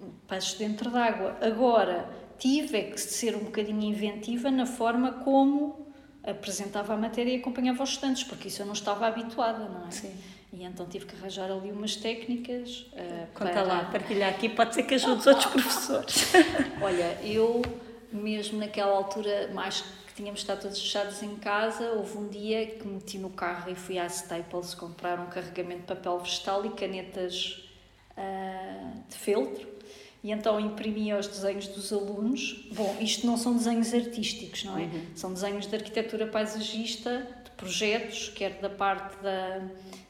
um 0.00 0.10
peixe 0.26 0.56
dentro 0.56 0.90
d'água. 0.90 1.36
Agora, 1.42 2.08
tive 2.38 2.78
é 2.78 2.82
que 2.84 2.98
ser 2.98 3.36
um 3.36 3.40
bocadinho 3.40 3.82
inventiva 3.82 4.50
na 4.50 4.64
forma 4.64 5.12
como 5.12 5.86
apresentava 6.24 6.94
a 6.94 6.96
matéria 6.96 7.32
e 7.32 7.36
acompanhava 7.36 7.82
os 7.82 7.90
estudantes, 7.90 8.24
porque 8.24 8.48
isso 8.48 8.62
eu 8.62 8.66
não 8.66 8.72
estava 8.72 9.06
habituada, 9.06 9.68
não 9.68 9.86
é? 9.86 9.90
Sim. 9.90 10.14
E 10.52 10.64
então 10.64 10.86
tive 10.86 11.04
que 11.04 11.14
arranjar 11.14 11.50
ali 11.50 11.70
umas 11.70 11.96
técnicas 11.96 12.86
uh, 12.92 13.26
Conta 13.34 13.52
para... 13.52 13.62
lá, 13.62 13.84
partilhar 13.84 14.30
aqui, 14.30 14.48
pode 14.48 14.74
ser 14.74 14.84
que 14.84 14.94
ajude 14.94 15.20
os 15.20 15.26
outros 15.26 15.46
professores. 15.46 16.32
Olha, 16.80 17.18
eu 17.22 17.62
mesmo 18.10 18.58
naquela 18.58 18.96
altura, 18.96 19.50
mais 19.52 19.82
que 19.82 20.14
tínhamos 20.14 20.40
estado 20.40 20.62
todos 20.62 20.80
fechados 20.80 21.22
em 21.22 21.36
casa, 21.36 21.92
houve 21.92 22.16
um 22.16 22.28
dia 22.28 22.66
que 22.66 22.86
me 22.86 22.94
meti 22.94 23.18
no 23.18 23.30
carro 23.30 23.70
e 23.70 23.74
fui 23.74 23.98
à 23.98 24.06
Staples 24.06 24.74
comprar 24.74 25.20
um 25.20 25.26
carregamento 25.26 25.80
de 25.80 25.86
papel 25.86 26.18
vegetal 26.18 26.64
e 26.64 26.70
canetas 26.70 27.62
uh, 28.16 29.02
de 29.08 29.16
feltro. 29.16 29.68
E 30.24 30.32
então 30.32 30.58
imprimia 30.58 31.16
os 31.16 31.28
desenhos 31.28 31.68
dos 31.68 31.92
alunos. 31.92 32.68
Bom, 32.72 32.96
isto 33.00 33.26
não 33.26 33.36
são 33.36 33.56
desenhos 33.56 33.94
artísticos, 33.94 34.64
não 34.64 34.76
é? 34.76 34.82
Uhum. 34.82 35.06
São 35.14 35.32
desenhos 35.32 35.66
de 35.66 35.76
arquitetura 35.76 36.26
paisagista, 36.26 37.26
de 37.44 37.50
projetos, 37.52 38.30
quer 38.30 38.54
da 38.54 38.68
parte 38.68 39.22
da, 39.22 39.62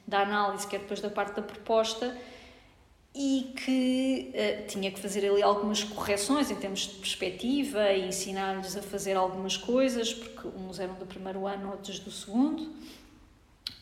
da 0.09 0.22
análise, 0.22 0.66
quer 0.66 0.80
depois 0.80 1.00
da 1.00 1.11
parte 1.11 1.36
da 1.36 1.42
proposta 1.42 2.16
e 3.14 3.52
que 3.56 4.32
uh, 4.32 4.66
tinha 4.66 4.90
que 4.90 4.98
fazer 4.98 5.28
ali 5.28 5.42
algumas 5.42 5.84
correções 5.84 6.50
em 6.50 6.54
termos 6.54 6.80
de 6.80 6.94
perspectiva 6.94 7.92
e 7.92 8.09
ensinar-lhes 8.09 8.74
a 8.76 8.82
fazer 8.82 9.16
algumas 9.16 9.56
coisas, 9.56 10.14
porque 10.14 10.48
uns 10.48 10.80
eram 10.80 10.94
do 10.94 11.04
primeiro 11.04 11.46
ano, 11.46 11.70
outros 11.70 11.98
do 11.98 12.11
segundo. 12.11 12.72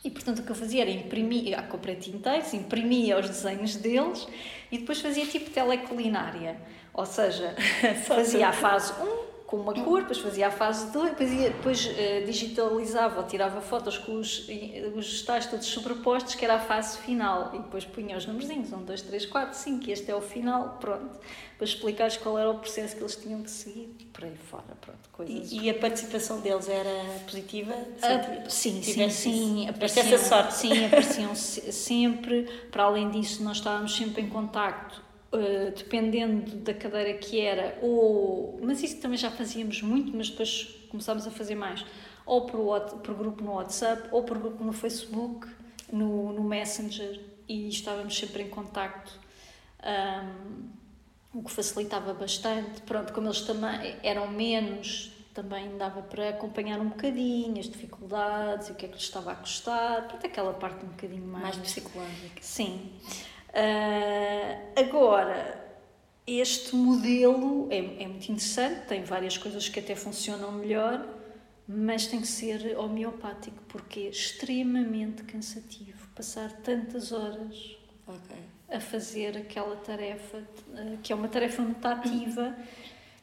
E 0.02 0.10
portanto 0.10 0.40
o 0.40 0.42
que 0.42 0.50
eu 0.50 0.56
fazia 0.56 0.82
era 0.82 0.90
imprimir, 0.90 1.56
ah, 1.56 1.62
comprei 1.62 1.94
tinteiros, 1.96 2.52
imprimia 2.54 3.18
os 3.18 3.28
desenhos 3.28 3.76
deles 3.76 4.26
e 4.70 4.78
depois 4.78 5.00
fazia 5.00 5.26
tipo 5.26 5.50
teleculinária. 5.50 6.60
Ou 6.92 7.06
seja, 7.06 7.54
fazia 8.06 8.48
a 8.48 8.52
fase 8.52 8.92
1, 9.00 9.35
com 9.46 9.58
uma 9.58 9.72
cor, 9.72 10.00
depois 10.00 10.18
fazia 10.18 10.48
a 10.48 10.50
fase 10.50 10.90
2, 10.90 11.10
depois, 11.10 11.32
ia, 11.32 11.50
depois 11.50 11.86
uh, 11.86 12.26
digitalizava 12.26 13.20
ou 13.20 13.26
tirava 13.26 13.60
fotos 13.60 13.96
com 13.96 14.16
os, 14.16 14.40
os 14.40 14.48
vegetais 15.06 15.46
todos 15.46 15.66
sobrepostos, 15.66 16.34
que 16.34 16.44
era 16.44 16.54
a 16.54 16.60
fase 16.60 16.98
final, 16.98 17.52
e 17.54 17.58
depois 17.58 17.84
punha 17.84 18.16
os 18.16 18.26
numerozinhos, 18.26 18.72
1, 18.72 18.84
2, 18.84 19.02
3, 19.02 19.26
4, 19.26 19.56
5, 19.56 19.88
e 19.88 19.92
este 19.92 20.10
é 20.10 20.16
o 20.16 20.20
final, 20.20 20.78
pronto, 20.80 21.20
para 21.56 21.64
explicar 21.64 22.14
qual 22.18 22.38
era 22.38 22.50
o 22.50 22.58
processo 22.58 22.96
que 22.96 23.02
eles 23.02 23.14
tinham 23.14 23.42
que 23.42 23.50
seguir, 23.50 23.94
por 24.12 24.24
aí 24.24 24.34
fora, 24.50 24.76
pronto, 24.80 25.08
coisas. 25.12 25.52
E, 25.52 25.60
e 25.60 25.70
a 25.70 25.74
participação 25.74 26.40
deles 26.40 26.68
era 26.68 27.20
positiva? 27.24 27.72
Uh, 27.72 28.50
sim, 28.50 28.82
sim, 28.82 29.08
sim, 29.10 29.68
apareciam, 29.68 30.06
essa 30.06 30.28
sorte. 30.28 30.54
sim, 30.54 30.86
apareciam 30.86 31.34
sempre, 31.36 32.48
para 32.72 32.82
além 32.82 33.10
disso 33.10 33.44
nós 33.44 33.58
estávamos 33.58 33.94
sempre 33.96 34.22
em 34.22 34.28
contacto 34.28 35.05
Uh, 35.32 35.72
dependendo 35.76 36.56
da 36.58 36.72
cadeira 36.72 37.18
que 37.18 37.40
era, 37.40 37.78
ou. 37.82 38.58
Mas 38.62 38.82
isso 38.82 39.00
também 39.00 39.18
já 39.18 39.30
fazíamos 39.30 39.82
muito, 39.82 40.16
mas 40.16 40.30
depois 40.30 40.64
começámos 40.88 41.26
a 41.26 41.30
fazer 41.30 41.54
mais. 41.56 41.84
Ou 42.24 42.46
por, 42.46 42.80
por 43.00 43.14
grupo 43.14 43.42
no 43.42 43.54
WhatsApp, 43.54 44.08
ou 44.12 44.22
por 44.22 44.38
grupo 44.38 44.62
no 44.62 44.72
Facebook, 44.72 45.48
no, 45.92 46.32
no 46.32 46.42
Messenger, 46.44 47.20
e 47.48 47.68
estávamos 47.68 48.16
sempre 48.16 48.44
em 48.44 48.48
contacto. 48.48 49.12
Um, 49.82 50.68
o 51.38 51.42
que 51.42 51.50
facilitava 51.50 52.14
bastante. 52.14 52.80
Pronto, 52.82 53.12
como 53.12 53.26
eles 53.26 53.42
também 53.42 53.96
eram 54.02 54.28
menos, 54.28 55.12
também 55.34 55.76
dava 55.76 56.02
para 56.02 56.30
acompanhar 56.30 56.80
um 56.80 56.88
bocadinho 56.88 57.58
as 57.60 57.68
dificuldades 57.68 58.68
e 58.68 58.72
o 58.72 58.74
que 58.74 58.86
é 58.86 58.88
que 58.88 58.94
lhes 58.94 59.04
estava 59.04 59.32
a 59.32 59.34
custar. 59.34 60.08
Pronto, 60.08 60.26
aquela 60.26 60.54
parte 60.54 60.84
um 60.84 60.88
bocadinho 60.88 61.26
mais. 61.26 61.42
Mais 61.42 61.56
psicológica. 61.58 62.40
Sim. 62.40 62.90
Uh, 63.56 64.78
agora, 64.78 65.66
este 66.26 66.76
modelo 66.76 67.68
é, 67.70 67.78
é 67.78 68.06
muito 68.06 68.30
interessante, 68.30 68.86
tem 68.86 69.02
várias 69.02 69.38
coisas 69.38 69.66
que 69.66 69.80
até 69.80 69.96
funcionam 69.96 70.52
melhor, 70.52 71.06
mas 71.66 72.06
tem 72.06 72.20
que 72.20 72.26
ser 72.26 72.76
homeopático 72.76 73.62
porque 73.66 74.00
é 74.00 74.08
extremamente 74.10 75.22
cansativo 75.22 76.06
passar 76.14 76.52
tantas 76.52 77.12
horas 77.12 77.76
okay. 78.06 78.36
a 78.68 78.78
fazer 78.78 79.38
aquela 79.38 79.76
tarefa 79.76 80.42
ah, 80.74 80.96
que 81.02 81.12
é 81.12 81.16
uma 81.16 81.28
tarefa 81.28 81.62
muito 81.62 81.84
ativa 81.86 82.56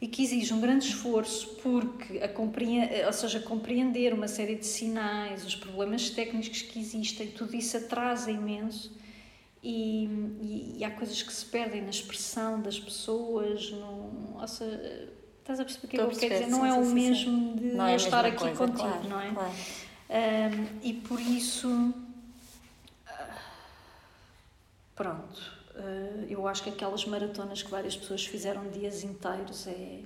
e 0.02 0.08
que 0.08 0.24
exige 0.24 0.52
um 0.52 0.60
grande 0.60 0.88
esforço 0.88 1.56
porque 1.62 2.18
a 2.18 2.28
compreender, 2.28 3.06
ou 3.06 3.14
seja, 3.14 3.40
compreender 3.40 4.14
uma 4.14 4.28
série 4.28 4.56
de 4.56 4.66
sinais, 4.66 5.46
os 5.46 5.56
problemas 5.56 6.10
técnicos 6.10 6.64
que 6.64 6.80
existem, 6.80 7.28
tudo 7.28 7.56
isso 7.56 7.78
atrasa 7.78 8.32
imenso 8.32 9.03
e, 9.64 10.06
e, 10.42 10.76
e, 10.80 10.84
há 10.84 10.92
coisas 10.92 11.24
que 11.24 11.32
se 11.32 11.46
perdem 11.46 11.82
na 11.82 11.90
expressão 11.90 12.62
das 12.62 12.78
pessoas, 12.78 13.72
no, 13.72 14.38
ou 14.38 14.48
seja, 14.48 15.10
estás 15.40 15.58
a 15.58 15.64
perceber 15.64 15.88
o 15.88 15.90
que 15.90 15.98
é 15.98 16.02
eu 16.02 16.10
quero 16.10 16.34
dizer? 16.34 16.48
Não 16.48 16.66
é 16.66 16.74
o 16.74 16.86
mesmo 16.86 17.56
de 17.56 17.68
não 17.68 17.88
é 17.88 17.96
estar 17.96 18.26
aqui 18.26 18.38
coisa, 18.38 18.58
contigo, 18.58 18.90
claro, 18.90 19.08
não 19.08 19.22
é? 19.22 19.32
Claro. 19.32 19.54
Um, 20.10 20.80
e 20.84 20.94
por 20.94 21.18
isso, 21.20 21.94
pronto, 24.94 25.42
uh, 25.76 26.26
eu 26.30 26.46
acho 26.46 26.64
que 26.64 26.70
aquelas 26.70 27.06
maratonas 27.06 27.64
que 27.64 27.72
várias 27.72 27.96
pessoas 27.96 28.26
fizeram 28.26 28.70
dias 28.70 29.02
inteiros 29.06 29.66
é, 29.66 30.00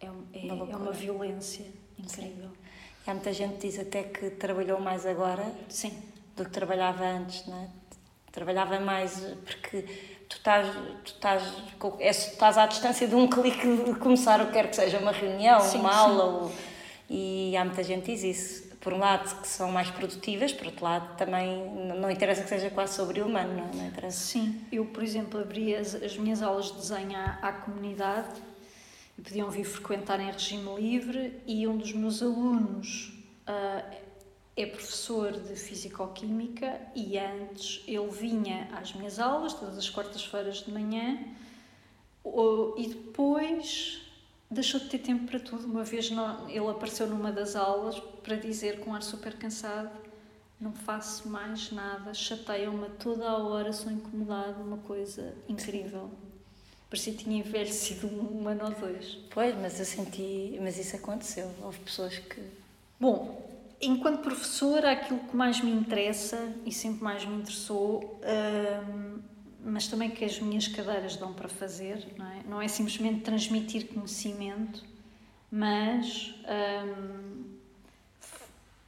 é, 0.00 0.06
é, 0.06 0.52
uma, 0.52 0.68
é 0.68 0.76
uma 0.76 0.92
violência 0.92 1.64
incrível. 1.96 2.48
Sim. 2.48 2.56
E 3.06 3.10
há 3.10 3.14
muita 3.14 3.32
gente 3.32 3.54
que 3.54 3.68
diz 3.68 3.78
até 3.78 4.02
que 4.02 4.30
trabalhou 4.30 4.80
mais 4.80 5.06
agora 5.06 5.44
Sim. 5.68 5.96
do 6.36 6.44
que 6.44 6.50
trabalhava 6.50 7.04
antes, 7.04 7.46
não 7.46 7.56
é? 7.56 7.79
Trabalhava 8.32 8.78
mais 8.80 9.18
porque 9.44 9.84
tu 10.28 10.36
estás, 10.36 10.68
tu 11.04 11.12
estás, 11.12 11.42
é, 11.98 12.10
estás 12.10 12.56
à 12.56 12.66
distância 12.66 13.08
de 13.08 13.14
um 13.14 13.28
clique 13.28 13.66
de 13.84 13.94
começar 13.94 14.40
o 14.40 14.46
que 14.46 14.52
quer 14.52 14.70
que 14.70 14.76
seja, 14.76 14.98
uma 14.98 15.10
reunião, 15.10 15.60
sim, 15.60 15.78
uma 15.78 15.92
sim. 15.92 15.98
aula. 15.98 16.24
Ou, 16.24 16.52
e 17.08 17.56
há 17.56 17.64
muita 17.64 17.82
gente 17.82 18.04
que 18.04 18.14
diz 18.14 18.22
isso. 18.22 18.70
Por 18.80 18.94
um 18.94 18.98
lado, 18.98 19.42
que 19.42 19.48
são 19.48 19.70
mais 19.70 19.90
produtivas, 19.90 20.54
por 20.54 20.66
outro 20.68 20.84
lado, 20.84 21.16
também 21.16 21.70
não 21.98 22.10
interessa 22.10 22.42
que 22.42 22.48
seja 22.48 22.70
quase 22.70 22.94
sobre 22.94 23.20
o 23.20 23.26
humano, 23.26 23.54
não, 23.54 23.78
não 23.78 23.86
interessa. 23.86 24.18
Sim, 24.18 24.58
eu, 24.72 24.86
por 24.86 25.02
exemplo, 25.02 25.38
abri 25.38 25.76
as, 25.76 25.94
as 25.94 26.16
minhas 26.16 26.40
aulas 26.40 26.66
de 26.66 26.78
desenho 26.78 27.14
à, 27.14 27.38
à 27.42 27.52
comunidade 27.52 28.40
e 29.18 29.22
podiam 29.22 29.50
vir 29.50 29.64
frequentar 29.64 30.18
em 30.18 30.30
regime 30.30 30.74
livre 30.76 31.42
e 31.46 31.66
um 31.68 31.76
dos 31.76 31.92
meus 31.92 32.22
alunos. 32.22 33.12
Uh, 33.46 34.09
é 34.62 34.66
professor 34.66 35.32
de 35.32 35.56
Físico-Química 35.56 36.80
e 36.94 37.18
antes 37.18 37.82
ele 37.86 38.08
vinha 38.08 38.68
às 38.72 38.92
minhas 38.92 39.18
aulas, 39.18 39.54
todas 39.54 39.78
as 39.78 39.88
quartas-feiras 39.88 40.58
de 40.64 40.70
manhã, 40.70 41.18
e 42.76 42.88
depois 42.88 44.02
deixou 44.50 44.80
de 44.80 44.88
ter 44.88 44.98
tempo 44.98 45.26
para 45.26 45.40
tudo. 45.40 45.64
Uma 45.64 45.84
vez 45.84 46.10
ele 46.48 46.68
apareceu 46.68 47.06
numa 47.06 47.32
das 47.32 47.56
aulas 47.56 47.98
para 48.22 48.36
dizer 48.36 48.80
com 48.80 48.94
ar 48.94 49.02
super 49.02 49.34
cansado: 49.36 49.90
Não 50.60 50.72
faço 50.72 51.28
mais 51.28 51.70
nada, 51.70 52.12
chateia-me 52.12 52.88
toda 52.98 53.28
a 53.28 53.38
hora, 53.38 53.72
sou 53.72 53.90
incomodado, 53.90 54.62
uma 54.62 54.78
coisa 54.78 55.34
incrível. 55.48 56.10
Parecia 56.90 57.12
que 57.12 57.22
tinha 57.22 57.38
envelhecido 57.38 58.08
um 58.08 58.48
ano 58.48 58.64
ou 58.64 58.70
dois. 58.72 59.16
Pois, 59.30 59.56
mas 59.56 59.78
eu 59.78 59.84
senti. 59.84 60.58
Mas 60.60 60.76
isso 60.76 60.96
aconteceu. 60.96 61.48
Houve 61.62 61.78
pessoas 61.78 62.18
que. 62.18 62.42
Bom, 62.98 63.49
enquanto 63.80 64.20
professora, 64.20 64.92
aquilo 64.92 65.20
que 65.20 65.34
mais 65.34 65.60
me 65.60 65.70
interessa 65.70 66.54
e 66.64 66.72
sempre 66.72 67.02
mais 67.02 67.24
me 67.24 67.36
interessou, 67.36 68.20
hum, 68.22 69.18
mas 69.64 69.88
também 69.88 70.10
que 70.10 70.24
as 70.24 70.38
minhas 70.38 70.68
cadeiras 70.68 71.16
dão 71.16 71.32
para 71.32 71.48
fazer, 71.48 72.14
não 72.16 72.26
é, 72.26 72.42
não 72.48 72.62
é 72.62 72.68
simplesmente 72.68 73.20
transmitir 73.20 73.88
conhecimento, 73.88 74.84
mas 75.50 76.34
hum, 76.86 77.44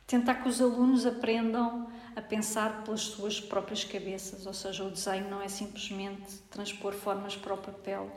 tentar 0.06 0.36
que 0.36 0.48
os 0.48 0.60
alunos 0.60 1.06
aprendam 1.06 1.90
a 2.14 2.20
pensar 2.20 2.84
pelas 2.84 3.00
suas 3.00 3.40
próprias 3.40 3.84
cabeças, 3.84 4.46
ou 4.46 4.52
seja, 4.52 4.84
o 4.84 4.90
desenho 4.90 5.30
não 5.30 5.40
é 5.40 5.48
simplesmente 5.48 6.38
transpor 6.50 6.92
formas 6.92 7.34
para 7.34 7.54
o 7.54 7.58
papel, 7.58 8.10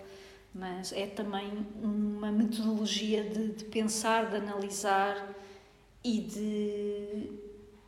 mas 0.54 0.92
é 0.92 1.08
também 1.08 1.66
uma 1.82 2.32
metodologia 2.32 3.24
de, 3.24 3.54
de 3.54 3.64
pensar, 3.66 4.30
de 4.30 4.36
analisar 4.36 5.36
e 6.06 6.20
de 6.22 7.30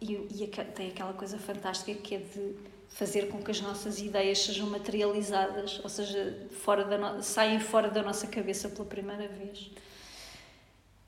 e, 0.01 0.43
e 0.43 0.47
tem 0.47 0.89
aquela 0.89 1.13
coisa 1.13 1.38
fantástica 1.38 1.93
que 2.01 2.15
é 2.15 2.18
de 2.18 2.55
fazer 2.89 3.30
com 3.30 3.41
que 3.43 3.51
as 3.51 3.61
nossas 3.61 3.99
ideias 3.99 4.39
sejam 4.39 4.68
materializadas, 4.68 5.80
ou 5.84 5.89
seja, 5.89 6.47
fora 6.63 6.84
da 6.84 6.97
no... 6.97 7.22
saem 7.22 7.59
fora 7.59 7.89
da 7.89 8.01
nossa 8.01 8.26
cabeça 8.26 8.70
pela 8.70 8.86
primeira 8.86 9.28
vez. 9.28 9.70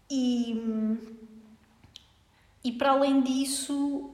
E, 0.10 0.56
e 2.64 2.72
para 2.74 2.92
além 2.92 3.22
disso, 3.22 4.12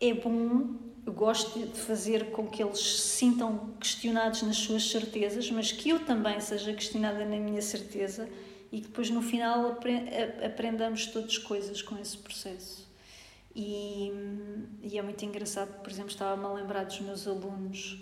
é 0.00 0.12
bom, 0.12 0.74
eu 1.06 1.12
gosto 1.12 1.58
de 1.58 1.78
fazer 1.78 2.30
com 2.30 2.46
que 2.46 2.62
eles 2.62 2.78
se 2.78 3.08
sintam 3.18 3.74
questionados 3.80 4.42
nas 4.42 4.56
suas 4.56 4.90
certezas, 4.90 5.50
mas 5.50 5.72
que 5.72 5.90
eu 5.90 6.04
também 6.04 6.40
seja 6.40 6.74
questionada 6.74 7.24
na 7.24 7.36
minha 7.36 7.62
certeza 7.62 8.28
e 8.74 8.80
que 8.80 8.88
depois 8.88 9.08
no 9.08 9.22
final 9.22 9.78
aprendamos 10.44 11.06
todas 11.06 11.38
coisas 11.38 11.80
com 11.80 11.96
esse 11.96 12.18
processo. 12.18 12.84
E, 13.54 14.12
e 14.82 14.98
é 14.98 15.02
muito 15.02 15.24
engraçado, 15.24 15.80
por 15.80 15.88
exemplo, 15.92 16.10
estava-me 16.10 16.44
a 16.44 16.52
lembrar 16.52 16.84
dos 16.84 16.98
meus 16.98 17.24
alunos 17.28 18.00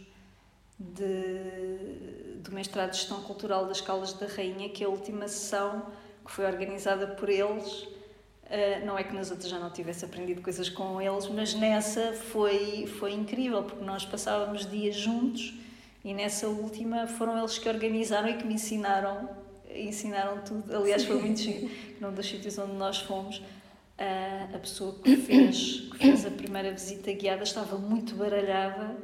de, 0.79 2.39
do 2.39 2.51
mestrado 2.53 2.93
de 2.93 2.97
Gestão 2.97 3.21
Cultural 3.21 3.67
das 3.67 3.83
Caldas 3.83 4.15
da 4.15 4.27
Rainha, 4.27 4.71
que 4.71 4.83
a 4.83 4.89
última 4.89 5.29
sessão 5.29 5.93
que 6.25 6.33
foi 6.33 6.47
organizada 6.47 7.07
por 7.07 7.29
eles. 7.29 7.83
Uh, 7.83 8.87
não 8.87 8.97
é 8.97 9.05
que 9.05 9.15
nas 9.15 9.31
outras 9.31 9.51
já 9.51 9.59
não 9.59 9.71
tivesse 9.71 10.07
aprendido 10.07 10.41
coisas 10.41 10.71
com 10.71 11.03
eles, 11.03 11.29
mas 11.29 11.53
nessa 11.53 12.15
foi, 12.15 12.87
foi 12.99 13.13
incrível, 13.13 13.63
porque 13.63 13.85
nós 13.85 14.07
passávamos 14.07 14.65
dias 14.65 14.95
juntos 14.95 15.53
e 16.03 16.15
nessa 16.15 16.49
última 16.49 17.07
foram 17.07 17.39
eles 17.39 17.59
que 17.59 17.69
organizaram 17.69 18.29
e 18.29 18.39
que 18.39 18.47
me 18.47 18.55
ensinaram 18.55 19.42
ensinaram 19.77 20.39
tudo. 20.43 20.75
Aliás, 20.75 21.05
foi 21.05 21.21
muito 21.21 21.41
giro. 21.41 21.71
Num 22.01 22.13
dos 22.13 22.27
sítios 22.27 22.59
onde 22.59 22.75
nós 22.75 22.99
fomos, 22.99 23.43
a 24.55 24.59
pessoa 24.59 24.95
que 25.03 25.17
fez, 25.17 25.89
que 25.93 25.99
fez 25.99 26.27
a 26.27 26.31
primeira 26.31 26.73
visita 26.73 27.13
guiada 27.13 27.43
estava 27.43 27.77
muito 27.77 28.15
baralhada 28.15 28.97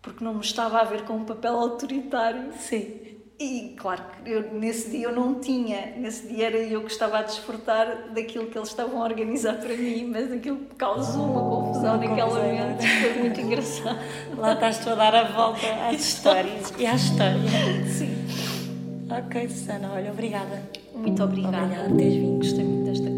porque 0.00 0.24
não 0.24 0.34
me 0.34 0.40
estava 0.40 0.80
a 0.80 0.84
ver 0.84 1.04
com 1.04 1.14
um 1.14 1.24
papel 1.24 1.54
autoritário. 1.54 2.52
Sim. 2.58 3.00
E 3.38 3.74
claro 3.76 4.02
que 4.24 4.30
eu, 4.30 4.52
nesse 4.52 4.90
dia 4.90 5.06
eu 5.06 5.14
não 5.14 5.40
tinha, 5.40 5.94
nesse 5.96 6.28
dia 6.28 6.46
era 6.46 6.58
eu 6.58 6.82
que 6.82 6.92
estava 6.92 7.18
a 7.18 7.22
desfrutar 7.22 8.12
daquilo 8.12 8.46
que 8.46 8.56
eles 8.56 8.68
estavam 8.68 9.02
a 9.02 9.04
organizar 9.04 9.54
para 9.54 9.76
mim, 9.76 10.04
mas 10.04 10.30
aquilo 10.30 10.60
causou 10.76 11.24
uma 11.24 11.40
confusão 11.40 11.96
uma 11.96 12.06
naquele 12.06 12.28
momento, 12.28 12.82
foi 12.82 13.18
muito 13.20 13.40
engraçado. 13.40 13.98
Lá 14.36 14.52
estás 14.52 14.78
tu 14.78 14.90
a 14.90 14.94
dar 14.94 15.14
a 15.14 15.24
volta 15.24 15.66
às 15.88 15.98
histórias 16.00 16.72
e 16.78 16.86
à 16.86 16.94
história. 16.94 17.40
Sim. 17.88 18.11
Ok, 19.18 19.48
Susana, 19.48 19.92
olha, 19.92 20.10
obrigada. 20.10 20.62
Muito 20.94 21.22
obrigada. 21.22 21.58
Obrigada 21.58 21.88
por 21.88 21.96
teres 21.98 22.14
vindo. 22.14 22.38
Gostei 22.38 22.64
muito 22.64 22.84
desta 22.84 23.10